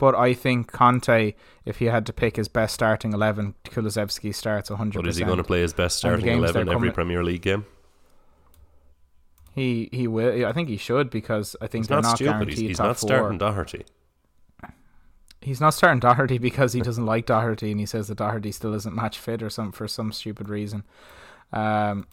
But 0.02 0.16
I 0.16 0.34
think 0.34 0.72
Conte, 0.72 1.32
if 1.64 1.76
he 1.76 1.84
had 1.84 2.06
to 2.06 2.12
pick 2.12 2.34
his 2.34 2.48
best 2.48 2.74
starting 2.74 3.12
eleven, 3.12 3.54
Kulusevski 3.66 4.34
starts 4.34 4.68
hundred 4.68 5.02
But 5.02 5.08
is 5.08 5.16
he 5.18 5.22
going 5.24 5.36
to 5.36 5.44
play 5.44 5.60
his 5.60 5.72
best 5.72 5.98
starting 5.98 6.26
eleven 6.26 6.62
every 6.62 6.72
coming- 6.74 6.92
Premier 6.92 7.22
League 7.22 7.42
game? 7.42 7.66
He 9.54 9.88
he 9.92 10.08
will. 10.08 10.44
I 10.44 10.52
think 10.52 10.68
he 10.68 10.76
should 10.76 11.08
because 11.08 11.54
I 11.60 11.68
think 11.68 11.84
He's 11.84 11.88
they're 11.88 11.98
not 11.98 12.02
not, 12.08 12.16
stupid. 12.16 12.30
guaranteed 12.32 12.58
He's, 12.58 12.68
he's 12.70 12.78
top 12.78 12.86
not 12.88 12.98
four. 12.98 13.08
starting 13.08 13.38
Doherty. 13.38 13.84
He's 15.40 15.60
not 15.60 15.72
starting 15.72 16.00
Doherty 16.00 16.38
because 16.38 16.72
he 16.72 16.80
doesn't 16.80 17.06
like 17.06 17.26
Doherty, 17.26 17.70
and 17.70 17.78
he 17.78 17.86
says 17.86 18.08
that 18.08 18.18
Doherty 18.18 18.50
still 18.50 18.74
isn't 18.74 18.96
match 18.96 19.18
fit 19.20 19.40
or 19.40 19.50
some 19.50 19.70
for 19.70 19.86
some 19.86 20.10
stupid 20.10 20.48
reason. 20.48 20.82
Um, 21.52 22.08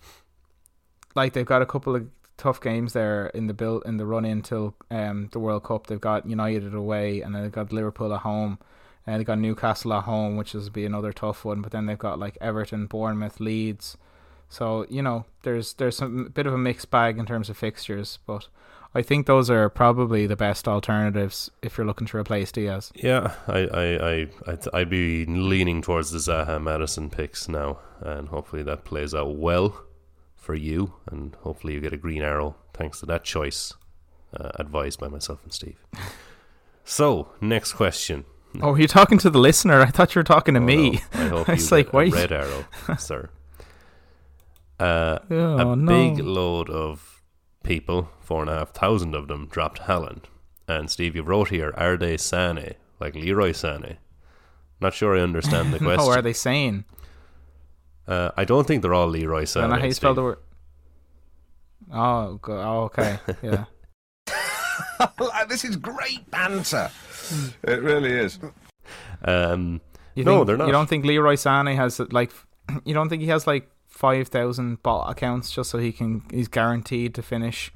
like 1.16 1.34
they've 1.34 1.44
got 1.44 1.64
a 1.64 1.66
couple 1.66 1.96
of 1.96 2.08
tough 2.40 2.60
games 2.60 2.94
there 2.94 3.28
in 3.28 3.48
the 3.48 3.54
build 3.54 3.84
in 3.86 3.98
the 3.98 4.06
run 4.06 4.26
into 4.26 4.74
um 4.90 5.30
the 5.32 5.40
World 5.40 5.64
Cup. 5.64 5.88
They've 5.88 6.02
got 6.02 6.26
United 6.28 6.74
away, 6.74 7.22
and 7.22 7.36
then 7.36 7.44
they've 7.44 7.52
got 7.52 7.72
Liverpool 7.72 8.14
at 8.14 8.22
home, 8.22 8.58
and 9.06 9.20
they've 9.20 9.28
got 9.28 9.38
Newcastle 9.38 9.94
at 9.94 10.06
home, 10.06 10.38
which 10.38 10.56
is 10.56 10.70
be 10.70 10.86
another 10.86 11.14
tough 11.14 11.46
one. 11.46 11.62
But 11.62 11.72
then 11.72 11.86
they've 11.86 11.98
got 11.98 12.18
like 12.18 12.38
Everton, 12.42 12.88
Bournemouth, 12.88 13.40
Leeds. 13.40 13.98
So 14.50 14.86
you 14.90 15.04
know, 15.04 15.26
there's 15.44 15.74
there's 15.74 15.98
some 15.98 16.32
bit 16.34 16.48
of 16.48 16.54
a 16.54 16.58
mixed 16.58 16.90
bag 16.90 17.20
in 17.20 17.26
terms 17.26 17.50
of 17.50 17.58
fixtures, 17.58 18.18
but 18.26 18.48
I 18.96 19.04
think 19.04 19.28
those 19.28 19.52
are 19.52 19.70
probably 19.70 20.26
the 20.26 20.36
best 20.36 20.68
alternatives 20.68 21.52
if 21.62 21.78
you're 21.78 21.86
looking 21.86 22.08
to 22.08 22.18
replace 22.18 22.52
Diaz. 22.52 22.92
Yeah, 22.96 23.36
I, 23.48 23.60
I, 23.60 23.84
I, 23.84 24.28
I'd, 24.48 24.68
I'd 24.74 24.90
be 24.90 25.26
leaning 25.26 25.84
towards 25.84 26.10
the 26.10 26.18
Zaha 26.18 26.62
Maddison 26.62 27.12
picks 27.12 27.48
now, 27.48 27.78
and 28.02 28.30
hopefully 28.30 28.64
that 28.64 28.86
plays 28.86 29.14
out 29.14 29.36
well 29.36 29.80
for 30.50 30.56
you, 30.56 30.94
and 31.12 31.36
hopefully 31.44 31.74
you 31.76 31.80
get 31.80 31.94
a 31.94 31.98
green 31.98 32.24
arrow 32.24 32.56
thanks 32.74 33.00
to 33.00 33.06
that 33.06 33.24
choice, 33.24 33.76
uh, 34.36 34.50
advised 34.56 35.00
by 35.00 35.08
myself 35.08 35.40
and 35.44 35.54
Steve. 35.54 35.78
So, 36.84 37.30
next 37.40 37.74
question. 37.74 38.26
Oh, 38.64 38.74
you're 38.74 38.88
talking 38.88 39.20
to 39.20 39.30
the 39.30 39.38
listener. 39.38 39.80
I 39.80 39.92
thought 39.92 40.16
you 40.16 40.20
were 40.22 40.24
talking 40.24 40.56
to 40.56 40.60
Oh, 40.60 40.64
me. 40.64 40.92
no, 40.94 41.00
I 41.14 41.28
hope 41.28 41.50
It's 41.50 41.70
you 41.70 41.78
like, 41.78 41.94
wait. 41.94 42.12
red 42.16 42.32
arrow, 42.32 42.66
sir. 42.98 43.30
Uh, 44.80 45.20
Oh 45.30 45.74
a 45.74 45.76
no! 45.76 45.86
big 46.16 46.26
load 46.26 46.68
of 46.72 47.22
people, 47.62 48.10
four 48.22 48.42
and 48.42 48.50
a 48.50 48.56
half 48.58 48.72
thousand 48.74 49.14
of 49.14 49.28
them, 49.28 49.46
dropped 49.52 49.82
Haaland. 49.82 50.24
And 50.68 50.90
Steve, 50.90 51.16
you 51.16 51.22
wrote 51.22 51.50
here, 51.50 51.72
are 51.78 51.96
they 51.96 52.18
Sane? 52.18 52.74
Like 53.00 53.14
Leroy 53.14 53.52
Sane? 53.52 53.98
Not 54.82 54.96
sure 54.96 55.16
I 55.16 55.22
understand 55.22 55.72
the 55.72 55.78
question. 55.78 56.00
oh, 56.02 56.10
are 56.10 56.24
they 56.24 56.34
saying? 56.34 56.86
Uh, 58.10 58.32
I 58.36 58.44
don't 58.44 58.66
think 58.66 58.82
they're 58.82 58.94
all 58.94 59.08
Leroy 59.08 59.44
Sané. 59.44 59.62
Don't 59.62 59.70
know 59.70 59.76
how 59.80 59.86
you 59.86 59.94
spell 59.94 60.14
the 60.16 60.24
word. 60.24 60.38
Oh, 61.94 62.36
go, 62.42 62.54
oh, 62.60 62.84
okay, 62.86 63.20
yeah. 63.42 63.66
this 65.48 65.64
is 65.64 65.76
great 65.76 66.30
banter. 66.32 66.90
It 67.64 67.82
really 67.82 68.12
is. 68.12 68.40
Um, 69.24 69.82
You 70.16 70.24
No, 70.24 70.38
think, 70.38 70.48
they're 70.48 70.58
not. 70.58 70.66
You 70.68 70.72
don't 70.72 70.88
think 70.90 71.06
Leroy 71.06 71.36
Sané 71.36 71.76
has 71.76 72.00
like? 72.12 72.32
You 72.86 72.94
don't 72.94 73.10
think 73.10 73.22
he 73.24 73.30
has 73.30 73.48
like 73.48 73.70
five 73.88 74.28
thousand 74.28 74.84
bot 74.84 75.10
accounts 75.12 75.50
just 75.52 75.72
so 75.72 75.78
he 75.80 75.92
can? 75.92 76.22
He's 76.32 76.48
guaranteed 76.48 77.16
to 77.16 77.22
finish 77.24 77.72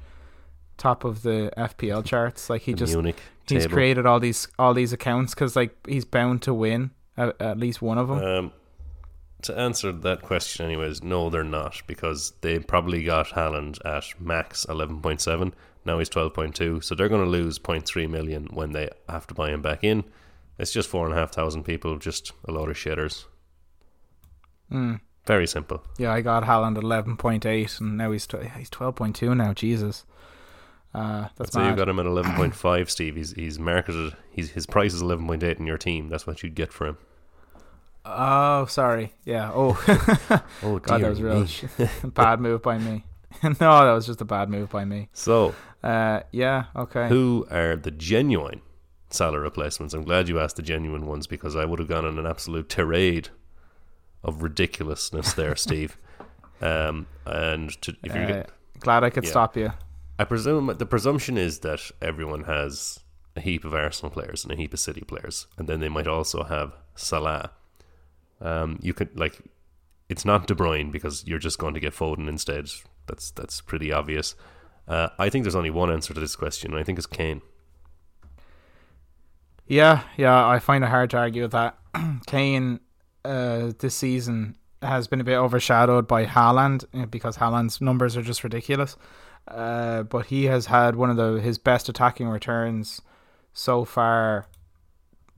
top 0.76 1.02
of 1.04 1.22
the 1.22 1.50
FPL 1.56 2.04
charts. 2.04 2.48
Like 2.48 2.62
he 2.62 2.72
the 2.72 2.78
just 2.78 2.92
Munich 2.92 3.16
he's 3.48 3.64
table. 3.64 3.74
created 3.74 4.06
all 4.06 4.20
these 4.20 4.46
all 4.58 4.72
these 4.74 4.92
accounts 4.92 5.34
because 5.34 5.56
like 5.56 5.74
he's 5.88 6.04
bound 6.04 6.42
to 6.42 6.54
win 6.54 6.92
at, 7.16 7.40
at 7.40 7.58
least 7.58 7.82
one 7.82 7.98
of 7.98 8.06
them. 8.08 8.18
Um, 8.24 8.52
to 9.44 9.58
answer 9.58 9.92
that 9.92 10.22
question, 10.22 10.66
anyways, 10.66 11.02
no, 11.02 11.30
they're 11.30 11.44
not 11.44 11.82
because 11.86 12.32
they 12.40 12.58
probably 12.58 13.04
got 13.04 13.28
Haaland 13.28 13.78
at 13.84 14.20
max 14.20 14.64
eleven 14.64 15.00
point 15.00 15.20
seven. 15.20 15.54
Now 15.84 15.98
he's 15.98 16.08
twelve 16.08 16.34
point 16.34 16.54
two, 16.54 16.80
so 16.80 16.94
they're 16.94 17.08
going 17.08 17.24
to 17.24 17.30
lose 17.30 17.58
0.3 17.58 18.08
million 18.08 18.48
when 18.52 18.72
they 18.72 18.88
have 19.08 19.26
to 19.28 19.34
buy 19.34 19.50
him 19.50 19.62
back 19.62 19.84
in. 19.84 20.04
It's 20.58 20.72
just 20.72 20.88
four 20.88 21.06
and 21.06 21.14
a 21.14 21.18
half 21.18 21.32
thousand 21.32 21.64
people, 21.64 21.98
just 21.98 22.32
a 22.46 22.52
lot 22.52 22.68
of 22.68 22.76
shitters. 22.76 23.24
Mm. 24.72 25.00
Very 25.26 25.46
simple. 25.46 25.82
Yeah, 25.98 26.12
I 26.12 26.20
got 26.20 26.44
Haaland 26.44 26.76
at 26.76 26.82
eleven 26.82 27.16
point 27.16 27.46
eight, 27.46 27.80
and 27.80 27.96
now 27.96 28.12
he's 28.12 28.26
tw- 28.26 28.44
he's 28.56 28.70
twelve 28.70 28.96
point 28.96 29.16
two 29.16 29.34
now. 29.34 29.52
Jesus, 29.52 30.04
uh, 30.94 31.28
that's 31.36 31.52
so 31.52 31.66
you 31.66 31.74
got 31.74 31.88
him 31.88 31.98
at 31.98 32.06
eleven 32.14 32.34
point 32.34 32.54
five, 32.54 32.90
Steve. 32.90 33.16
He's 33.16 33.32
he's 33.32 33.58
marketed. 33.58 34.14
He's 34.30 34.50
his 34.50 34.66
price 34.66 34.92
is 34.94 35.02
eleven 35.02 35.26
point 35.26 35.42
eight 35.42 35.58
in 35.58 35.66
your 35.66 35.78
team. 35.78 36.08
That's 36.08 36.26
what 36.26 36.42
you'd 36.42 36.54
get 36.54 36.72
for 36.72 36.86
him. 36.86 36.98
Oh, 38.04 38.66
sorry. 38.66 39.12
Yeah. 39.24 39.50
Oh, 39.54 39.72
Oh 40.62 40.78
God, 40.82 41.00
that 41.02 41.08
was 41.10 41.22
real 41.22 41.46
sh- 41.46 41.64
bad 42.04 42.40
move 42.40 42.62
by 42.62 42.78
me. 42.78 43.04
no, 43.42 43.52
that 43.58 43.92
was 43.92 44.06
just 44.06 44.20
a 44.20 44.24
bad 44.24 44.48
move 44.50 44.70
by 44.70 44.84
me. 44.84 45.08
So 45.12 45.54
Uh, 45.82 46.20
yeah. 46.32 46.64
Okay. 46.76 47.08
Who 47.08 47.46
are 47.50 47.76
the 47.76 47.90
genuine 47.90 48.60
Salah 49.10 49.40
replacements? 49.40 49.94
I'm 49.94 50.04
glad 50.04 50.28
you 50.28 50.38
asked 50.40 50.56
the 50.56 50.62
genuine 50.62 51.06
ones 51.06 51.26
because 51.26 51.56
I 51.56 51.64
would 51.64 51.78
have 51.78 51.88
gone 51.88 52.04
on 52.04 52.18
an 52.18 52.26
absolute 52.26 52.68
tirade 52.68 53.28
of 54.22 54.42
ridiculousness 54.42 55.32
there, 55.34 55.54
Steve. 55.56 55.96
Um, 56.60 57.06
and 57.26 57.70
to, 57.82 57.94
if 58.02 58.14
you 58.14 58.20
Uh, 58.20 58.42
glad 58.80 59.04
I 59.04 59.10
could 59.10 59.24
yeah. 59.24 59.30
stop 59.30 59.56
you. 59.56 59.72
I 60.18 60.24
presume 60.24 60.72
the 60.78 60.86
presumption 60.86 61.36
is 61.36 61.58
that 61.60 61.80
everyone 62.00 62.44
has 62.44 63.00
a 63.36 63.40
heap 63.40 63.64
of 63.64 63.74
Arsenal 63.74 64.10
players 64.10 64.44
and 64.44 64.52
a 64.52 64.56
heap 64.56 64.72
of 64.72 64.78
City 64.80 65.00
players, 65.02 65.46
and 65.58 65.68
then 65.68 65.80
they 65.80 65.88
might 65.88 66.06
also 66.06 66.44
have 66.44 66.72
Salah. 66.94 67.50
Um, 68.40 68.78
you 68.82 68.94
could 68.94 69.18
like, 69.18 69.40
it's 70.08 70.24
not 70.24 70.46
De 70.46 70.54
Bruyne 70.54 70.92
because 70.92 71.26
you're 71.26 71.38
just 71.38 71.58
going 71.58 71.74
to 71.74 71.80
get 71.80 71.94
Foden 71.94 72.28
instead. 72.28 72.68
That's 73.06 73.30
that's 73.30 73.60
pretty 73.60 73.92
obvious. 73.92 74.34
Uh, 74.86 75.08
I 75.18 75.30
think 75.30 75.44
there's 75.44 75.54
only 75.54 75.70
one 75.70 75.90
answer 75.90 76.12
to 76.12 76.20
this 76.20 76.36
question, 76.36 76.72
and 76.72 76.80
I 76.80 76.84
think 76.84 76.98
it's 76.98 77.06
Kane. 77.06 77.40
Yeah, 79.66 80.02
yeah, 80.16 80.46
I 80.46 80.58
find 80.58 80.84
it 80.84 80.90
hard 80.90 81.10
to 81.10 81.16
argue 81.16 81.42
with 81.42 81.52
that. 81.52 81.78
Kane, 82.26 82.80
uh, 83.24 83.72
this 83.78 83.94
season 83.94 84.56
has 84.82 85.06
been 85.06 85.20
a 85.20 85.24
bit 85.24 85.36
overshadowed 85.36 86.06
by 86.06 86.26
Haaland 86.26 86.84
uh, 86.94 87.06
because 87.06 87.38
Haaland's 87.38 87.80
numbers 87.80 88.16
are 88.16 88.22
just 88.22 88.44
ridiculous. 88.44 88.96
Uh, 89.48 90.02
but 90.04 90.26
he 90.26 90.44
has 90.44 90.66
had 90.66 90.96
one 90.96 91.10
of 91.10 91.16
the 91.16 91.40
his 91.40 91.58
best 91.58 91.88
attacking 91.88 92.28
returns 92.28 93.02
so 93.52 93.84
far 93.84 94.46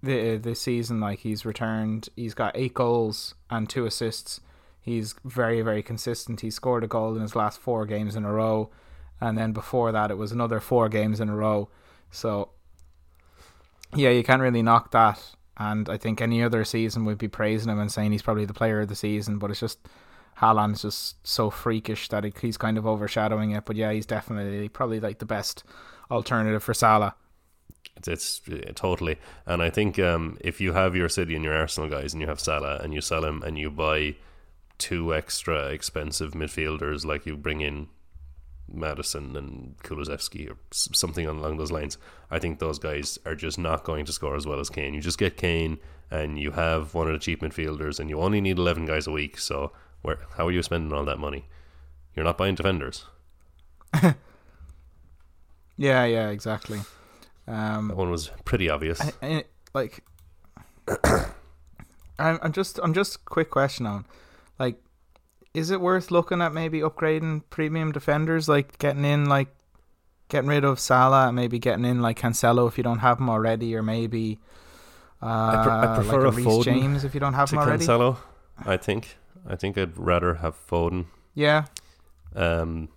the, 0.07 0.37
this 0.37 0.61
season. 0.61 1.01
Like 1.01 1.21
he's 1.21 1.45
returned, 1.45 2.09
he's 2.17 2.35
got 2.35 2.57
eight 2.57 2.75
goals 2.75 3.35
and 3.51 3.69
two 3.69 3.85
assists. 3.87 4.41
He's 4.81 5.15
very, 5.25 5.63
very 5.63 5.83
consistent. 5.83 6.41
He 6.41 6.51
scored 6.51 6.85
a 6.85 6.87
goal 6.87 7.15
in 7.17 7.23
his 7.23 7.37
last 7.37 7.61
four 7.61 7.87
games 7.87 8.17
in 8.17 8.25
a 8.25 8.33
row, 8.33 8.71
and 9.21 9.37
then 9.37 9.53
before 9.53 9.93
that, 9.93 10.11
it 10.11 10.17
was 10.17 10.33
another 10.33 10.61
four 10.61 10.89
games 10.89 11.21
in 11.21 11.29
a 11.29 11.37
row. 11.37 11.69
So 12.11 12.51
yeah, 13.95 14.11
you 14.11 14.23
can't 14.23 14.43
really 14.43 14.63
knock 14.63 14.91
that. 14.93 15.23
And 15.59 15.89
I 15.89 15.97
think 15.97 16.21
any 16.21 16.43
other 16.43 16.65
season 16.65 17.05
would 17.07 17.19
be 17.19 17.29
praising 17.29 17.71
him 17.71 17.79
and 17.79 17.91
saying 17.91 18.13
he's 18.13 18.23
probably 18.23 18.45
the 18.45 18.55
player 18.55 18.81
of 18.81 18.89
the 18.89 18.95
season. 18.95 19.39
But 19.39 19.51
it's 19.51 19.61
just 19.61 19.79
Haaland's 20.39 20.83
just 20.83 21.27
so 21.27 21.51
freakish 21.51 22.09
that 22.09 22.25
he's 22.41 22.59
kind 22.59 22.77
of 22.77 22.87
overshadowing 22.87 23.53
it. 23.53 23.65
But 23.65 23.77
yeah, 23.77 23.93
he's 23.93 24.07
definitely 24.07 24.69
probably 24.69 25.01
like 25.01 25.19
the 25.19 25.27
best 25.27 25.65
alternative 26.11 26.63
for 26.63 26.75
Salah. 26.75 27.15
It's, 27.97 28.09
it's 28.09 28.41
totally, 28.75 29.17
and 29.47 29.63
I 29.63 29.71
think 29.71 29.99
um, 29.99 30.37
if 30.41 30.61
you 30.61 30.73
have 30.73 30.95
your 30.95 31.09
City 31.09 31.35
and 31.35 31.45
your 31.45 31.55
Arsenal 31.55 31.89
guys, 31.89 32.13
and 32.13 32.21
you 32.21 32.29
have 32.29 32.41
Salah, 32.41 32.79
and 32.83 32.93
you 32.93 33.01
sell 33.01 33.25
him, 33.25 33.43
and 33.43 33.59
you 33.59 33.71
buy 33.71 34.17
two 34.79 35.15
extra 35.15 35.69
expensive 35.69 36.33
midfielders, 36.33 37.05
like 37.05 37.25
you 37.27 37.37
bring 37.37 37.63
in 37.63 37.89
Maddison 38.69 39.37
and 39.37 39.77
Kulusevski 39.79 40.51
or 40.51 40.57
something 40.73 41.27
along 41.27 41.57
those 41.57 41.73
lines, 41.73 41.97
I 42.31 42.39
think 42.39 42.59
those 42.59 42.79
guys 42.79 43.19
are 43.25 43.35
just 43.35 43.59
not 43.59 43.85
going 43.85 44.05
to 44.07 44.13
score 44.13 44.37
as 44.37 44.47
well 44.47 44.61
as 44.61 44.69
Kane. 44.69 44.93
You 44.93 45.01
just 45.01 45.19
get 45.19 45.37
Kane, 45.37 45.79
and 46.11 46.39
you 46.39 46.51
have 46.51 46.93
one 46.95 47.07
of 47.07 47.13
the 47.15 47.19
cheap 47.19 47.41
midfielders, 47.41 47.99
and 47.99 48.11
you 48.11 48.21
only 48.21 48.41
need 48.41 48.59
eleven 48.59 48.85
guys 48.85 49.07
a 49.07 49.13
week. 49.13 49.39
So, 49.39 49.73
where 50.03 50.19
how 50.37 50.47
are 50.49 50.53
you 50.53 50.63
spending 50.63 50.93
all 50.93 51.05
that 51.07 51.19
money? 51.19 51.47
You're 52.15 52.25
not 52.25 52.39
buying 52.39 52.55
defenders. 52.55 53.05
Yeah, 55.77 56.05
yeah, 56.07 56.31
exactly. 56.31 56.81
Um, 57.49 57.89
That 57.89 57.97
one 57.97 58.11
was 58.11 58.31
pretty 58.45 58.69
obvious. 58.69 59.01
I, 59.01 59.13
I, 59.23 59.45
like 59.75 60.03
I'm, 62.19 62.39
I'm 62.43 62.53
just 62.53 62.79
I'm 62.83 62.95
just 62.95 63.25
quick 63.25 63.51
question 63.51 63.87
on 63.87 64.05
like 64.59 64.77
is 65.55 65.71
it 65.71 65.81
worth 65.81 66.11
looking 66.11 66.43
at 66.43 66.53
maybe 66.53 66.81
upgrading 66.81 67.43
premium 67.51 67.93
defenders 67.93 68.49
like 68.49 68.79
getting 68.79 69.05
in 69.05 69.27
like 69.27 69.49
getting 70.29 70.49
rid 70.49 70.65
of 70.65 70.81
Salah 70.81 71.29
and 71.29 71.37
maybe 71.37 71.59
getting 71.59 71.85
in 71.85 72.03
like 72.03 72.19
Cancelo 72.19 72.67
if 72.69 72.77
you 72.79 72.85
don't 72.85 72.99
have 72.99 73.19
him 73.19 73.31
already 73.31 73.75
or 73.75 73.83
maybe 73.83 74.39
uh, 75.23 75.27
I 75.27 75.63
pre- 75.63 75.73
I 75.73 75.95
prefer 75.97 76.25
like 76.29 76.33
a 76.33 76.37
Reece 76.37 76.47
Foden 76.47 76.65
James 76.65 77.05
if 77.05 77.15
you 77.15 77.21
don't 77.21 77.35
have 77.35 77.51
him 77.51 77.59
already 77.59 77.85
Cancelo, 77.85 78.17
I 78.65 78.77
think. 78.77 79.17
I 79.49 79.57
think 79.57 79.79
I'd 79.79 79.97
rather 79.97 80.35
have 80.35 80.57
Foden. 80.69 81.07
yeah 81.35 81.67
Um, 82.35 82.89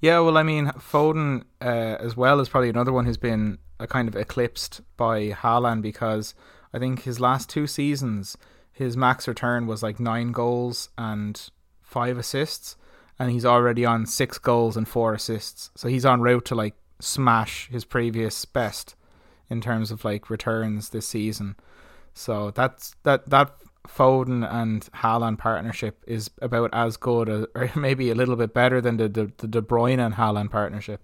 Yeah, 0.00 0.18
well, 0.20 0.36
I 0.36 0.42
mean, 0.42 0.66
Foden 0.78 1.44
uh, 1.60 1.96
as 2.00 2.16
well 2.16 2.40
is 2.40 2.48
probably 2.48 2.70
another 2.70 2.92
one 2.92 3.06
who's 3.06 3.16
been 3.16 3.58
uh, 3.78 3.86
kind 3.86 4.08
of 4.08 4.16
eclipsed 4.16 4.80
by 4.96 5.30
Haaland 5.30 5.82
because 5.82 6.34
I 6.72 6.78
think 6.78 7.02
his 7.02 7.20
last 7.20 7.48
two 7.48 7.66
seasons, 7.66 8.36
his 8.72 8.96
max 8.96 9.28
return 9.28 9.66
was 9.66 9.82
like 9.82 10.00
nine 10.00 10.32
goals 10.32 10.88
and 10.96 11.40
five 11.82 12.18
assists, 12.18 12.76
and 13.18 13.30
he's 13.30 13.44
already 13.44 13.84
on 13.84 14.06
six 14.06 14.38
goals 14.38 14.76
and 14.76 14.88
four 14.88 15.14
assists. 15.14 15.70
So 15.76 15.88
he's 15.88 16.04
on 16.04 16.22
route 16.22 16.46
to 16.46 16.54
like 16.54 16.74
smash 16.98 17.68
his 17.68 17.84
previous 17.84 18.44
best 18.44 18.94
in 19.50 19.60
terms 19.60 19.90
of 19.90 20.04
like 20.04 20.30
returns 20.30 20.88
this 20.88 21.06
season. 21.06 21.56
So 22.14 22.50
that's 22.50 22.94
that 23.02 23.28
that 23.30 23.54
Foden 23.88 24.48
and 24.50 24.82
Haaland 24.94 25.38
partnership 25.38 26.02
is 26.06 26.30
about 26.40 26.70
as 26.72 26.96
good, 26.96 27.28
as, 27.28 27.46
or 27.54 27.70
maybe 27.76 28.10
a 28.10 28.14
little 28.14 28.36
bit 28.36 28.54
better 28.54 28.80
than 28.80 28.96
the 28.96 29.08
the, 29.08 29.32
the 29.38 29.48
De 29.48 29.62
Bruyne 29.62 30.04
and 30.04 30.14
Haaland 30.14 30.50
partnership. 30.50 31.00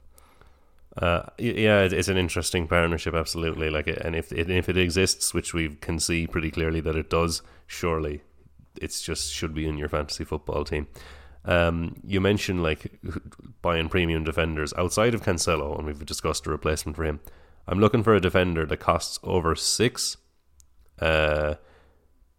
Uh, 0.96 1.22
yeah, 1.38 1.82
it's 1.82 2.08
an 2.08 2.16
interesting 2.16 2.66
partnership, 2.66 3.14
absolutely. 3.14 3.70
Like, 3.70 3.86
and 3.86 4.16
if 4.16 4.32
it, 4.32 4.50
if 4.50 4.68
it 4.68 4.76
exists, 4.76 5.32
which 5.32 5.54
we 5.54 5.76
can 5.76 6.00
see 6.00 6.26
pretty 6.26 6.50
clearly 6.50 6.80
that 6.80 6.96
it 6.96 7.08
does, 7.08 7.42
surely 7.66 8.22
it's 8.80 9.02
just 9.02 9.32
should 9.32 9.54
be 9.54 9.68
in 9.68 9.78
your 9.78 9.88
fantasy 9.88 10.24
football 10.24 10.64
team. 10.64 10.88
Um, 11.44 11.96
you 12.04 12.20
mentioned 12.20 12.62
like 12.62 13.00
buying 13.62 13.88
premium 13.88 14.24
defenders 14.24 14.74
outside 14.76 15.14
of 15.14 15.22
Cancelo, 15.22 15.76
and 15.76 15.86
we've 15.86 16.04
discussed 16.04 16.46
a 16.46 16.50
replacement 16.50 16.96
for 16.96 17.04
him. 17.04 17.20
I'm 17.66 17.80
looking 17.80 18.02
for 18.02 18.14
a 18.14 18.20
defender 18.20 18.66
that 18.66 18.78
costs 18.78 19.18
over 19.22 19.54
six, 19.54 20.16
uh, 21.00 21.54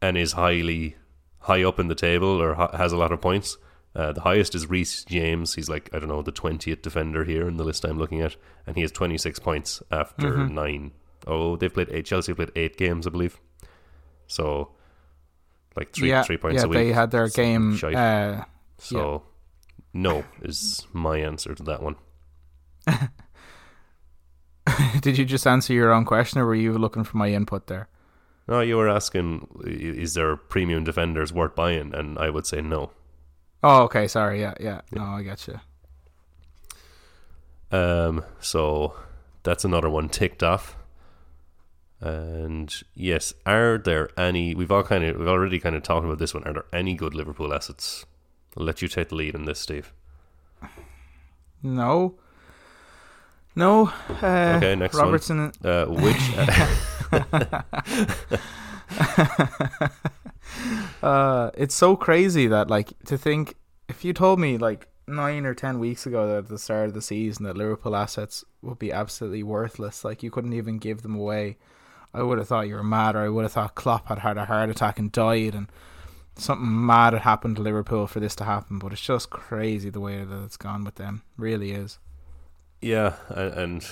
and 0.01 0.17
is 0.17 0.33
highly 0.33 0.95
high 1.39 1.63
up 1.63 1.79
in 1.79 1.87
the 1.87 1.95
table 1.95 2.41
or 2.41 2.53
ha- 2.55 2.75
has 2.77 2.91
a 2.91 2.97
lot 2.97 3.11
of 3.11 3.21
points. 3.21 3.57
Uh, 3.95 4.11
the 4.13 4.21
highest 4.21 4.53
is 4.55 4.69
Reece 4.69 5.03
James. 5.05 5.55
He's 5.55 5.67
like 5.69 5.89
I 5.93 5.99
don't 5.99 6.09
know 6.09 6.21
the 6.21 6.31
twentieth 6.31 6.81
defender 6.81 7.23
here 7.23 7.47
in 7.47 7.57
the 7.57 7.63
list 7.63 7.83
I'm 7.85 7.97
looking 7.97 8.21
at, 8.21 8.35
and 8.67 8.75
he 8.75 8.81
has 8.83 8.91
twenty 8.91 9.17
six 9.17 9.39
points 9.39 9.81
after 9.91 10.31
Mhm. 10.31 10.51
nine. 10.51 10.91
Oh, 11.27 11.55
they've 11.57 11.73
played 11.73 11.89
eight. 11.91 12.05
Chelsea 12.05 12.33
played 12.33 12.51
eight 12.55 12.77
games, 12.77 13.07
I 13.07 13.09
believe. 13.09 13.39
So, 14.27 14.71
like 15.75 15.91
three 15.91 16.09
yeah, 16.09 16.21
three 16.23 16.37
points 16.37 16.61
yeah, 16.61 16.65
a 16.65 16.67
week. 16.69 16.77
they 16.77 16.91
had 16.93 17.09
their 17.11 17.27
Something 17.27 17.77
game. 17.79 17.95
Uh, 17.95 18.43
so, 18.77 19.23
no 19.91 20.23
is 20.43 20.85
my 20.93 21.17
answer 21.17 21.55
to 21.55 21.63
that 21.63 21.81
one. 21.81 21.95
did 25.01 25.17
you 25.17 25.25
just 25.25 25.47
answer 25.47 25.73
your 25.73 25.91
own 25.91 26.05
question, 26.05 26.39
or 26.39 26.45
were 26.45 26.55
you 26.55 26.73
looking 26.77 27.03
for 27.03 27.17
my 27.17 27.29
input 27.29 27.67
there? 27.67 27.87
No, 28.49 28.61
you 28.61 28.77
were 28.77 28.89
asking, 28.89 29.47
is 29.63 30.15
there 30.15 30.35
premium 30.35 30.83
defenders 30.83 31.31
worth 31.31 31.55
buying? 31.55 31.93
And 31.93 32.17
I 32.17 32.31
would 32.31 32.47
say 32.47 32.61
no. 32.61 32.89
Oh, 33.61 33.83
okay. 33.83 34.07
Sorry. 34.07 34.41
Yeah, 34.41 34.55
yeah. 34.59 34.81
No, 34.91 35.03
I 35.03 35.21
got 35.21 35.47
you. 35.47 35.59
Um, 37.71 38.23
so 38.39 38.95
that's 39.43 39.63
another 39.63 39.89
one 39.89 40.09
ticked 40.09 40.41
off. 40.41 40.75
And 42.01 42.73
yes, 42.95 43.33
are 43.45 43.77
there 43.77 44.09
any? 44.17 44.55
We've 44.55 44.71
all 44.71 44.83
kind 44.83 45.03
of 45.03 45.17
we've 45.17 45.27
already 45.27 45.59
kind 45.59 45.75
of 45.75 45.83
talked 45.83 46.05
about 46.05 46.17
this 46.17 46.33
one. 46.33 46.43
Are 46.45 46.53
there 46.53 46.65
any 46.73 46.95
good 46.95 47.13
Liverpool 47.13 47.53
assets? 47.53 48.05
I'll 48.57 48.65
let 48.65 48.81
you 48.81 48.87
take 48.87 49.09
the 49.09 49.15
lead 49.15 49.35
in 49.35 49.45
this, 49.45 49.59
Steve. 49.59 49.93
No. 51.61 52.15
No. 53.55 53.91
Uh, 54.23 54.53
Okay, 54.57 54.75
next 54.75 54.95
Robertson. 54.95 55.37
one. 55.39 55.51
Uh, 55.63 55.85
which? 55.87 56.17
uh, 56.37 56.75
Uh, 61.01 61.51
it's 61.53 61.75
so 61.75 61.95
crazy 61.95 62.47
that 62.47 62.69
like 62.69 62.93
to 63.05 63.17
think 63.17 63.55
if 63.87 64.03
you 64.03 64.13
told 64.13 64.39
me 64.39 64.57
like 64.57 64.87
nine 65.07 65.45
or 65.45 65.53
ten 65.53 65.79
weeks 65.79 66.05
ago 66.05 66.27
that 66.27 66.37
at 66.37 66.47
the 66.49 66.59
start 66.59 66.87
of 66.87 66.93
the 66.93 67.01
season 67.01 67.45
that 67.45 67.57
Liverpool 67.57 67.95
assets 67.95 68.43
would 68.61 68.79
be 68.79 68.91
absolutely 68.91 69.43
worthless, 69.43 70.03
like 70.03 70.23
you 70.23 70.31
couldn't 70.31 70.53
even 70.53 70.77
give 70.77 71.01
them 71.01 71.15
away, 71.15 71.57
I 72.13 72.23
would 72.23 72.37
have 72.37 72.47
thought 72.47 72.67
you 72.67 72.75
were 72.75 72.83
mad, 72.83 73.15
or 73.15 73.19
I 73.19 73.29
would 73.29 73.43
have 73.43 73.53
thought 73.53 73.75
Klopp 73.75 74.07
had 74.07 74.19
had 74.19 74.37
a 74.37 74.45
heart 74.45 74.69
attack 74.69 74.99
and 74.99 75.11
died, 75.11 75.55
and 75.55 75.67
something 76.35 76.85
mad 76.85 77.13
had 77.13 77.21
happened 77.21 77.55
to 77.57 77.61
Liverpool 77.61 78.07
for 78.07 78.19
this 78.19 78.35
to 78.37 78.43
happen. 78.43 78.79
But 78.79 78.91
it's 78.91 79.01
just 79.01 79.29
crazy 79.29 79.89
the 79.89 80.01
way 80.01 80.23
that 80.23 80.43
it's 80.43 80.57
gone 80.57 80.83
with 80.83 80.95
them. 80.95 81.21
Really 81.37 81.71
is. 81.71 81.97
yeah, 82.81 83.15
and 83.29 83.87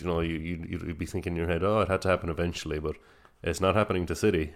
you 0.00 0.06
know, 0.06 0.20
you 0.20 0.36
you 0.36 0.66
you'd 0.86 0.98
be 0.98 1.06
thinking 1.06 1.32
in 1.32 1.36
your 1.36 1.48
head, 1.48 1.62
oh, 1.62 1.80
it 1.80 1.88
had 1.88 2.02
to 2.02 2.08
happen 2.08 2.28
eventually, 2.30 2.78
but 2.78 2.96
it's 3.42 3.60
not 3.60 3.74
happening 3.74 4.06
to 4.06 4.14
City. 4.14 4.52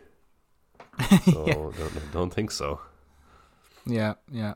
So 1.24 1.72
don't, 1.76 2.12
don't 2.12 2.34
think 2.34 2.50
so. 2.50 2.80
Yeah, 3.86 4.14
yeah. 4.30 4.54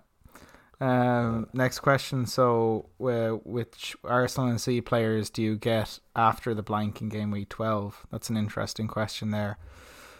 Um, 0.80 1.49
next 1.53 1.80
question. 1.80 2.26
So, 2.26 2.89
uh, 3.01 3.30
which 3.45 3.97
Arsenal 4.05 4.49
and 4.49 4.61
C 4.61 4.80
players 4.80 5.30
do 5.30 5.43
you 5.43 5.57
get 5.57 5.99
after 6.14 6.55
the 6.55 6.62
blank 6.62 7.01
in 7.01 7.09
game 7.09 7.30
week 7.30 7.49
twelve? 7.49 8.07
That's 8.11 8.30
an 8.30 8.36
interesting 8.36 8.86
question 8.86 9.30
there. 9.30 9.59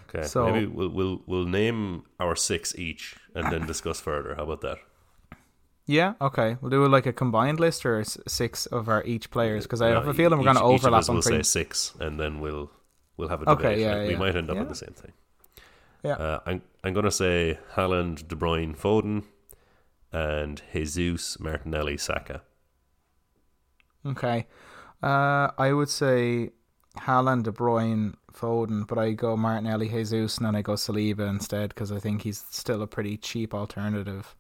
Okay, 0.09 0.27
So- 0.27 0.51
maybe 0.51 0.67
we'll 0.67 0.89
we'll 0.89 1.23
we'll 1.27 1.45
name 1.47 2.05
our 2.19 2.35
six 2.35 2.75
each 2.77 3.17
and 3.35 3.53
then 3.53 3.67
discuss 3.67 4.01
further. 4.01 4.35
How 4.35 4.45
about 4.45 4.63
that? 4.63 4.79
Yeah, 5.91 6.15
okay. 6.21 6.57
We'll 6.61 6.71
do 6.71 6.87
like 6.87 7.07
a 7.07 7.15
combined 7.15 7.59
list 7.59 7.87
or 7.87 8.05
six 8.05 8.67
of 8.67 8.89
our 8.91 9.03
each 9.05 9.31
players 9.31 9.65
because 9.65 9.81
I 9.81 9.89
No, 9.89 9.95
have 10.01 10.09
a 10.09 10.13
feeling 10.15 10.39
we're 10.39 10.45
going 10.45 10.57
to 10.57 10.63
each- 10.69 10.75
each 10.75 10.81
of 10.81 10.85
overlap 10.85 10.99
us 11.01 11.09
on 11.09 11.15
will 11.15 11.23
say 11.23 11.43
six, 11.43 11.95
and 11.99 12.21
then 12.21 12.41
we'll 12.41 12.71
we'll 13.17 13.29
have 13.29 13.41
a 13.41 13.47
debate. 13.47 13.65
Okay, 13.67 13.81
yeah, 13.81 13.95
Like, 13.97 14.09
we 14.09 14.17
might 14.17 14.37
end 14.37 14.51
up 14.51 14.57
Yeah. 14.57 14.63
on 14.63 14.69
the 14.69 14.75
same 14.75 14.93
thing. 14.93 15.13
Yeah. 16.05 16.13
Uh, 16.17 16.41
I'm 16.47 16.63
I'm 16.85 16.93
gonna 16.93 17.11
say 17.11 17.59
Haaland, 17.75 18.29
De 18.29 18.37
Bruyne, 18.37 18.77
Foden, 18.77 19.25
and 20.13 20.61
Jesus, 20.75 21.41
Martinelli, 21.41 21.97
Saka. 21.97 22.43
Okay. 24.07 24.47
Uh, 25.03 25.51
I 25.59 25.73
would 25.73 25.89
say 25.89 26.51
Haaland, 26.99 27.45
De 27.45 27.53
Bruyne, 27.53 28.15
Foden, 28.33 28.87
but 28.87 28.99
I 28.99 29.13
go 29.13 29.37
Martinelli, 29.37 29.89
Jesus, 29.89 30.37
and 30.39 30.47
then 30.47 30.55
I 30.55 30.63
go 30.63 30.73
Saliba 30.75 31.29
instead 31.29 31.71
because 31.71 31.91
I 31.93 31.99
think 31.99 32.23
he's 32.23 32.45
still 32.51 32.83
a 32.83 32.87
pretty 32.87 33.17
cheap 33.17 33.55
alternative 33.55 34.35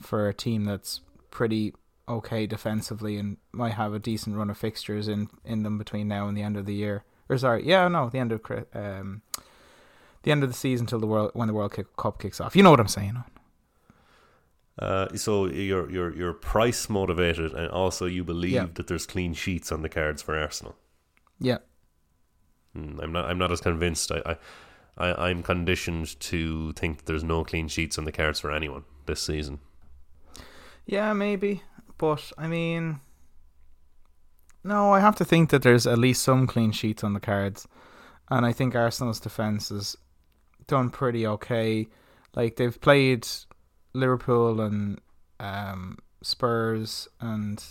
for 0.00 0.28
a 0.28 0.34
team 0.34 0.64
that's 0.64 1.00
pretty 1.30 1.74
okay 2.08 2.46
defensively 2.46 3.16
and 3.16 3.36
might 3.52 3.74
have 3.74 3.94
a 3.94 3.98
decent 3.98 4.36
run 4.36 4.50
of 4.50 4.58
fixtures 4.58 5.06
in, 5.08 5.28
in 5.44 5.62
them 5.62 5.78
between 5.78 6.08
now 6.08 6.26
and 6.26 6.36
the 6.36 6.42
end 6.42 6.56
of 6.56 6.66
the 6.66 6.74
year. 6.74 7.04
Or 7.28 7.38
sorry, 7.38 7.64
yeah, 7.66 7.86
no, 7.88 8.08
the 8.10 8.18
end 8.18 8.32
of 8.32 8.40
um, 8.74 9.22
the 10.22 10.32
end 10.32 10.42
of 10.42 10.50
the 10.50 10.56
season 10.56 10.86
till 10.86 10.98
the 10.98 11.06
world 11.06 11.30
when 11.34 11.46
the 11.46 11.54
World 11.54 11.76
Cup 11.96 12.20
kicks 12.20 12.40
off. 12.40 12.56
You 12.56 12.62
know 12.62 12.70
what 12.70 12.80
I'm 12.80 12.88
saying? 12.88 13.22
Uh, 14.78 15.14
so 15.14 15.46
you're 15.46 15.90
you're 15.90 16.16
you're 16.16 16.32
price 16.32 16.88
motivated, 16.88 17.52
and 17.52 17.70
also 17.70 18.06
you 18.06 18.24
believe 18.24 18.52
Yeah. 18.52 18.66
that 18.74 18.86
there's 18.86 19.06
clean 19.06 19.34
sheets 19.34 19.70
on 19.70 19.82
the 19.82 19.88
cards 19.88 20.22
for 20.22 20.36
Arsenal. 20.36 20.74
Yeah. 21.38 21.58
Mm, 22.76 23.02
I'm 23.02 23.12
not. 23.12 23.26
I'm 23.26 23.38
not 23.38 23.52
as 23.52 23.60
convinced. 23.60 24.10
I, 24.10 24.36
I, 24.96 25.06
I, 25.12 25.28
I'm 25.28 25.42
conditioned 25.42 26.18
to 26.20 26.72
think 26.72 27.04
there's 27.04 27.24
no 27.24 27.44
clean 27.44 27.68
sheets 27.68 27.98
on 27.98 28.04
the 28.04 28.12
cards 28.12 28.40
for 28.40 28.50
anyone 28.50 28.84
this 29.06 29.20
season. 29.22 29.60
Yeah, 30.90 31.12
maybe. 31.12 31.62
But 31.98 32.32
I 32.36 32.48
mean 32.48 33.00
No, 34.64 34.92
I 34.92 34.98
have 34.98 35.14
to 35.16 35.24
think 35.24 35.50
that 35.50 35.62
there's 35.62 35.86
at 35.86 35.98
least 35.98 36.22
some 36.22 36.48
clean 36.48 36.72
sheets 36.72 37.04
on 37.04 37.14
the 37.14 37.20
cards. 37.20 37.68
And 38.28 38.44
I 38.44 38.52
think 38.52 38.74
Arsenal's 38.74 39.20
defence 39.20 39.68
has 39.68 39.96
done 40.66 40.90
pretty 40.90 41.24
okay. 41.26 41.86
Like 42.34 42.56
they've 42.56 42.80
played 42.80 43.26
Liverpool 43.92 44.60
and 44.60 45.00
um, 45.38 45.98
Spurs 46.22 47.08
and 47.20 47.64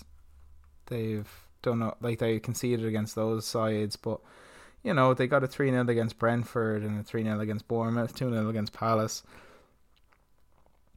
they've 0.86 1.30
done 1.61 1.91
like 1.99 2.20
they 2.20 2.39
conceded 2.39 2.86
against 2.86 3.15
those 3.15 3.45
sides, 3.45 3.97
but 3.97 4.22
you 4.82 4.93
know, 4.93 5.13
they 5.13 5.28
got 5.28 5.43
a 5.43 5.47
3 5.47 5.72
0 5.72 5.89
against 5.89 6.17
Brentford 6.20 6.84
and 6.84 7.01
a 7.01 7.03
3 7.03 7.24
0 7.24 7.39
against 7.41 7.67
Bournemouth, 7.67 8.15
2 8.15 8.30
0 8.30 8.47
against 8.47 8.72
Palace. 8.72 9.24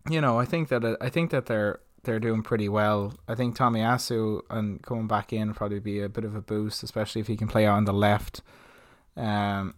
You 0.09 0.21
know, 0.21 0.39
I 0.39 0.45
think 0.45 0.69
that 0.69 0.97
I 1.01 1.09
think 1.09 1.31
that 1.31 1.47
they're 1.47 1.81
they're 2.05 2.21
doing 2.21 2.43
pretty 2.43 2.69
well. 2.69 3.15
I 3.29 3.35
think 3.35 3.57
Tomiyasu 3.57 4.43
and 4.51 4.83
coming 4.83 5.07
back 5.07 5.33
in 5.33 5.55
probably 5.55 5.81
be 5.81 6.01
a 6.01 6.09
bit 6.09 6.25
of 6.25 6.35
a 6.35 6.41
boost, 6.41 6.83
especially 6.83 7.21
if 7.21 7.27
he 7.27 7.37
can 7.37 7.49
play 7.49 7.67
on 7.67 7.85
the 7.85 7.93
left. 7.93 8.43
Um, 9.17 9.75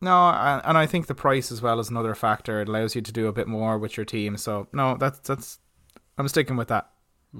no, 0.00 0.28
and, 0.30 0.78
I 0.78 0.86
think 0.86 1.06
the 1.06 1.14
price 1.14 1.50
as 1.50 1.60
well 1.60 1.80
is 1.80 1.88
another 1.88 2.14
factor. 2.14 2.60
It 2.60 2.68
allows 2.68 2.94
you 2.94 3.02
to 3.02 3.12
do 3.12 3.26
a 3.26 3.32
bit 3.32 3.48
more 3.48 3.78
with 3.78 3.96
your 3.96 4.06
team. 4.06 4.36
So 4.36 4.68
no, 4.72 4.96
that's 4.96 5.18
that's 5.20 5.58
I'm 6.16 6.28
sticking 6.28 6.56
with 6.56 6.68
that. 6.68 6.88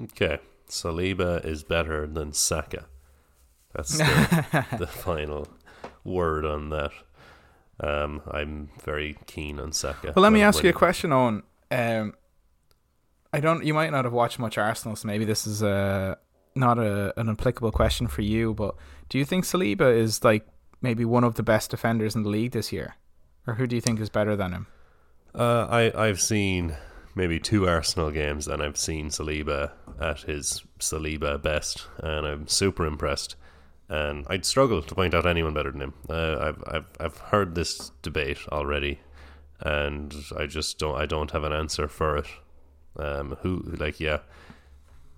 Okay, 0.05 0.39
Saliba 0.69 1.45
is 1.45 1.63
better 1.63 2.07
than 2.07 2.33
Saka. 2.33 2.87
That's 3.75 3.97
the, 3.99 4.67
the 4.79 4.87
final 4.87 5.47
word 6.05 6.45
on 6.45 6.71
that. 6.71 6.91
Um, 7.81 8.23
I'm 8.29 8.71
very 8.83 9.17
keen 9.27 9.61
on 9.61 9.73
Saka. 9.73 10.13
Well, 10.17 10.23
let 10.23 10.33
me 10.33 10.43
ask 10.43 10.65
you 10.65 10.71
a 10.71 10.73
question 10.73 11.13
on. 11.13 11.45
Um, 11.71 12.15
I 13.33 13.41
don't. 13.41 13.65
You 13.65 13.75
might 13.75 13.91
not 13.91 14.05
have 14.05 14.13
watched 14.13 14.39
much 14.39 14.57
Arsenal, 14.57 14.97
so 14.97 15.07
maybe 15.07 15.25
this 15.25 15.47
is 15.47 15.63
a 15.63 16.19
not 16.55 16.79
a 16.79 17.19
an 17.19 17.29
applicable 17.29 17.73
question 17.73 18.07
for 18.09 18.23
you. 18.23 18.55
But 18.55 18.75
do 19.09 19.19
you 19.19 19.25
think 19.25 19.45
Saliba 19.45 19.95
is 19.95 20.25
like 20.25 20.47
maybe 20.81 21.05
one 21.05 21.25
of 21.25 21.35
the 21.35 21.43
best 21.43 21.71
defenders 21.71 22.15
in 22.15 22.23
the 22.23 22.31
league 22.31 22.53
this 22.53 22.73
year, 22.73 22.97
or 23.47 23.55
who 23.55 23.67
do 23.67 23.77
you 23.77 23.83
think 23.83 24.01
is 24.01 24.09
better 24.09 24.37
than 24.37 24.53
him? 24.53 24.67
Uh, 25.35 25.67
I 25.71 26.07
I've 26.07 26.21
seen 26.21 26.77
maybe 27.15 27.39
two 27.39 27.69
Arsenal 27.69 28.11
games, 28.11 28.49
and 28.49 28.63
I've 28.63 28.79
seen 28.79 29.11
Saliba 29.11 29.73
at 30.01 30.21
his 30.21 30.65
Saliba 30.79 31.41
best, 31.41 31.87
and 31.99 32.27
I'm 32.27 32.47
super 32.47 32.87
impressed. 32.87 33.37
And 33.91 34.27
I'd 34.29 34.45
struggle 34.45 34.83
to 34.83 34.95
point 34.95 35.15
out 35.15 35.27
anyone 35.27 35.55
better 35.55 35.73
than 35.73 35.81
him. 35.81 35.95
Uh, 36.09 36.37
I've 36.41 36.65
I've 36.67 36.93
I've 37.01 37.19
heard 37.19 37.55
this 37.55 37.91
debate 38.03 38.39
already, 38.51 39.01
and 39.61 40.15
I 40.37 40.47
just 40.47 40.79
don't 40.79 40.97
I 40.97 41.07
don't 41.07 41.31
have 41.31 41.45
an 41.45 41.53
answer 41.53 41.89
for 41.89 42.17
it. 42.17 42.27
Um, 42.99 43.37
who 43.43 43.63
like 43.79 44.01
yeah, 44.01 44.19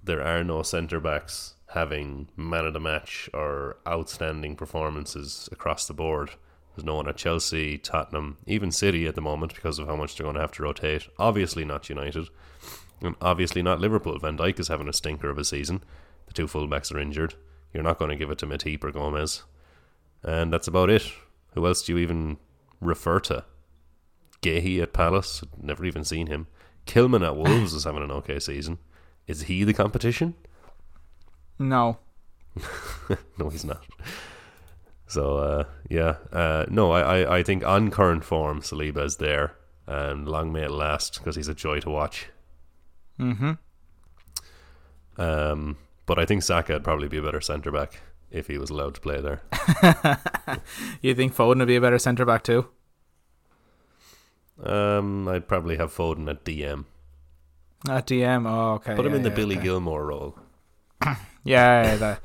there 0.02 0.22
are 0.22 0.44
no 0.44 0.62
centre 0.62 1.00
backs 1.00 1.54
having 1.72 2.28
man 2.36 2.66
of 2.66 2.72
the 2.72 2.80
match 2.80 3.30
or 3.32 3.76
outstanding 3.86 4.56
performances 4.56 5.48
across 5.52 5.86
the 5.86 5.94
board. 5.94 6.30
There's 6.74 6.84
no 6.84 6.96
one 6.96 7.08
at 7.08 7.16
Chelsea, 7.16 7.78
Tottenham, 7.78 8.38
even 8.46 8.70
City 8.70 9.06
at 9.06 9.14
the 9.14 9.20
moment 9.20 9.54
because 9.54 9.78
of 9.78 9.86
how 9.86 9.96
much 9.96 10.16
they're 10.16 10.24
going 10.24 10.34
to 10.34 10.40
have 10.40 10.52
to 10.52 10.62
rotate. 10.62 11.08
Obviously 11.18 11.64
not 11.64 11.88
United, 11.88 12.28
and 13.00 13.14
obviously 13.20 13.62
not 13.62 13.80
Liverpool. 13.80 14.18
Van 14.18 14.36
Dijk 14.36 14.58
is 14.58 14.68
having 14.68 14.88
a 14.88 14.92
stinker 14.92 15.30
of 15.30 15.38
a 15.38 15.44
season. 15.44 15.82
The 16.26 16.32
two 16.32 16.46
fullbacks 16.46 16.92
are 16.94 16.98
injured. 16.98 17.34
You're 17.72 17.82
not 17.82 17.98
going 17.98 18.10
to 18.10 18.16
give 18.16 18.30
it 18.30 18.38
to 18.38 18.46
Matip 18.46 18.82
or 18.84 18.90
Gomez, 18.90 19.44
and 20.22 20.52
that's 20.52 20.68
about 20.68 20.90
it. 20.90 21.10
Who 21.54 21.66
else 21.66 21.82
do 21.82 21.92
you 21.92 21.98
even 21.98 22.38
refer 22.80 23.20
to? 23.20 23.44
Guéhi 24.42 24.80
at 24.80 24.92
Palace, 24.92 25.42
never 25.60 25.84
even 25.84 26.04
seen 26.04 26.26
him. 26.28 26.46
Kilman 26.90 27.24
at 27.24 27.36
Wolves 27.36 27.72
is 27.72 27.84
having 27.84 28.02
an 28.02 28.10
okay 28.10 28.40
season. 28.40 28.78
Is 29.28 29.42
he 29.42 29.64
the 29.64 29.74
competition? 29.74 30.34
No. 31.62 31.98
no, 33.38 33.50
he's 33.50 33.66
not. 33.66 33.84
So 35.06 35.36
uh, 35.36 35.64
yeah, 35.90 36.16
uh, 36.32 36.64
no, 36.70 36.90
I, 36.90 37.00
I, 37.18 37.36
I 37.36 37.42
think 37.42 37.66
on 37.66 37.90
current 37.90 38.24
form, 38.24 38.62
Saliba 38.62 39.04
is 39.04 39.18
there, 39.18 39.56
and 39.86 40.26
long 40.26 40.54
may 40.54 40.62
it 40.62 40.70
last 40.70 41.18
because 41.18 41.36
he's 41.36 41.48
a 41.48 41.54
joy 41.54 41.80
to 41.80 41.90
watch. 41.90 42.28
Mm-hmm. 43.18 43.52
Um, 45.20 45.76
but 46.06 46.18
I 46.18 46.24
think 46.24 46.42
Saka 46.42 46.72
would 46.72 46.84
probably 46.84 47.08
be 47.08 47.18
a 47.18 47.22
better 47.22 47.42
centre 47.42 47.70
back 47.70 48.00
if 48.30 48.46
he 48.46 48.56
was 48.56 48.70
allowed 48.70 48.94
to 48.94 49.00
play 49.02 49.20
there. 49.20 49.42
you 51.02 51.14
think 51.14 51.36
Foden 51.36 51.58
would 51.58 51.68
be 51.68 51.76
a 51.76 51.80
better 51.82 51.98
centre 51.98 52.24
back 52.24 52.42
too? 52.42 52.68
Um, 54.62 55.28
I'd 55.28 55.48
probably 55.48 55.76
have 55.76 55.94
Foden 55.94 56.28
at 56.28 56.44
DM. 56.44 56.84
At 57.88 58.06
DM, 58.06 58.48
oh 58.48 58.74
okay. 58.74 58.94
Put 58.94 59.06
him 59.06 59.12
yeah, 59.12 59.16
in 59.16 59.22
the 59.22 59.30
yeah, 59.30 59.34
Billy 59.34 59.56
okay. 59.56 59.66
Gilmour 59.66 60.06
role. 60.06 60.38
Yeah, 61.42 61.84
yeah, 61.84 61.96
that, 61.96 62.22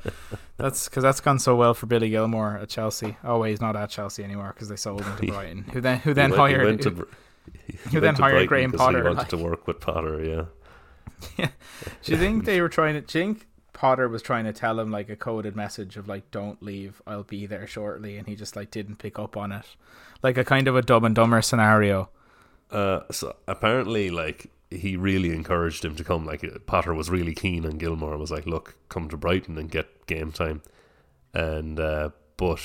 that's 0.58 0.88
because 0.90 1.02
that's 1.02 1.20
gone 1.20 1.38
so 1.38 1.56
well 1.56 1.72
for 1.72 1.86
Billy 1.86 2.10
Gilmour 2.10 2.60
at 2.60 2.68
Chelsea. 2.68 3.16
Oh 3.24 3.38
wait, 3.38 3.50
he's 3.50 3.62
not 3.62 3.74
at 3.74 3.88
Chelsea 3.88 4.22
anymore 4.22 4.52
because 4.52 4.68
they 4.68 4.76
sold 4.76 5.02
him 5.02 5.16
to 5.16 5.26
Brighton. 5.32 5.64
Who 5.72 5.80
then 5.80 6.00
who 6.00 6.12
then 6.12 6.32
he 6.32 6.38
went, 6.38 6.52
hired 6.52 6.66
went 6.66 6.82
to, 6.82 6.90
who, 6.90 7.06
who 7.92 8.00
then 8.00 8.14
hired 8.14 8.46
Graham 8.46 8.72
Potter, 8.72 8.98
He 8.98 9.04
wanted 9.04 9.18
like- 9.18 9.28
to 9.28 9.38
work 9.38 9.66
with 9.66 9.80
Potter. 9.80 10.46
Yeah. 11.38 11.48
Do 12.02 12.12
you 12.12 12.18
think 12.18 12.44
they 12.44 12.60
were 12.60 12.68
trying 12.68 12.92
to? 12.92 13.00
Do 13.00 13.18
you 13.18 13.24
think 13.24 13.46
Potter 13.72 14.06
was 14.06 14.20
trying 14.20 14.44
to 14.44 14.52
tell 14.52 14.78
him 14.78 14.90
like 14.90 15.08
a 15.08 15.16
coded 15.16 15.56
message 15.56 15.96
of 15.96 16.06
like 16.06 16.30
"Don't 16.30 16.62
leave, 16.62 17.00
I'll 17.06 17.22
be 17.22 17.46
there 17.46 17.66
shortly," 17.66 18.18
and 18.18 18.28
he 18.28 18.36
just 18.36 18.54
like 18.54 18.70
didn't 18.70 18.96
pick 18.96 19.18
up 19.18 19.34
on 19.34 19.50
it, 19.50 19.64
like 20.22 20.36
a 20.36 20.44
kind 20.44 20.68
of 20.68 20.76
a 20.76 20.82
Dumb 20.82 21.06
and 21.06 21.14
Dumber 21.14 21.40
scenario. 21.40 22.10
Uh, 22.70 23.00
so 23.10 23.36
apparently, 23.46 24.10
like 24.10 24.50
he 24.70 24.96
really 24.96 25.30
encouraged 25.32 25.84
him 25.84 25.94
to 25.96 26.04
come. 26.04 26.24
Like 26.26 26.44
Potter 26.66 26.92
was 26.94 27.08
really 27.10 27.34
keen, 27.34 27.64
and 27.64 27.78
Gilmour 27.78 28.18
was 28.18 28.30
like, 28.30 28.46
"Look, 28.46 28.76
come 28.88 29.08
to 29.08 29.16
Brighton 29.16 29.56
and 29.58 29.70
get 29.70 30.06
game 30.06 30.32
time." 30.32 30.62
And 31.32 31.78
uh, 31.78 32.10
but 32.36 32.60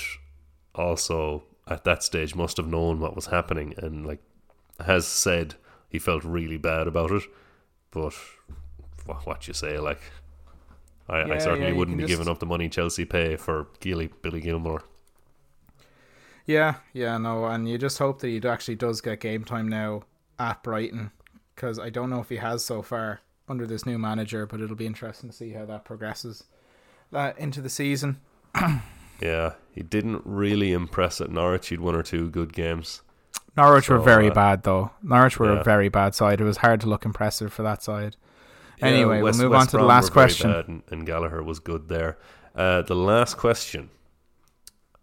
also 0.74 1.44
at 1.68 1.84
that 1.84 2.04
stage 2.04 2.36
must 2.36 2.58
have 2.58 2.68
known 2.68 3.00
what 3.00 3.16
was 3.16 3.28
happening, 3.28 3.74
and 3.78 4.06
like 4.06 4.22
has 4.86 5.06
said 5.08 5.56
he 5.90 6.00
felt 6.00 6.24
really 6.24 6.58
bad 6.58 6.88
about 6.88 7.12
it. 7.12 7.24
But 7.92 8.14
what, 9.06 9.26
what 9.28 9.48
you 9.48 9.54
say, 9.54 9.78
like 9.78 10.02
I, 11.08 11.22
I 11.34 11.38
certainly 11.38 11.68
yeah, 11.72 11.78
wouldn't 11.78 11.98
be 11.98 12.04
just- 12.04 12.12
giving 12.12 12.28
up 12.32 12.40
the 12.40 12.46
money 12.46 12.70
Chelsea 12.70 13.06
pay 13.06 13.36
for 13.36 13.68
Gilly, 13.80 14.10
Billy 14.22 14.42
Gilmour. 14.42 14.82
Yeah, 16.46 16.76
yeah, 16.94 17.18
no, 17.18 17.46
and 17.46 17.70
you 17.70 17.78
just 17.78 17.98
hope 17.98 18.20
that 18.20 18.28
he 18.28 18.42
actually 18.48 18.76
does 18.76 19.02
get 19.02 19.20
game 19.20 19.44
time 19.44 19.68
now 19.68 20.04
at 20.40 20.64
Brighton, 20.64 21.12
because 21.56 21.80
I 21.80 21.90
don't 21.90 22.10
know 22.10 22.20
if 22.20 22.30
he 22.30 22.38
has 22.38 22.66
so 22.66 22.82
far 22.82 23.22
under 23.48 23.68
this 23.68 23.86
new 23.86 23.98
manager, 23.98 24.46
but 24.46 24.62
it'll 24.62 24.76
be 24.76 24.88
interesting 24.88 25.30
to 25.30 25.36
see 25.36 25.52
how 25.52 25.66
that 25.66 25.86
progresses 25.86 26.46
uh, 27.14 27.34
into 27.38 27.62
the 27.62 27.70
season. 27.70 28.20
Yeah, 29.22 29.54
he 29.72 29.84
didn't 29.84 30.24
really 30.26 30.74
impress 30.74 31.22
at 31.22 31.30
Norwich. 31.30 31.68
He'd 31.68 31.80
one 31.80 31.96
or 31.96 32.02
two 32.02 32.30
good 32.30 32.54
games. 32.54 33.04
Norwich 33.56 33.90
were 33.90 34.00
very 34.00 34.32
uh, 34.32 34.34
bad 34.34 34.64
though. 34.64 34.92
Norwich 35.04 35.38
were 35.38 35.54
yeah. 35.54 35.62
a 35.62 35.64
very 35.64 35.90
bad 35.90 36.16
side. 36.16 36.42
It 36.42 36.44
was 36.44 36.58
hard 36.58 36.82
to 36.82 36.88
look 36.88 37.06
impressive 37.06 37.54
for 37.54 37.64
that 37.64 37.84
side. 37.84 38.16
Yeah, 38.80 38.88
Anyway, 38.88 39.22
West- 39.22 39.38
we'll 39.38 39.50
move 39.50 39.58
West 39.58 39.62
on 39.62 39.68
to 39.68 39.78
the 39.78 39.84
last 39.88 40.12
question. 40.12 40.50
and, 40.50 40.84
and 40.90 41.06
Gallagher 41.06 41.44
was 41.44 41.60
good 41.60 41.88
there. 41.88 42.18
Uh, 42.56 42.82
the 42.82 42.96
last 42.96 43.38
question 43.38 43.92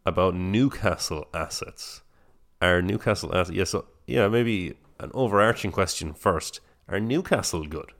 about 0.08 0.34
Newcastle 0.34 1.26
assets. 1.34 2.02
Are 2.60 2.82
Newcastle 2.82 3.34
assets? 3.34 3.56
Yeah, 3.56 3.64
so 3.64 3.86
yeah, 4.06 4.28
maybe 4.28 4.74
an 4.98 5.10
overarching 5.14 5.70
question 5.72 6.12
first. 6.14 6.60
Are 6.88 6.98
Newcastle 7.00 7.64
good? 7.66 7.92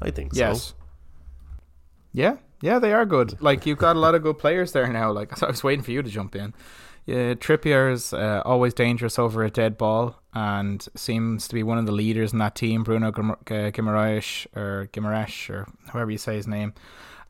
I 0.00 0.10
think 0.10 0.32
Yes. 0.34 0.62
so. 0.68 0.74
Yeah, 2.12 2.36
yeah, 2.60 2.78
they 2.78 2.92
are 2.92 3.06
good. 3.06 3.40
Like 3.40 3.64
you've 3.66 3.78
got 3.78 3.96
a 3.96 3.98
lot 3.98 4.14
of 4.14 4.22
good 4.22 4.38
players 4.38 4.72
there 4.72 4.86
now. 4.92 5.10
Like 5.12 5.42
I 5.42 5.46
was 5.46 5.64
waiting 5.64 5.82
for 5.82 5.90
you 5.92 6.02
to 6.02 6.10
jump 6.10 6.36
in. 6.36 6.54
Yeah, 7.06 7.34
Trippier's 7.34 8.12
uh, 8.12 8.42
always 8.44 8.74
dangerous 8.74 9.18
over 9.18 9.42
a 9.42 9.50
dead 9.50 9.76
ball 9.76 10.22
and 10.34 10.86
seems 10.94 11.48
to 11.48 11.54
be 11.54 11.64
one 11.64 11.78
of 11.78 11.86
the 11.86 11.90
leaders 11.92 12.32
in 12.32 12.38
that 12.38 12.54
team. 12.54 12.84
Bruno 12.84 13.10
Gim- 13.10 13.34
Guimaraes 13.44 14.46
or 14.56 14.88
Guimaraes 14.92 15.50
or 15.50 15.66
however 15.88 16.12
you 16.12 16.18
say 16.18 16.36
his 16.36 16.46
name. 16.46 16.74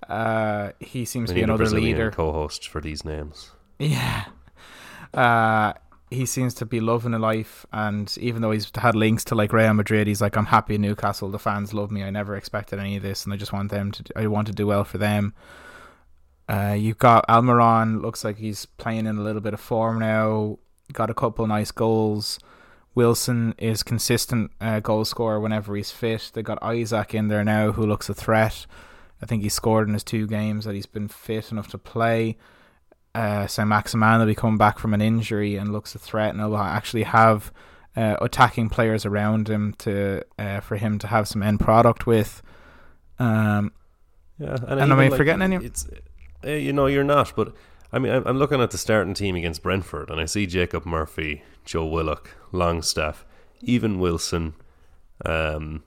Uh, 0.08 0.72
he 0.80 1.04
seems 1.06 1.28
We 1.30 1.34
to 1.34 1.38
be 1.38 1.42
another 1.44 1.58
Brazilian 1.64 1.96
leader. 1.96 2.10
co-host 2.10 2.68
for 2.68 2.80
these 2.82 3.02
names. 3.04 3.52
Yeah. 3.82 4.24
Uh, 5.12 5.72
he 6.10 6.26
seems 6.26 6.54
to 6.54 6.66
be 6.66 6.80
loving 6.80 7.12
the 7.12 7.18
life, 7.18 7.66
and 7.72 8.14
even 8.20 8.42
though 8.42 8.50
he's 8.50 8.70
had 8.76 8.94
links 8.94 9.24
to 9.24 9.34
like 9.34 9.52
Real 9.52 9.74
Madrid, 9.74 10.06
he's 10.06 10.20
like, 10.20 10.36
"I'm 10.36 10.46
happy 10.46 10.74
in 10.76 10.82
Newcastle. 10.82 11.30
The 11.30 11.38
fans 11.38 11.74
love 11.74 11.90
me. 11.90 12.02
I 12.02 12.10
never 12.10 12.36
expected 12.36 12.78
any 12.78 12.96
of 12.96 13.02
this, 13.02 13.24
and 13.24 13.32
I 13.32 13.36
just 13.36 13.52
want 13.52 13.70
them 13.70 13.92
to. 13.92 14.04
I 14.16 14.26
want 14.26 14.46
to 14.48 14.52
do 14.52 14.66
well 14.66 14.84
for 14.84 14.98
them." 14.98 15.34
Uh, 16.48 16.76
you've 16.78 16.98
got 16.98 17.26
Almiron. 17.28 18.02
Looks 18.02 18.24
like 18.24 18.36
he's 18.36 18.66
playing 18.66 19.06
in 19.06 19.16
a 19.16 19.22
little 19.22 19.40
bit 19.40 19.54
of 19.54 19.60
form 19.60 19.98
now. 19.98 20.58
Got 20.92 21.10
a 21.10 21.14
couple 21.14 21.46
nice 21.46 21.70
goals. 21.70 22.38
Wilson 22.94 23.54
is 23.56 23.82
consistent 23.82 24.50
uh, 24.60 24.80
goal 24.80 25.06
scorer 25.06 25.40
whenever 25.40 25.74
he's 25.74 25.90
fit. 25.90 26.30
They 26.34 26.42
got 26.42 26.62
Isak 26.62 27.14
in 27.14 27.28
there 27.28 27.44
now, 27.44 27.72
who 27.72 27.86
looks 27.86 28.10
a 28.10 28.14
threat. 28.14 28.66
I 29.22 29.26
think 29.26 29.42
he 29.42 29.48
scored 29.48 29.88
in 29.88 29.94
his 29.94 30.04
two 30.04 30.26
games 30.26 30.66
that 30.66 30.74
he's 30.74 30.86
been 30.86 31.08
fit 31.08 31.50
enough 31.50 31.68
to 31.68 31.78
play 31.78 32.36
uh, 33.14 33.46
Maximin 33.64 34.18
will 34.20 34.26
be 34.26 34.34
coming 34.34 34.58
back 34.58 34.78
from 34.78 34.94
an 34.94 35.00
injury 35.00 35.56
and 35.56 35.72
looks 35.72 35.94
a 35.94 35.98
threat, 35.98 36.30
and 36.30 36.40
he'll 36.40 36.56
actually 36.56 37.02
have 37.04 37.52
uh, 37.96 38.16
attacking 38.20 38.70
players 38.70 39.04
around 39.04 39.48
him 39.48 39.74
to 39.78 40.22
uh, 40.38 40.60
for 40.60 40.76
him 40.76 40.98
to 40.98 41.06
have 41.06 41.28
some 41.28 41.42
end 41.42 41.60
product 41.60 42.06
with. 42.06 42.42
Um, 43.18 43.72
Yeah, 44.38 44.56
And 44.66 44.80
am 44.80 44.92
even, 44.92 45.12
I 45.12 45.16
forgetting 45.16 45.42
any- 45.42 45.64
It's, 45.64 45.86
uh, 46.44 46.50
you 46.50 46.72
know, 46.72 46.86
you're 46.86 47.04
not. 47.04 47.34
But 47.36 47.54
I 47.92 47.98
mean, 47.98 48.12
I'm, 48.12 48.26
I'm 48.26 48.38
looking 48.38 48.60
at 48.62 48.70
the 48.70 48.78
starting 48.78 49.14
team 49.14 49.36
against 49.36 49.62
Brentford, 49.62 50.10
and 50.10 50.18
I 50.20 50.24
see 50.24 50.46
Jacob 50.46 50.86
Murphy, 50.86 51.42
Joe 51.64 51.84
Willock, 51.86 52.30
Longstaff, 52.50 53.26
even 53.60 53.98
Wilson, 54.00 54.54
um, 55.26 55.82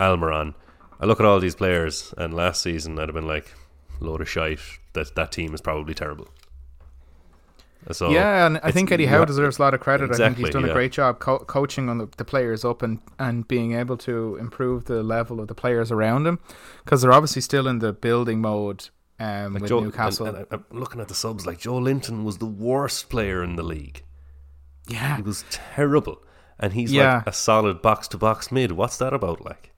Almiron. 0.00 0.54
I 0.98 1.04
look 1.04 1.20
at 1.20 1.26
all 1.26 1.38
these 1.38 1.54
players, 1.54 2.14
and 2.16 2.32
last 2.32 2.62
season 2.62 2.98
I'd 2.98 3.08
have 3.08 3.14
been 3.14 3.26
like, 3.26 3.52
load 4.00 4.20
of 4.22 4.28
shite. 4.28 4.60
That 4.94 5.14
that 5.14 5.32
team 5.32 5.52
is 5.54 5.60
probably 5.60 5.94
terrible. 5.94 6.28
So 7.90 8.10
yeah, 8.10 8.46
and 8.46 8.60
I 8.62 8.70
think 8.70 8.92
Eddie 8.92 9.06
Howe 9.06 9.24
deserves 9.24 9.58
a 9.58 9.62
lot 9.62 9.74
of 9.74 9.80
credit. 9.80 10.12
I 10.12 10.16
think 10.16 10.36
he's 10.36 10.50
done 10.50 10.64
yeah. 10.64 10.70
a 10.70 10.74
great 10.74 10.92
job 10.92 11.18
co- 11.18 11.40
coaching 11.40 11.88
on 11.88 11.98
the, 11.98 12.08
the 12.16 12.24
players 12.24 12.64
up 12.64 12.80
and, 12.82 13.00
and 13.18 13.46
being 13.48 13.72
able 13.72 13.96
to 13.98 14.36
improve 14.36 14.84
the 14.84 15.02
level 15.02 15.40
of 15.40 15.48
the 15.48 15.54
players 15.54 15.90
around 15.90 16.26
him 16.26 16.38
because 16.84 17.02
they're 17.02 17.12
obviously 17.12 17.42
still 17.42 17.66
in 17.66 17.80
the 17.80 17.92
building 17.92 18.40
mode 18.40 18.88
um, 19.18 19.54
Like 19.54 19.62
with 19.62 19.68
Joe, 19.70 19.80
Newcastle. 19.80 20.26
And, 20.26 20.36
and 20.38 20.46
I'm 20.52 20.64
looking 20.70 21.00
at 21.00 21.08
the 21.08 21.14
subs. 21.14 21.44
Like 21.44 21.58
Joelinton 21.58 22.22
was 22.22 22.38
the 22.38 22.46
worst 22.46 23.08
player 23.10 23.42
in 23.42 23.56
the 23.56 23.64
league. 23.64 24.04
yeah, 24.86 25.16
He 25.16 25.22
was 25.22 25.44
terrible, 25.50 26.22
and 26.60 26.72
he's 26.72 26.92
Yeah. 26.92 27.16
like 27.16 27.26
a 27.26 27.32
solid 27.32 27.82
box 27.82 28.06
to 28.08 28.16
box 28.16 28.52
mid. 28.52 28.72
What's 28.72 28.98
that 28.98 29.12
about? 29.12 29.44
Like, 29.44 29.71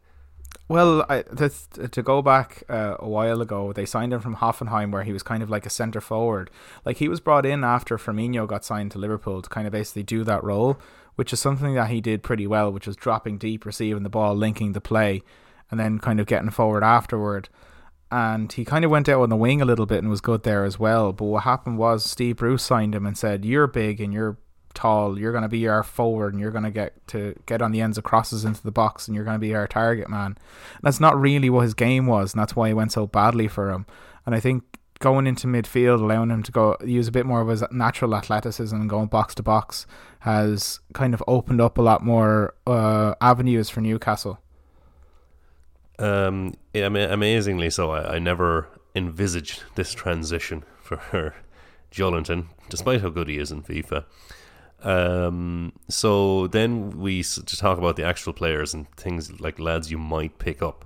Well, 0.67 1.05
I, 1.11 1.23
to 1.23 2.03
go 2.03 2.23
back 2.23 2.63
uh, 2.71 2.97
a 2.99 3.09
while 3.09 3.43
ago, 3.43 3.73
they 3.75 3.85
signed 3.85 4.15
him 4.15 4.21
from 4.21 4.37
Hoffenheim, 4.37 4.91
where 4.93 5.03
he 5.03 5.13
was 5.13 5.23
kind 5.23 5.43
of 5.43 5.51
like 5.51 5.67
a 5.67 5.71
centre 5.71 6.01
forward. 6.01 6.51
Like 6.87 6.97
he 6.97 7.09
was 7.09 7.21
brought 7.21 7.45
in 7.45 7.63
after 7.63 7.99
Firmino 7.99 8.47
got 8.47 8.65
signed 8.65 8.91
to 8.93 8.99
Liverpool 8.99 9.43
to 9.43 9.51
kind 9.51 9.67
of 9.67 9.73
basically 9.73 10.05
do 10.05 10.25
that 10.25 10.43
role, 10.43 10.79
which 11.17 11.35
is 11.35 11.41
something 11.41 11.75
that 11.75 11.91
he 11.91 12.01
did 12.01 12.23
pretty 12.23 12.47
well, 12.47 12.73
which 12.73 12.87
was 12.87 12.97
dropping 12.97 13.37
deep, 13.37 13.67
receiving 13.67 14.05
the 14.05 14.09
ball, 14.09 14.35
linking 14.35 14.73
the 14.73 14.81
play, 14.81 15.23
and 15.71 15.79
then 15.79 15.99
kind 15.99 16.19
of 16.19 16.27
getting 16.27 16.51
forward 16.51 16.83
afterward. 16.83 17.51
And 18.11 18.51
he 18.51 18.65
kind 18.65 18.87
of 18.87 18.91
went 18.91 19.09
out 19.09 19.23
on 19.23 19.29
the 19.29 19.37
wing 19.37 19.61
a 19.61 19.67
little 19.67 19.87
bit 19.87 19.99
and 19.99 20.09
was 20.09 20.21
good 20.23 20.45
there 20.45 20.65
as 20.65 20.79
well. 20.79 21.13
But 21.13 21.27
what 21.27 21.43
happened 21.43 21.77
was 21.79 22.05
Steve 22.05 22.37
Bruce 22.37 22.63
signed 22.63 22.95
him 22.95 23.05
and 23.05 23.19
said, 23.19 23.45
"You're 23.45 23.67
big 23.67 24.01
and 24.01 24.15
you're 24.15 24.39
tall. 24.75 25.19
You're 25.19 25.33
going 25.33 25.43
to 25.43 25.49
be 25.49 25.67
our 25.69 25.83
forward, 25.83 26.35
and 26.35 26.41
you're 26.41 26.51
going 26.51 26.65
to 26.65 26.71
get 26.71 27.07
to 27.09 27.35
get 27.47 27.63
on 27.63 27.73
the 27.73 27.81
ends 27.81 27.99
of 27.99 28.05
crosses 28.05 28.45
into 28.45 28.63
the 28.63 28.73
box, 28.73 29.07
and 29.07 29.15
you're 29.15 29.25
going 29.25 29.37
to 29.37 29.47
be 29.47 29.55
our 29.55 29.67
target 29.67 30.09
man. 30.09 30.37
That's 30.83 31.01
not 31.01 31.19
really 31.19 31.51
what 31.51 31.63
his 31.63 31.75
game 31.75 32.07
was, 32.07 32.33
and 32.33 32.41
that's 32.41 32.57
why 32.57 32.69
it 32.69 32.75
went 32.75 32.93
so 32.93 33.07
badly 33.07 33.49
for 33.49 33.71
him. 33.71 33.87
And 34.27 34.35
I 34.35 34.41
think 34.41 34.63
going 35.01 35.27
into 35.27 35.47
midfield, 35.47 36.01
allowing 36.01 36.31
him 36.31 36.43
to 36.43 36.53
go 36.53 36.77
use 36.85 37.09
a 37.09 37.13
bit 37.13 37.27
more 37.27 37.41
of 37.41 37.49
his 37.49 37.63
natural 37.71 38.15
athleticism 38.15 38.75
and 38.75 38.89
going 38.89 39.07
box 39.07 39.35
to 39.37 39.43
box, 39.43 39.87
has 40.21 40.81
kind 40.93 41.15
of 41.15 41.23
opened 41.29 41.61
up 41.61 41.79
a 41.79 41.83
lot 41.83 42.03
more 42.03 42.55
uh, 42.67 43.15
avenues 43.21 43.69
for 43.69 43.81
Newcastle. 43.81 44.39
Um, 45.99 46.55
yeah, 46.73 46.87
ama- 46.87 47.09
amazingly 47.11 47.71
so. 47.71 47.91
I, 47.91 48.17
I 48.17 48.19
never 48.19 48.69
envisaged 48.95 49.63
this 49.75 49.93
transition 49.93 50.65
for 50.81 51.35
Joelinton, 51.93 52.47
despite 52.69 53.01
how 53.01 53.11
good 53.11 53.29
he 53.29 53.39
is 53.39 53.53
in 53.53 53.63
FIFA. 53.63 54.05
Um, 54.85 55.73
so 55.89 56.47
then 56.47 57.01
we 57.01 57.23
to 57.23 57.57
talk 57.57 57.79
about 57.79 57.97
the 57.97 58.05
actual 58.05 58.33
players 58.33 58.75
and 58.75 58.89
things 58.97 59.41
like 59.41 59.59
lads 59.59 59.91
you 59.91 59.99
might 59.99 60.39
pick 60.39 60.63
up. 60.63 60.85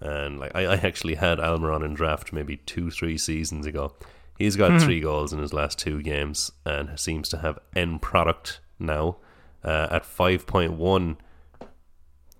And 0.00 0.40
like 0.40 0.52
I, 0.54 0.64
I 0.64 0.74
actually 0.76 1.14
had 1.16 1.38
Almiron 1.38 1.84
in 1.84 1.94
draft 1.94 2.32
maybe 2.32 2.56
two, 2.56 2.90
three 2.90 3.18
seasons 3.18 3.66
ago. 3.66 3.94
He's 4.38 4.56
got 4.56 4.80
three 4.80 5.00
goals 5.00 5.32
in 5.32 5.38
his 5.38 5.52
last 5.52 5.78
two 5.78 6.02
games 6.02 6.50
and 6.66 6.98
seems 6.98 7.28
to 7.28 7.38
have 7.38 7.58
end 7.76 8.02
product 8.02 8.60
now 8.78 9.18
uh, 9.62 9.88
at 9.90 10.04
five 10.04 10.46
point 10.46 10.72
one. 10.72 11.18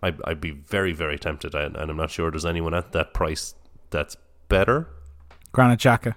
I'd, 0.02 0.20
I'd 0.24 0.40
be 0.40 0.50
very, 0.50 0.92
very 0.92 1.18
tempted, 1.18 1.54
and 1.54 1.76
and 1.76 1.90
I'm 1.90 1.96
not 1.96 2.10
sure 2.10 2.30
there's 2.30 2.44
anyone 2.44 2.74
at 2.74 2.92
that 2.92 3.14
price 3.14 3.54
that's 3.90 4.16
better. 4.48 4.88
Granit 5.52 5.78
Xhaka. 5.78 6.16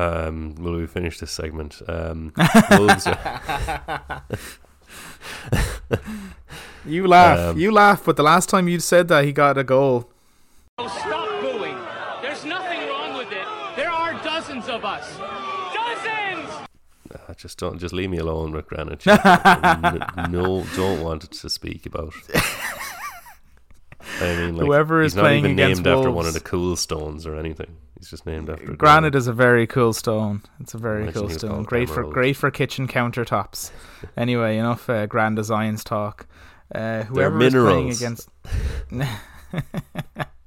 Um, 0.00 0.54
will 0.56 0.76
we 0.76 0.86
finish 0.86 1.18
this 1.18 1.30
segment? 1.30 1.82
Um, 1.88 2.32
Wolves 2.70 3.06
are- 3.06 4.12
You 6.86 7.06
laugh, 7.06 7.38
Um, 7.50 7.58
you 7.58 7.70
laugh, 7.72 8.04
but 8.04 8.16
the 8.16 8.22
last 8.22 8.48
time 8.48 8.66
you 8.66 8.80
said 8.80 9.08
that 9.08 9.24
he 9.24 9.32
got 9.32 9.58
a 9.58 9.64
goal, 9.64 10.10
Oh, 10.78 10.88
stop 10.88 11.28
booing. 11.42 11.76
There's 12.22 12.44
nothing 12.46 12.80
wrong 12.88 13.18
with 13.18 13.30
it. 13.30 13.46
There 13.76 13.90
are 13.90 14.14
dozens 14.24 14.66
of 14.68 14.82
us. 14.82 15.06
Dozens! 15.18 16.48
Uh, 17.28 17.34
just 17.36 17.58
don't, 17.58 17.78
just 17.78 17.92
leave 17.92 18.08
me 18.08 18.16
alone 18.16 18.52
with 18.52 18.66
Granite. 18.66 19.00
Xhaka. 19.00 20.16
N- 20.24 20.32
no, 20.32 20.64
don't 20.74 21.02
want 21.02 21.30
to 21.30 21.50
speak 21.50 21.84
about. 21.84 22.14
I 24.22 24.36
mean, 24.36 24.56
like, 24.56 24.64
Whoever 24.66 25.02
he's 25.02 25.12
is 25.12 25.16
not 25.16 25.22
playing 25.22 25.38
even 25.44 25.50
against 25.58 25.84
named 25.84 25.98
after 25.98 26.10
one 26.10 26.24
of 26.26 26.32
the 26.32 26.40
cool 26.40 26.76
stones 26.76 27.26
or 27.26 27.36
anything. 27.36 27.76
He's 28.00 28.08
just 28.08 28.24
named 28.24 28.48
after. 28.48 28.72
Granite 28.72 29.14
is 29.14 29.26
a 29.26 29.32
very 29.34 29.66
cool 29.66 29.92
stone. 29.92 30.40
It's 30.58 30.72
a 30.72 30.78
very 30.78 31.12
cool 31.12 31.28
stone. 31.28 31.64
Great 31.64 31.86
for 31.86 31.96
Emerald. 31.96 32.14
great 32.14 32.34
for 32.34 32.50
kitchen 32.50 32.88
countertops. 32.88 33.72
anyway, 34.16 34.56
enough 34.56 34.88
uh, 34.88 35.04
grand 35.04 35.36
designs 35.36 35.84
talk. 35.84 36.26
Uh, 36.74 37.02
whoever 37.02 37.42
is 37.42 37.52
playing 37.52 37.90
against. 37.90 38.30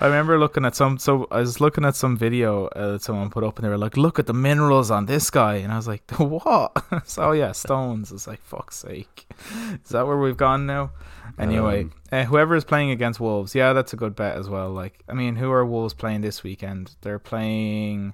I 0.00 0.06
remember 0.06 0.38
looking 0.38 0.64
at 0.64 0.74
some. 0.76 0.98
So 0.98 1.26
I 1.30 1.40
was 1.40 1.60
looking 1.60 1.84
at 1.84 1.94
some 1.96 2.16
video 2.16 2.66
uh, 2.68 2.92
that 2.92 3.02
someone 3.02 3.30
put 3.30 3.44
up, 3.44 3.58
and 3.58 3.64
they 3.64 3.68
were 3.68 3.78
like, 3.78 3.96
"Look 3.96 4.18
at 4.18 4.26
the 4.26 4.32
minerals 4.34 4.90
on 4.90 5.06
this 5.06 5.30
guy," 5.30 5.56
and 5.56 5.72
I 5.72 5.76
was 5.76 5.88
like, 5.88 6.02
"What?" 6.18 6.84
so 7.04 7.24
oh, 7.24 7.32
yeah, 7.32 7.52
stones. 7.52 8.12
It's 8.12 8.26
like 8.26 8.40
fuck's 8.42 8.76
sake. 8.76 9.26
Is 9.84 9.90
that 9.90 10.06
where 10.06 10.18
we've 10.18 10.36
gone 10.36 10.66
now? 10.66 10.90
Anyway, 11.38 11.82
Um, 11.84 11.92
uh, 12.12 12.24
whoever 12.24 12.54
is 12.56 12.64
playing 12.64 12.90
against 12.90 13.18
Wolves, 13.20 13.54
yeah, 13.54 13.72
that's 13.72 13.92
a 13.92 13.96
good 13.96 14.14
bet 14.14 14.36
as 14.36 14.48
well. 14.48 14.70
Like, 14.70 15.02
I 15.08 15.14
mean, 15.14 15.36
who 15.36 15.50
are 15.50 15.64
Wolves 15.64 15.94
playing 15.94 16.20
this 16.20 16.42
weekend? 16.42 16.94
They're 17.00 17.18
playing 17.18 18.12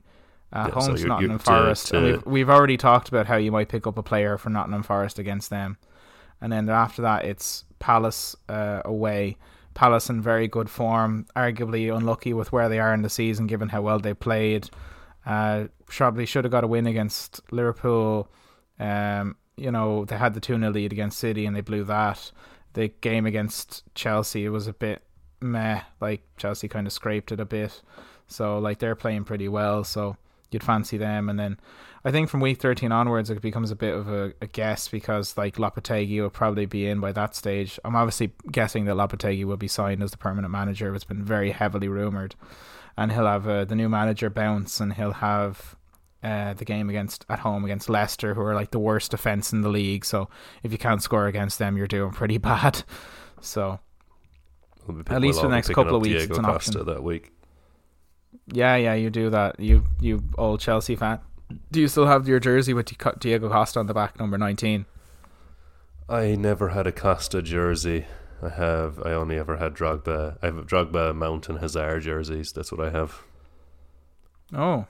at 0.53 0.69
Yeah, 0.69 0.73
home 0.75 0.83
so 0.83 0.97
to 0.97 1.07
Nottingham 1.07 1.39
to- 1.39 1.45
Forest, 1.45 1.93
and 1.93 2.07
to- 2.07 2.13
we've 2.13 2.27
we've 2.27 2.51
already 2.51 2.77
talked 2.77 3.09
about 3.09 3.27
how 3.27 3.37
you 3.37 3.51
might 3.53 3.69
pick 3.69 3.87
up 3.87 3.99
a 3.99 4.03
player 4.03 4.39
for 4.39 4.51
Nottingham 4.51 4.83
Forest 4.83 5.19
against 5.19 5.51
them, 5.51 5.77
and 6.41 6.53
then 6.53 6.69
after 6.69 7.03
that 7.03 7.25
it's 7.25 7.65
Palace 7.81 8.37
uh, 8.49 8.83
away. 8.85 9.37
Palace 9.79 10.11
in 10.11 10.21
very 10.21 10.49
good 10.49 10.69
form, 10.69 11.25
arguably 11.37 11.97
unlucky 11.97 12.33
with 12.33 12.51
where 12.51 12.69
they 12.69 12.81
are 12.81 12.93
in 12.93 13.03
the 13.03 13.09
season, 13.09 13.47
given 13.47 13.69
how 13.69 13.81
well 13.81 14.01
they 14.01 14.13
played. 14.13 14.69
Uh, 15.25 15.69
probably 15.87 16.27
should 16.27 16.43
have 16.43 16.51
got 16.51 16.65
a 16.65 16.67
win 16.67 16.89
against 16.89 17.41
Liverpool. 17.53 18.29
Um, 18.81 19.37
you 19.57 19.71
know 19.71 20.05
they 20.05 20.17
had 20.17 20.35
the 20.35 20.41
two 20.41 20.59
0 20.59 20.73
lead 20.73 20.93
against 20.93 21.21
City 21.21 21.47
and 21.47 21.55
they 21.55 21.61
blew 21.61 21.85
that. 21.85 22.33
The 22.73 22.89
game 22.89 23.25
against 23.25 23.85
Chelsea 23.95 24.49
was 24.49 24.67
a 24.67 24.73
bit 24.73 25.05
meh. 25.41 25.83
Like 26.01 26.23
Chelsea 26.37 26.67
kind 26.67 26.89
of 26.89 26.93
scraped 26.93 27.31
it 27.31 27.39
a 27.39 27.45
bit. 27.45 27.81
So 28.27 28.59
like 28.59 28.81
they're 28.81 28.97
playing 28.97 29.27
pretty 29.27 29.47
well. 29.47 29.85
So 29.85 30.17
you'd 30.51 30.65
fancy 30.65 30.97
them. 30.97 31.29
And 31.29 31.39
then 31.39 31.61
I 32.05 32.11
think 32.11 32.29
from 32.29 32.41
week 32.41 32.61
13 32.61 32.93
onwards, 32.93 33.31
it 33.31 33.41
becomes 33.41 33.71
a 33.71 33.77
bit 33.77 33.95
of 33.95 34.09
a, 34.09 34.33
a 34.41 34.47
guess 34.47 34.89
because 34.89 35.37
like 35.37 35.57
Lopetegui 35.57 36.21
will 36.21 36.31
probably 36.31 36.67
be 36.67 36.87
in 36.87 37.01
by 37.01 37.13
that 37.13 37.35
stage. 37.35 37.79
I'm 37.85 37.97
obviously 37.97 38.33
guessing 38.51 38.85
that 38.85 38.97
Lopetegui 38.97 39.45
will 39.45 39.57
be 39.57 39.69
signed 39.69 40.03
as 40.03 40.13
the 40.13 40.17
permanent 40.17 40.53
manager. 40.53 40.95
It's 40.95 41.05
been 41.05 41.25
very 41.25 41.51
heavily 41.51 41.89
rumored, 41.89 42.35
and 42.97 43.13
he'll 43.13 43.27
have 43.27 43.49
uh, 43.49 43.65
the 43.65 43.75
new 43.75 43.89
manager 43.89 44.31
bounce, 44.31 44.81
and 44.81 44.93
he'll 44.95 45.13
have. 45.13 45.75
Uh, 46.21 46.53
the 46.55 46.65
game 46.65 46.91
against 46.91 47.25
at 47.29 47.39
home 47.39 47.65
against 47.65 47.89
Leicester, 47.89 48.35
who 48.35 48.41
are 48.41 48.53
like 48.53 48.73
the 48.73 48.79
worst 48.81 49.13
defense 49.13 49.53
in 49.53 49.61
the 49.61 49.69
league. 49.69 50.05
So 50.05 50.29
if 50.65 50.73
you 50.73 50.77
can't 50.77 51.01
score 51.01 51.29
against 51.29 51.61
them, 51.61 51.77
you're 51.77 51.87
doing 51.87 52.11
pretty 52.11 52.39
bad. 52.53 52.83
So 53.41 53.79
We'll 54.89 55.03
At 55.11 55.21
least 55.21 55.41
for 55.41 55.49
the 55.49 55.55
next 55.55 55.69
couple 55.69 55.97
of 55.97 56.03
weeks, 56.03 56.15
Diego 56.15 56.33
it's 56.33 56.39
an 56.39 56.45
Costa 56.45 56.71
option. 56.81 56.87
that 56.87 57.03
week. 57.03 57.31
Yeah, 58.47 58.77
yeah, 58.77 58.95
you 58.95 59.11
do 59.11 59.31
that. 59.31 59.61
You 59.61 59.85
you 60.01 60.23
old 60.39 60.61
Chelsea 60.61 60.97
fan. 60.97 61.21
Do 61.71 61.81
you 61.81 61.89
still 61.89 62.07
have 62.07 62.29
your 62.29 62.41
jersey 62.41 62.75
with 62.75 62.87
Di- 62.87 63.13
Diego 63.19 63.49
Costa 63.49 63.79
on 63.79 63.87
the 63.87 63.95
back, 63.95 64.19
number 64.19 64.37
nineteen? 64.39 64.87
I 66.09 66.35
never 66.37 66.71
had 66.71 66.87
a 66.87 66.93
Costa 66.93 67.43
jersey. 67.43 68.07
I 68.43 68.51
have. 68.51 69.01
I 69.05 69.13
only 69.13 69.39
ever 69.39 69.57
had 69.57 69.75
Drogba. 69.75 70.39
I 70.43 70.47
have 70.47 70.67
Drogba, 70.67 71.15
Mount, 71.15 71.49
and 71.49 71.59
Hazard 71.59 72.03
jerseys. 72.03 72.53
That's 72.53 72.71
what 72.71 72.87
I 72.87 72.91
have. 72.91 73.23
Oh, 74.55 74.87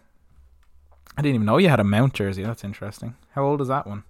I 1.16 1.22
didn't 1.22 1.36
even 1.36 1.46
know 1.46 1.58
you 1.58 1.68
had 1.68 1.80
a 1.80 1.84
Mount 1.84 2.14
jersey. 2.14 2.42
That's 2.42 2.62
interesting. 2.64 3.16
How 3.32 3.44
old 3.44 3.60
is 3.60 3.68
that 3.68 3.86
one? 3.86 4.04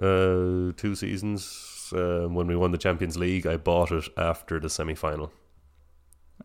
Uh, 0.00 0.72
two 0.76 0.94
seasons. 0.94 1.92
Uh, 1.94 2.26
when 2.26 2.46
we 2.46 2.56
won 2.56 2.72
the 2.72 2.78
Champions 2.78 3.16
League, 3.18 3.46
I 3.46 3.56
bought 3.58 3.92
it 3.92 4.08
after 4.16 4.58
the 4.58 4.70
semi-final. 4.70 5.30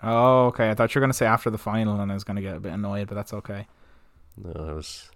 Oh, 0.03 0.45
okay. 0.47 0.69
I 0.69 0.73
thought 0.73 0.93
you 0.93 0.99
were 0.99 1.03
gonna 1.03 1.13
say 1.13 1.25
after 1.25 1.49
the 1.49 1.57
final, 1.57 1.99
and 1.99 2.11
I 2.11 2.13
was 2.13 2.23
gonna 2.23 2.41
get 2.41 2.55
a 2.55 2.59
bit 2.59 2.73
annoyed, 2.73 3.07
but 3.07 3.15
that's 3.15 3.33
okay. 3.33 3.65
No, 4.37 4.51
I 4.69 4.73
was. 4.73 5.09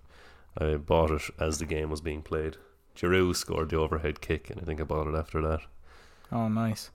I 0.58 0.76
bought 0.76 1.12
it 1.12 1.24
as 1.40 1.60
the 1.60 1.66
game 1.66 1.90
was 1.90 2.02
being 2.02 2.22
played. 2.22 2.58
Giroud 2.96 3.36
scored 3.36 3.70
the 3.70 3.78
overhead 3.78 4.20
kick, 4.22 4.50
and 4.50 4.60
I 4.60 4.64
think 4.64 4.82
I 4.82 4.84
bought 4.84 5.08
it 5.08 5.16
after 5.16 5.42
that. 5.42 5.62
Oh, 6.32 6.48
nice. 6.50 6.92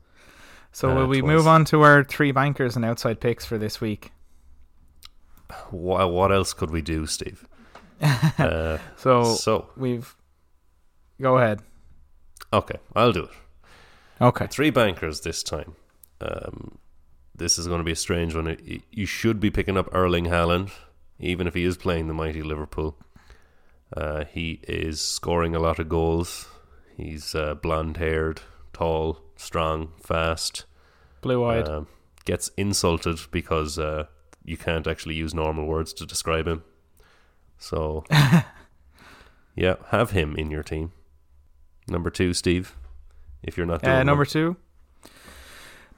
So 0.73 0.91
Uh, 0.91 0.95
will 0.95 1.07
we 1.07 1.21
twice. 1.21 1.29
move 1.29 1.47
on 1.47 1.65
to 1.67 1.83
our 1.83 2.05
three 2.05 2.33
bankers 2.33 2.77
and 2.77 2.85
outside 2.85 3.21
picks 3.21 3.47
for 3.47 3.57
this 3.57 3.81
week? 3.81 4.13
What, 5.71 6.11
what 6.13 6.33
else 6.33 6.53
could 6.53 6.71
we 6.71 6.83
do, 6.83 7.07
Steve? 7.07 7.47
uh, 8.03 8.79
So, 8.97 9.25
so 9.25 9.71
we've. 9.77 10.15
Go 11.21 11.39
ahead. 11.39 11.63
okay, 12.53 12.77
I'll 12.95 13.13
do 13.13 13.25
it. 13.25 13.31
Okay. 14.21 14.47
Three 14.49 14.71
bankers 14.71 15.21
this 15.23 15.43
time. 15.43 15.77
Um, 16.21 16.79
this 17.35 17.59
is 17.59 17.67
going 17.67 17.79
to 17.81 17.85
be 17.85 17.93
a 17.93 17.97
strange 17.97 18.35
one. 18.35 18.57
You 18.91 19.07
should 19.07 19.41
be 19.41 19.51
picking 19.51 19.77
up 19.79 19.89
Erling 19.93 20.27
Haaland, 20.27 20.73
even 21.19 21.47
if 21.47 21.55
he 21.55 21.65
is 21.65 21.77
playing 21.77 22.09
the 22.09 22.15
mighty 22.15 22.43
Liverpool. 22.43 22.97
Uh, 23.95 24.25
he 24.25 24.61
is 24.67 25.01
scoring 25.01 25.55
a 25.55 25.59
lot 25.61 25.79
of 25.79 25.89
goals. 25.89 26.49
He's 26.97 27.35
uh, 27.35 27.55
blonde 27.55 27.99
haired, 27.99 28.41
tall, 28.73 29.21
strong, 29.37 29.93
fast. 30.03 30.65
Blue 31.21 31.45
eyed. 31.45 31.69
Um, 31.69 31.87
gets 32.25 32.51
insulted 32.57 33.19
because 33.31 33.79
uh, 33.79 34.07
you 34.45 34.57
can't 34.57 34.87
actually 34.87 35.15
use 35.15 35.35
normal 35.35 35.67
words 35.67 35.93
to 35.95 36.07
describe 36.07 36.49
him. 36.49 36.63
So, 37.59 38.05
yeah, 39.55 39.77
have 39.89 40.11
him 40.11 40.35
in 40.37 40.51
your 40.51 40.63
team. 40.63 40.93
Number 41.89 42.11
two, 42.11 42.35
Steve. 42.35 42.75
If 43.43 43.57
you're 43.57 43.67
not 43.67 43.83
doing 43.83 43.95
Uh, 43.95 43.99
one. 43.99 44.07
number 44.07 44.25
two. 44.25 44.57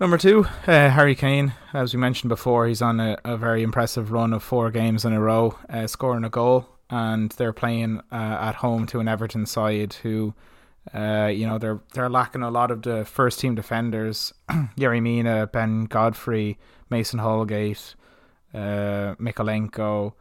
Number 0.00 0.18
two, 0.18 0.44
uh, 0.66 0.90
Harry 0.90 1.14
Kane. 1.16 1.54
As 1.72 1.92
we 1.92 1.98
mentioned 1.98 2.28
before, 2.28 2.68
he's 2.68 2.82
on 2.82 3.00
a, 3.00 3.18
a 3.24 3.36
very 3.36 3.62
impressive 3.64 4.12
run 4.12 4.32
of 4.32 4.42
four 4.44 4.70
games 4.70 5.04
in 5.04 5.12
a 5.12 5.20
row, 5.20 5.58
uh, 5.68 5.86
scoring 5.88 6.22
a 6.24 6.28
goal, 6.28 6.68
and 6.90 7.30
they're 7.32 7.52
playing 7.52 8.00
uh, 8.10 8.38
at 8.40 8.56
home 8.56 8.86
to 8.86 9.00
an 9.00 9.08
Everton 9.08 9.46
side 9.46 9.94
who, 10.02 10.34
uh, 10.94 11.26
you 11.26 11.46
know, 11.46 11.58
they're 11.58 11.80
they're 11.92 12.08
lacking 12.08 12.42
a 12.42 12.50
lot 12.50 12.70
of 12.70 12.82
the 12.82 13.04
first 13.04 13.40
team 13.40 13.54
defenders: 13.54 14.32
Yerry 14.76 15.02
Mina, 15.02 15.46
Ben 15.48 15.84
Godfrey, 15.84 16.58
Mason 16.90 17.18
Holgate, 17.18 17.94
uh, 18.54 19.14
Mikolenko. 19.20 20.12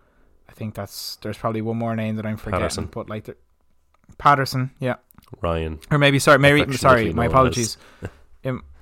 I 0.49 0.53
think 0.53 0.75
that's 0.75 1.17
there's 1.17 1.37
probably 1.37 1.61
one 1.61 1.77
more 1.77 1.95
name 1.95 2.15
that 2.17 2.25
I'm 2.25 2.37
forgetting, 2.37 2.61
Patterson. 2.61 2.85
but 2.91 3.09
like 3.09 3.29
Patterson, 4.17 4.71
yeah, 4.79 4.95
Ryan. 5.41 5.79
or 5.91 5.97
maybe 5.97 6.19
sorry, 6.19 6.39
maybe 6.39 6.75
sorry, 6.77 7.13
my 7.13 7.25
apologies. 7.25 7.77
Um, 8.45 8.63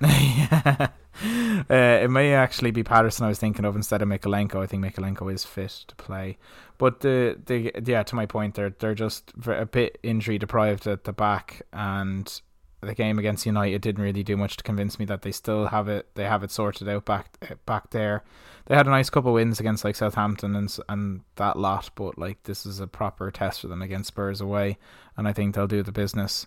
uh, 1.70 1.74
it 2.02 2.10
may 2.10 2.34
actually 2.34 2.70
be 2.70 2.82
Patterson 2.82 3.24
I 3.24 3.28
was 3.28 3.38
thinking 3.38 3.64
of 3.64 3.76
instead 3.76 4.02
of 4.02 4.08
Mykolenko. 4.08 4.56
I 4.56 4.66
think 4.66 4.84
Mykolenko 4.84 5.32
is 5.32 5.44
fit 5.44 5.84
to 5.88 5.96
play, 5.96 6.38
but 6.78 7.00
the 7.00 7.38
the 7.46 7.72
yeah 7.84 8.02
to 8.02 8.14
my 8.14 8.26
point, 8.26 8.54
they're 8.54 8.74
they're 8.78 8.94
just 8.94 9.32
a 9.46 9.66
bit 9.66 9.98
injury 10.02 10.38
deprived 10.38 10.86
at 10.86 11.04
the 11.04 11.12
back, 11.12 11.62
and 11.72 12.40
the 12.82 12.94
game 12.94 13.18
against 13.18 13.46
United 13.46 13.80
didn't 13.80 14.02
really 14.02 14.22
do 14.22 14.36
much 14.36 14.56
to 14.58 14.64
convince 14.64 14.98
me 14.98 15.04
that 15.06 15.22
they 15.22 15.32
still 15.32 15.68
have 15.68 15.88
it. 15.88 16.08
They 16.14 16.24
have 16.24 16.42
it 16.42 16.50
sorted 16.50 16.88
out 16.88 17.04
back 17.04 17.38
back 17.64 17.90
there. 17.90 18.22
They 18.66 18.74
had 18.74 18.86
a 18.86 18.90
nice 18.90 19.10
couple 19.10 19.30
of 19.30 19.34
wins 19.34 19.60
against 19.60 19.84
like 19.84 19.96
Southampton 19.96 20.54
and 20.54 20.76
and 20.88 21.20
that 21.36 21.58
lot, 21.58 21.90
but 21.94 22.18
like 22.18 22.42
this 22.42 22.66
is 22.66 22.80
a 22.80 22.86
proper 22.86 23.30
test 23.30 23.60
for 23.60 23.68
them 23.68 23.82
against 23.82 24.08
Spurs 24.08 24.40
away, 24.40 24.76
and 25.16 25.26
I 25.26 25.32
think 25.32 25.54
they'll 25.54 25.66
do 25.66 25.82
the 25.82 25.92
business. 25.92 26.46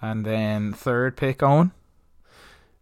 And 0.00 0.26
then 0.26 0.72
third 0.72 1.16
pick, 1.16 1.42
Owen. 1.42 1.70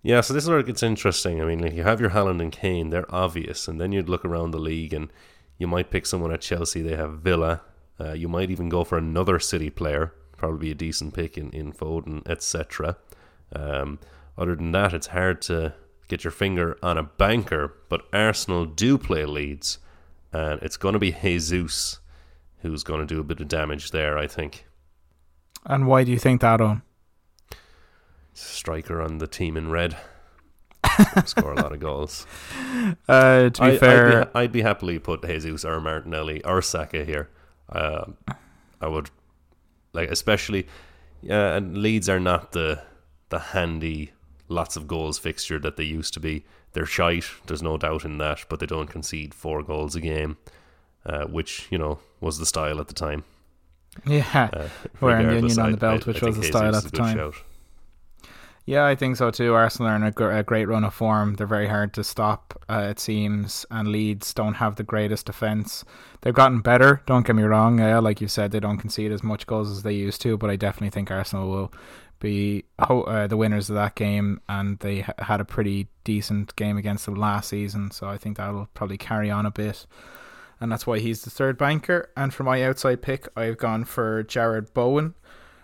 Yeah, 0.03 0.23
so 0.23 0.33
this 0.33 0.45
is 0.45 0.51
where 0.51 0.59
it 0.59 0.67
gets 0.67 0.83
interesting. 0.83 1.43
I 1.43 1.45
mean, 1.45 1.61
like 1.61 1.75
you 1.75 1.83
have 1.83 2.01
your 2.01 2.11
Haaland 2.11 2.41
and 2.41 2.51
Kane, 2.51 2.91
they're 2.91 3.13
obvious, 3.15 3.69
and 3.69 3.81
then 3.81 3.93
you'd 3.93 4.09
look 4.09 4.25
around 4.25 4.51
the 4.51 4.59
league 4.59 4.95
and 4.95 5.13
you 5.59 5.67
might 5.67 5.91
pick 5.91 6.07
someone 6.07 6.33
at 6.33 6.41
Chelsea. 6.41 6.81
They 6.81 6.97
have 6.97 7.19
Villa. 7.21 7.63
Uh, 8.01 8.13
you 8.13 8.29
might 8.29 8.51
even 8.51 8.71
go 8.71 8.83
for 8.83 8.97
another 8.97 9.39
City 9.39 9.69
player, 9.69 10.15
probably 10.39 10.71
a 10.71 10.75
decent 10.75 11.13
pick 11.13 11.37
in 11.37 11.51
in 11.51 11.73
Foden, 11.73 12.27
etc. 12.27 12.97
Um, 13.55 13.99
other 14.39 14.57
than 14.57 14.73
that, 14.73 14.95
it's 14.95 15.09
hard 15.09 15.43
to 15.43 15.75
get 16.09 16.25
your 16.25 16.31
finger 16.31 16.79
on 16.83 16.97
a 16.97 17.03
banker. 17.03 17.75
But 17.91 18.07
Arsenal 18.11 18.65
do 18.65 18.97
play 18.97 19.27
Leeds, 19.27 19.79
and 20.33 20.63
it's 20.63 20.79
going 20.79 20.95
to 20.95 20.99
be 20.99 21.13
Jesus 21.13 21.99
who's 22.63 22.83
going 22.83 23.01
to 23.01 23.15
do 23.15 23.21
a 23.21 23.25
bit 23.25 23.41
of 23.41 23.49
damage 23.49 23.91
there. 23.91 24.17
I 24.17 24.27
think. 24.27 24.65
And 25.67 25.87
why 25.87 26.05
do 26.05 26.11
you 26.11 26.19
think 26.19 26.41
that, 26.41 26.63
on? 26.63 26.81
Striker 28.41 29.01
on 29.01 29.19
the 29.19 29.27
team 29.27 29.57
in 29.57 29.71
red. 29.71 29.97
score 31.25 31.53
a 31.53 31.57
lot 31.57 31.73
of 31.73 31.81
goals. 31.81 32.27
Uh, 33.09 33.51
to 33.51 33.63
be 33.63 33.69
I, 33.69 33.79
fair, 33.79 34.21
I'd 34.21 34.33
be, 34.33 34.39
I'd 34.39 34.53
be, 34.53 34.63
happily 34.63 34.99
put 34.99 35.25
Jesus 35.25 35.65
or 35.65 35.81
Martinelli 35.81 36.43
or 36.45 36.63
Saka 36.63 37.05
here. 37.05 37.29
Uh, 37.69 38.07
I 38.81 38.89
would 38.89 39.11
like, 39.93 40.11
especially, 40.11 40.67
yeah. 41.23 41.55
And 41.55 41.79
Leeds 41.79 42.09
are 42.09 42.21
not 42.21 42.53
the 42.53 42.83
the 43.29 43.39
handy 43.39 44.13
lots 44.49 44.77
of 44.77 44.89
goals 44.89 45.19
fixture 45.19 45.59
that 45.61 45.77
they 45.77 45.85
used 45.85 46.15
to 46.15 46.21
be. 46.21 46.45
They're 46.73 46.87
shite. 46.87 47.27
There's 47.47 47.63
no 47.63 47.77
doubt 47.77 48.05
in 48.05 48.19
that, 48.19 48.45
but 48.49 48.61
they 48.61 48.67
don't 48.67 48.89
concede 48.89 49.35
four 49.35 49.63
goals 49.63 49.95
a 49.95 50.01
game, 50.01 50.39
uh, 51.05 51.27
which 51.27 51.67
you 51.71 51.79
know 51.79 51.99
was 52.21 52.39
the 52.39 52.47
style 52.47 52.81
at 52.81 52.89
the 52.89 52.95
time. 52.95 53.25
Yeah, 54.07 54.51
uh, 54.53 54.69
wearing 55.01 55.29
the 55.29 55.39
onion 55.39 55.59
on 55.59 55.71
the 55.73 55.77
belt, 55.77 56.07
I, 56.07 56.13
which 56.13 56.23
was 56.23 56.37
the 56.37 56.45
style 56.45 56.75
at 56.75 56.85
the 56.85 56.91
time. 56.91 57.17
Shout. 57.17 57.35
Yeah, 58.67 58.85
I 58.87 58.95
think 58.95 59.17
so 59.17 59.31
too. 59.31 59.55
Arsenal 59.55 59.89
are 59.91 59.97
in 59.97 60.03
a, 60.03 60.39
a 60.39 60.43
great 60.43 60.69
run 60.69 60.85
of 60.85 60.95
form. 60.95 61.35
They're 61.35 61.47
very 61.47 61.67
hard 61.67 61.93
to 61.95 62.05
stop, 62.05 62.63
uh, 62.69 62.87
it 62.91 63.01
seems, 63.01 63.67
and 63.71 63.89
Leeds 63.89 64.33
don't 64.33 64.55
have 64.55 64.77
the 64.77 64.85
greatest 64.85 65.27
defence. 65.27 65.85
They've 66.21 66.35
gotten 66.35 66.61
better, 66.61 67.03
don't 67.07 67.27
get 67.27 67.35
me 67.35 67.43
wrong. 67.43 67.81
Uh, 67.81 68.01
like 68.01 68.21
you 68.21 68.29
said, 68.29 68.53
they 68.53 68.61
don't 68.61 68.79
concede 68.79 69.13
as 69.13 69.23
much 69.23 69.47
goals 69.47 69.71
as 69.71 69.83
they 69.83 69.95
used 69.95 70.21
to, 70.23 70.37
but 70.37 70.51
I 70.51 70.57
definitely 70.57 70.91
think 70.91 71.11
Arsenal 71.11 71.51
will 71.51 71.73
be 72.21 72.65
uh, 72.79 73.27
the 73.27 73.37
winners 73.37 73.71
of 73.71 73.77
that 73.77 73.97
game, 73.97 74.41
and 74.49 74.79
they 74.81 75.01
ha- 75.01 75.15
had 75.19 75.41
a 75.41 75.45
pretty 75.45 75.89
decent 76.05 76.55
game 76.55 76.77
against 76.77 77.07
them 77.07 77.15
last 77.17 77.49
season, 77.49 77.91
so 77.91 78.09
I 78.09 78.19
think 78.19 78.37
that'll 78.37 78.69
probably 78.75 78.99
carry 78.99 79.31
on 79.31 79.47
a 79.47 79.51
bit. 79.51 79.87
And 80.61 80.71
that's 80.71 80.87
why 80.87 80.99
he's 80.99 81.23
the 81.23 81.31
third 81.31 81.57
banker. 81.57 82.11
And 82.17 82.35
for 82.35 82.45
my 82.45 82.63
outside 82.63 83.01
pick, 83.01 83.27
I've 83.35 83.57
gone 83.57 83.87
for 83.87 84.23
Jarrod 84.23 84.75
Bowen 84.75 85.15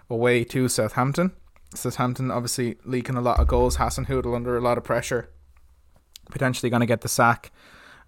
away 0.09 0.43
to 0.45 0.69
Southampton. 0.69 1.33
Southampton 1.75 2.31
obviously 2.31 2.77
leaking 2.85 3.17
a 3.17 3.21
lot 3.21 3.41
of 3.41 3.49
goals. 3.49 3.77
Hasenhüttl 3.77 4.35
under 4.35 4.57
a 4.57 4.61
lot 4.61 4.79
of 4.79 4.85
pressure, 4.85 5.31
potentially 6.31 6.71
going 6.71 6.81
to 6.81 6.87
get 6.87 7.01
the 7.01 7.09
sack. 7.09 7.51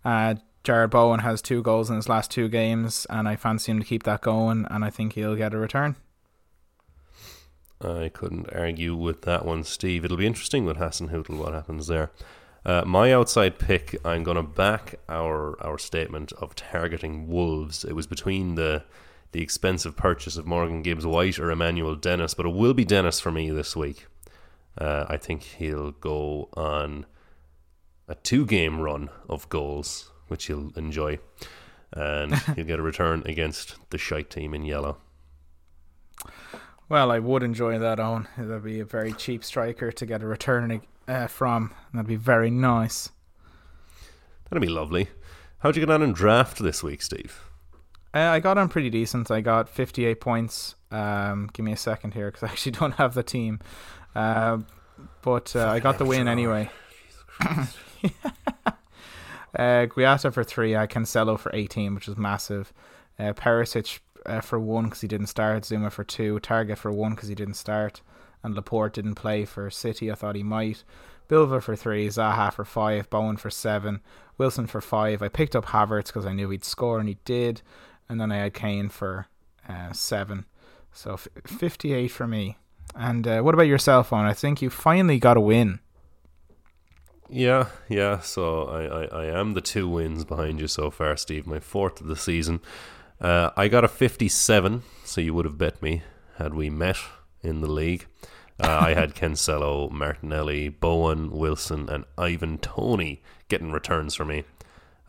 Uh, 0.04 0.36
Jarrod 0.64 0.90
Bowen 0.90 1.20
has 1.20 1.40
two 1.40 1.62
goals 1.62 1.88
in 1.88 1.96
his 1.96 2.08
last 2.08 2.30
two 2.30 2.48
games, 2.48 3.06
and 3.10 3.28
I 3.28 3.36
fancy 3.36 3.72
him 3.72 3.80
to 3.80 3.86
keep 3.86 4.02
that 4.04 4.20
going, 4.20 4.66
and 4.70 4.84
I 4.84 4.90
think 4.90 5.14
he'll 5.14 5.36
get 5.36 5.54
a 5.54 5.58
return. 5.58 5.96
I 7.80 8.10
couldn't 8.12 8.52
argue 8.52 8.94
with 8.96 9.22
that 9.22 9.44
one, 9.44 9.62
Steve. 9.64 10.04
It'll 10.04 10.16
be 10.16 10.26
interesting 10.26 10.64
with 10.64 10.76
Hasenhüttl 10.76 11.38
what 11.38 11.54
happens 11.54 11.86
there. 11.86 12.10
Uh, 12.66 12.82
my 12.84 13.12
outside 13.12 13.58
pick, 13.58 13.96
I'm 14.04 14.24
going 14.24 14.36
to 14.36 14.42
back 14.42 14.96
our 15.08 15.56
our 15.64 15.78
statement 15.78 16.32
of 16.32 16.54
targeting 16.54 17.28
Wolves. 17.28 17.84
It 17.84 17.94
was 17.94 18.06
between 18.06 18.56
the 18.56 18.84
the 19.32 19.42
expensive 19.42 19.96
purchase 19.96 20.36
of 20.36 20.46
Morgan 20.46 20.82
Gibbs 20.82 21.06
White 21.06 21.38
or 21.38 21.50
Emmanuel 21.50 21.94
Dennis, 21.94 22.34
but 22.34 22.46
it 22.46 22.54
will 22.54 22.74
be 22.74 22.84
Dennis 22.84 23.20
for 23.20 23.30
me 23.30 23.50
this 23.50 23.76
week. 23.76 24.06
Uh, 24.76 25.06
I 25.08 25.16
think 25.16 25.42
he'll 25.42 25.92
go 25.92 26.48
on 26.54 27.06
a 28.06 28.14
two 28.14 28.46
game 28.46 28.80
run 28.80 29.10
of 29.28 29.48
goals, 29.48 30.10
which 30.28 30.46
he'll 30.46 30.72
enjoy. 30.76 31.18
And 31.92 32.34
he'll 32.56 32.64
get 32.64 32.78
a 32.78 32.82
return 32.82 33.22
against 33.26 33.76
the 33.90 33.98
shite 33.98 34.30
team 34.30 34.54
in 34.54 34.64
yellow. 34.64 34.98
Well, 36.88 37.10
I 37.10 37.18
would 37.18 37.42
enjoy 37.42 37.78
that, 37.78 38.00
Owen. 38.00 38.28
That'd 38.38 38.64
be 38.64 38.80
a 38.80 38.84
very 38.84 39.12
cheap 39.12 39.44
striker 39.44 39.92
to 39.92 40.06
get 40.06 40.22
a 40.22 40.26
return 40.26 40.80
uh, 41.06 41.26
from. 41.26 41.74
That'd 41.92 42.08
be 42.08 42.16
very 42.16 42.50
nice. 42.50 43.10
That'd 44.48 44.62
be 44.62 44.72
lovely. 44.72 45.08
How'd 45.58 45.76
you 45.76 45.84
get 45.84 45.92
on 45.92 46.02
in 46.02 46.12
draft 46.12 46.58
this 46.60 46.82
week, 46.82 47.02
Steve? 47.02 47.47
Uh, 48.14 48.20
I 48.20 48.40
got 48.40 48.56
on 48.56 48.68
pretty 48.68 48.90
decent. 48.90 49.30
I 49.30 49.40
got 49.40 49.68
58 49.68 50.20
points. 50.20 50.74
Um, 50.90 51.50
give 51.52 51.64
me 51.64 51.72
a 51.72 51.76
second 51.76 52.14
here 52.14 52.30
because 52.30 52.42
I 52.42 52.46
actually 52.46 52.72
don't 52.80 52.92
have 52.92 53.14
the 53.14 53.22
team. 53.22 53.60
Uh, 54.14 54.58
but 55.22 55.54
uh, 55.54 55.68
I 55.68 55.80
got 55.80 55.98
the 55.98 56.04
win 56.04 56.26
anyway. 56.26 56.70
uh, 57.40 57.66
Guaita 59.54 60.32
for 60.32 60.42
three. 60.44 60.74
I 60.74 60.86
Cancelo 60.86 61.38
for 61.38 61.54
18, 61.54 61.94
which 61.94 62.08
is 62.08 62.16
massive. 62.16 62.72
Uh, 63.18 63.32
Perisic 63.32 64.00
uh, 64.26 64.40
for 64.40 64.58
one 64.58 64.84
because 64.84 65.02
he 65.02 65.08
didn't 65.08 65.26
start. 65.26 65.64
Zouma 65.64 65.92
for 65.92 66.04
two. 66.04 66.40
Targett 66.40 66.78
for 66.78 66.90
one 66.90 67.14
because 67.14 67.28
he 67.28 67.34
didn't 67.34 67.54
start. 67.54 68.00
And 68.42 68.54
Laporte 68.54 68.94
didn't 68.94 69.16
play 69.16 69.44
for 69.44 69.68
City. 69.70 70.10
I 70.10 70.14
thought 70.14 70.36
he 70.36 70.42
might. 70.42 70.84
Bilva 71.28 71.62
for 71.62 71.76
three. 71.76 72.08
Zaha 72.08 72.52
for 72.52 72.64
five. 72.64 73.10
Bowen 73.10 73.36
for 73.36 73.50
seven. 73.50 74.00
Wilson 74.38 74.66
for 74.66 74.80
five. 74.80 75.22
I 75.22 75.28
picked 75.28 75.54
up 75.54 75.66
Havertz 75.66 76.06
because 76.06 76.24
I 76.24 76.32
knew 76.32 76.48
he'd 76.50 76.64
score 76.64 76.98
and 76.98 77.08
he 77.08 77.18
did 77.24 77.60
and 78.08 78.20
then 78.20 78.32
I 78.32 78.38
had 78.38 78.54
Kane 78.54 78.88
for 78.88 79.26
uh, 79.68 79.92
seven. 79.92 80.46
So 80.92 81.14
f- 81.14 81.28
58 81.46 82.08
for 82.08 82.26
me. 82.26 82.56
And 82.94 83.26
uh, 83.26 83.40
what 83.42 83.54
about 83.54 83.66
yourself, 83.66 84.12
on? 84.12 84.24
I 84.24 84.32
think 84.32 84.62
you 84.62 84.70
finally 84.70 85.18
got 85.18 85.36
a 85.36 85.40
win. 85.40 85.80
Yeah, 87.28 87.68
yeah. 87.88 88.20
So 88.20 88.64
I, 88.64 88.84
I, 88.84 89.24
I 89.24 89.38
am 89.38 89.52
the 89.52 89.60
two 89.60 89.88
wins 89.88 90.24
behind 90.24 90.60
you 90.60 90.66
so 90.66 90.90
far, 90.90 91.16
Steve. 91.16 91.46
My 91.46 91.60
fourth 91.60 92.00
of 92.00 92.06
the 92.06 92.16
season. 92.16 92.60
Uh, 93.20 93.50
I 93.56 93.68
got 93.68 93.84
a 93.84 93.88
57, 93.88 94.82
so 95.04 95.20
you 95.20 95.34
would 95.34 95.44
have 95.44 95.58
bet 95.58 95.82
me 95.82 96.02
had 96.36 96.54
we 96.54 96.70
met 96.70 96.96
in 97.42 97.60
the 97.60 97.70
league. 97.70 98.06
Uh, 98.60 98.78
I 98.80 98.94
had 98.94 99.14
Cancelo, 99.16 99.90
Martinelli, 99.90 100.68
Bowen, 100.68 101.30
Wilson, 101.30 101.88
and 101.88 102.04
Ivan 102.16 102.58
Toney 102.58 103.22
getting 103.48 103.72
returns 103.72 104.14
for 104.14 104.24
me. 104.24 104.44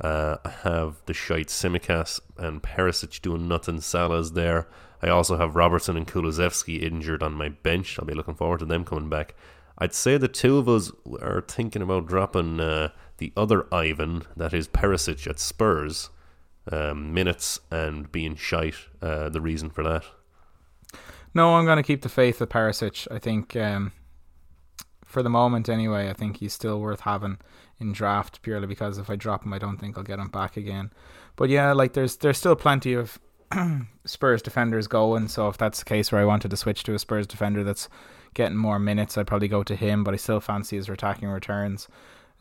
Uh, 0.02 0.38
I 0.46 0.50
have 0.64 1.02
the 1.06 1.14
shite 1.14 1.48
Tsimikas 1.48 2.20
and 2.38 2.64
Perisic 2.64 3.22
doing 3.22 3.48
nothing. 3.48 3.82
Salah's 3.82 4.34
there. 4.34 4.68
I 5.02 5.10
also 5.10 5.38
have 5.38 5.56
Robertson 5.56 5.98
and 5.98 6.08
Kulusevski 6.08 6.82
injured 6.82 7.24
on 7.24 7.34
my 7.34 7.50
bench. 7.50 7.98
I'll 7.98 8.06
be 8.06 8.14
looking 8.14 8.36
forward 8.36 8.60
to 8.60 8.66
them 8.66 8.86
coming 8.86 9.10
back. 9.10 9.36
I'd 9.78 9.94
say 9.94 10.18
the 10.18 10.28
two 10.28 10.58
of 10.58 10.68
us 10.68 10.92
are 11.22 11.42
thinking 11.48 11.82
about 11.82 12.08
dropping 12.08 12.60
uh, 12.60 12.90
the 13.18 13.32
other 13.36 13.74
Ivan, 13.74 14.24
that 14.36 14.54
is 14.54 14.68
Perisic 14.68 15.26
at 15.28 15.40
Spurs, 15.40 16.10
um, 16.72 17.14
minutes 17.14 17.60
and 17.72 18.12
being 18.12 18.36
shite. 18.36 18.76
Uh, 19.02 19.30
the 19.30 19.42
reason 19.42 19.70
for 19.70 19.84
that. 19.84 20.04
No, 21.34 21.56
I'm 21.56 21.66
going 21.66 21.78
to 21.78 21.84
keep 21.84 22.02
the 22.02 22.10
faith 22.10 22.40
with 22.40 22.50
Perisic. 22.50 23.08
I 23.12 23.20
think, 23.20 23.56
um, 23.56 23.94
for 25.06 25.24
the 25.24 25.30
moment 25.30 25.70
anyway, 25.70 26.10
I 26.10 26.14
think 26.14 26.38
he's 26.38 26.54
still 26.54 26.82
worth 26.82 27.02
having 27.02 27.38
in 27.80 27.94
draft 27.94 28.42
purely 28.42 28.68
because 28.68 28.98
if 28.98 29.10
I 29.10 29.16
drop 29.16 29.46
him, 29.46 29.54
I 29.54 29.60
don't 29.60 29.78
think 29.78 29.98
I'll 29.98 30.04
get 30.04 30.20
him 30.20 30.30
back 30.30 30.58
again. 30.58 30.92
But 31.36 31.50
yeah, 31.50 31.72
like 31.74 31.94
there's 31.94 32.18
there's 32.18 32.38
still 32.38 32.56
plenty 32.56 32.94
of 32.94 33.20
Spurs 34.06 34.42
defenders 34.42 34.88
going. 34.88 35.28
So 35.28 35.48
if 35.48 35.58
that's 35.58 35.80
the 35.80 35.86
case 35.86 36.12
where 36.12 36.22
I 36.22 36.26
wanted 36.26 36.52
to 36.52 36.58
switch 36.58 36.84
to 36.84 36.94
a 36.94 37.00
Spurs 37.00 37.28
defender 37.28 37.64
that's 37.64 37.90
getting 38.34 38.58
more 38.58 38.80
minutes, 38.80 39.18
I'd 39.18 39.28
probably 39.28 39.48
go 39.48 39.64
to 39.64 39.76
him. 39.76 40.04
But 40.04 40.14
I 40.14 40.18
still 40.18 40.40
fancy 40.40 40.76
his 40.76 40.90
attacking 40.90 41.30
returns. 41.30 41.88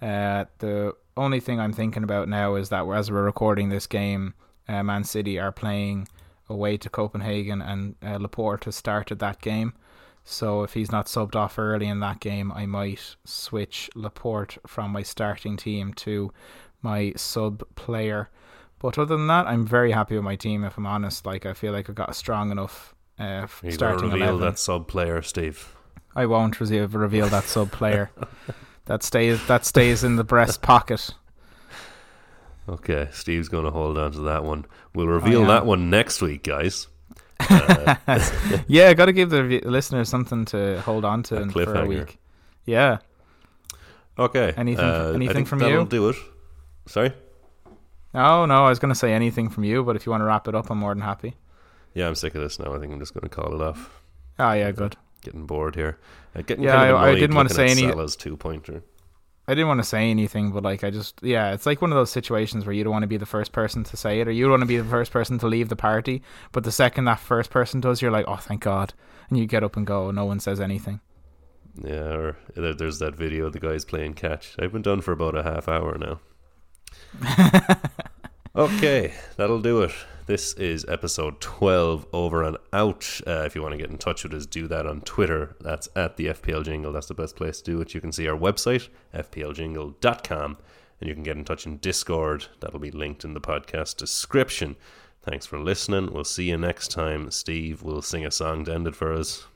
Uh, 0.01 0.45
the 0.59 0.95
only 1.17 1.41
thing 1.41 1.59
I'm 1.59 1.73
thinking 1.73 2.05
about 2.05 2.29
now 2.29 2.55
is 2.55 2.69
that 2.69 2.87
as 2.87 3.11
we're 3.11 3.25
recording 3.25 3.69
this 3.69 3.87
game, 3.87 4.35
uh, 4.69 4.83
Man 4.83 5.05
City 5.05 5.39
are 5.39 5.51
playing 5.51 6.09
away 6.49 6.77
to 6.77 6.89
Copenhagen, 6.89 7.61
and 7.61 7.97
uh, 8.03 8.17
Laporte 8.17 8.65
has 8.65 8.77
started 8.77 9.19
that 9.19 9.41
game. 9.41 9.75
So 10.31 10.63
if 10.63 10.75
he's 10.75 10.93
not 10.93 11.07
subbed 11.07 11.35
off 11.35 11.59
early 11.59 11.87
in 11.87 12.01
that 12.01 12.21
game, 12.21 12.53
I 12.53 12.67
might 12.67 13.17
switch 13.25 13.89
Laporte 13.95 14.59
from 14.67 14.91
my 14.91 15.03
starting 15.03 15.57
team 15.57 15.95
to 15.95 16.31
my 16.83 17.15
sub 17.17 17.65
player. 17.77 18.29
But 18.79 18.99
other 18.99 19.17
than 19.17 19.27
that, 19.29 19.47
I'm 19.47 19.67
very 19.67 19.91
happy 19.91 20.17
with 20.17 20.25
my 20.25 20.37
team. 20.37 20.65
If 20.65 20.77
I'm 20.77 20.87
honest, 20.87 21.25
like 21.25 21.47
I 21.47 21.55
feel 21.55 21.73
like 21.73 21.89
I've 21.89 21.95
got 21.95 22.11
a 22.11 22.15
strong 22.15 22.51
enough 22.51 22.95
uh, 23.19 23.47
starting 23.71 24.11
reveal 24.11 24.29
11. 24.29 24.41
that 24.41 24.59
sub 24.59 24.87
player, 24.87 25.23
Steve. 25.23 25.75
I 26.15 26.27
won't 26.27 26.61
reveal, 26.61 26.87
reveal 26.89 27.29
that 27.29 27.45
sub 27.45 27.73
player. 27.73 28.11
That 28.85 29.03
stays 29.03 29.47
that 29.49 29.67
stays 29.67 30.03
in 30.03 30.17
the 30.17 30.25
breast 30.25 30.63
pocket. 30.63 31.11
Okay, 32.67 33.09
Steve's 33.13 33.51
going 33.51 33.67
to 33.67 33.71
hold 33.71 33.99
on 33.99 34.13
to 34.13 34.21
that 34.21 34.45
one. 34.45 34.65
We'll 34.95 35.07
reveal 35.07 35.45
that 35.45 35.67
one 35.67 35.91
next 35.91 36.23
week, 36.23 36.43
guys. 36.43 36.89
yeah, 38.67 38.89
I 38.89 38.95
got 38.95 39.07
to 39.07 39.13
give 39.13 39.31
the 39.31 39.61
listeners 39.65 40.09
something 40.09 40.45
to 40.47 40.81
hold 40.83 41.05
on 41.05 41.23
to 41.25 41.43
A 41.43 41.49
for 41.51 41.75
a 41.75 41.87
week. 41.87 42.19
Yeah. 42.67 42.99
Okay. 44.19 44.53
Anything- 44.57 44.85
uh, 44.85 45.13
anything 45.15 45.45
from 45.45 45.61
that'll 45.61 45.83
you? 45.83 45.87
do 45.89 46.09
it. 46.11 46.17
Sorry? 46.87 47.13
Oh 48.15 48.47
no, 48.47 48.65
I 48.65 48.69
was 48.69 48.79
going 48.79 48.93
to 48.93 48.99
say 48.99 49.13
anything 49.13 49.49
from 49.51 49.65
you, 49.65 49.85
but 49.85 49.95
if 49.97 50.07
you 50.07 50.11
want 50.11 50.23
to 50.23 50.25
wrap 50.27 50.49
it 50.49 50.55
up, 50.55 50.71
I'm 50.71 50.79
more 50.79 50.95
than 50.95 51.03
happy. 51.03 51.35
Yeah, 51.95 52.09
I'm 52.09 52.15
sick 52.15 52.35
of 52.35 52.41
this 52.43 52.59
now. 52.59 52.75
I 52.75 52.79
think 52.79 52.93
I'm 52.93 52.99
just 52.99 53.15
going 53.15 53.23
to 53.23 53.29
call 53.29 53.55
it 53.55 53.61
off. 53.63 54.01
Oh 54.39 54.53
yeah, 54.53 54.71
good. 54.71 54.97
Getting 55.23 55.47
bored 55.47 55.75
here. 55.75 55.99
Uh, 56.35 56.43
getting 56.43 56.65
Yeah, 56.65 56.75
kind 56.77 56.91
of 56.91 56.97
I- 56.97 57.11
I 57.11 57.15
didn't 57.15 57.37
wanna 57.37 57.49
say 57.49 57.67
any- 57.69 57.83
Salah's 57.83 58.17
two 58.17 58.37
pointer. 58.37 58.83
I 59.49 59.53
didn't 59.55 59.69
want 59.69 59.81
to 59.81 59.85
say 59.85 60.11
anything, 60.11 60.53
but 60.53 60.63
like 60.63 60.85
I 60.85 60.91
just 60.91 61.19
yeah, 61.23 61.55
it's 61.55 61.65
like 61.65 61.81
one 61.81 61.91
of 61.91 61.97
those 61.97 62.11
situations 62.11 62.67
where 62.67 62.75
you 62.75 62.85
don't 62.85 62.93
want 62.93 63.03
to 63.03 63.09
be 63.09 63.17
the 63.17 63.25
first 63.25 63.51
person 63.51 63.83
to 63.85 63.97
say 63.97 64.21
it, 64.21 64.29
or 64.29 64.31
you 64.31 64.45
don't 64.45 64.51
want 64.51 64.61
to 64.61 64.67
be 64.67 64.77
the 64.77 64.85
first 64.85 65.11
person 65.11 65.39
to 65.39 65.47
leave 65.47 65.71
the 65.71 65.77
party. 65.77 66.23
But 66.53 66.65
the 66.65 66.71
second 66.71 67.07
that 67.07 67.19
first 67.19 67.49
person 67.49 67.81
does, 67.81 68.03
you're 68.03 68.11
like, 68.11 68.27
oh, 68.29 68.37
thank 68.37 68.61
God, 68.61 68.93
and 69.31 69.39
you 69.39 69.47
get 69.47 69.65
up 69.65 69.75
and 69.75 69.87
go. 69.87 70.11
No 70.11 70.27
one 70.27 70.39
says 70.39 70.61
anything. 70.61 71.01
Yeah, 71.83 72.13
or 72.13 72.37
uh, 72.57 72.75
there's 72.75 72.99
that 72.99 73.17
video 73.17 73.47
of 73.47 73.55
the 73.55 73.61
guys 73.61 73.87
playing 73.87 74.15
catch. 74.15 74.55
I've 74.59 74.73
been 74.73 74.83
done 74.83 75.01
for 75.01 75.13
about 75.13 75.35
a 75.35 75.43
half 75.43 75.67
hour 75.67 75.97
now. 75.97 76.21
okay, 78.57 79.15
that'll 79.37 79.63
do 79.63 79.81
it. 79.81 79.93
This 80.29 80.53
is 80.53 80.85
episode 80.87 81.41
12 81.41 82.09
over 82.13 82.43
and 82.43 82.59
out. 82.71 83.19
Uh, 83.27 83.45
if 83.47 83.55
you 83.55 83.63
want 83.63 83.73
to 83.73 83.79
get 83.79 83.89
in 83.89 83.97
touch 83.97 84.25
with 84.25 84.35
us, 84.35 84.45
do 84.45 84.67
that 84.69 84.85
on 84.85 85.01
Twitter. 85.01 85.57
That's 85.59 85.89
at 85.97 86.19
the 86.19 86.27
FPL 86.27 86.67
Jingle. 86.67 86.93
That's 86.93 87.07
the 87.07 87.15
best 87.15 87.35
place 87.35 87.63
to 87.63 87.71
do 87.71 87.81
it. 87.81 87.95
You 87.95 88.03
can 88.03 88.13
see 88.13 88.29
our 88.29 88.37
website, 88.37 88.89
fpljingle.com, 89.15 90.59
and 91.01 91.09
you 91.09 91.15
can 91.15 91.23
get 91.23 91.39
in 91.39 91.47
touch 91.47 91.65
in 91.65 91.79
Discord. 91.79 92.45
That'll 92.61 92.79
be 92.79 92.91
linked 92.91 93.25
in 93.25 93.33
the 93.33 93.41
podcast 93.41 93.97
description. 93.97 94.77
Thanks 95.23 95.47
for 95.47 95.59
listening. 95.59 96.13
We'll 96.13 96.25
see 96.25 96.51
you 96.51 96.59
next 96.59 96.91
time. 96.91 97.31
Steve 97.31 97.83
will 97.83 98.03
sing 98.03 98.27
a 98.27 98.31
song 98.31 98.67
to 98.67 98.75
end 98.75 98.87
it 98.87 98.97
for 98.97 99.15
us. 99.15 99.47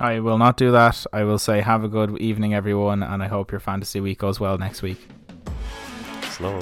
I 0.00 0.20
will 0.20 0.38
not 0.38 0.56
do 0.56 0.72
that. 0.72 1.04
I 1.12 1.24
will 1.24 1.38
say 1.38 1.60
have 1.60 1.84
a 1.84 1.88
good 1.88 2.18
evening, 2.18 2.54
everyone, 2.54 3.02
and 3.02 3.22
I 3.22 3.26
hope 3.26 3.50
your 3.50 3.60
fantasy 3.60 4.00
week 4.00 4.20
goes 4.20 4.40
well 4.40 4.56
next 4.56 4.80
week. 4.80 5.06
Slow. 6.30 6.58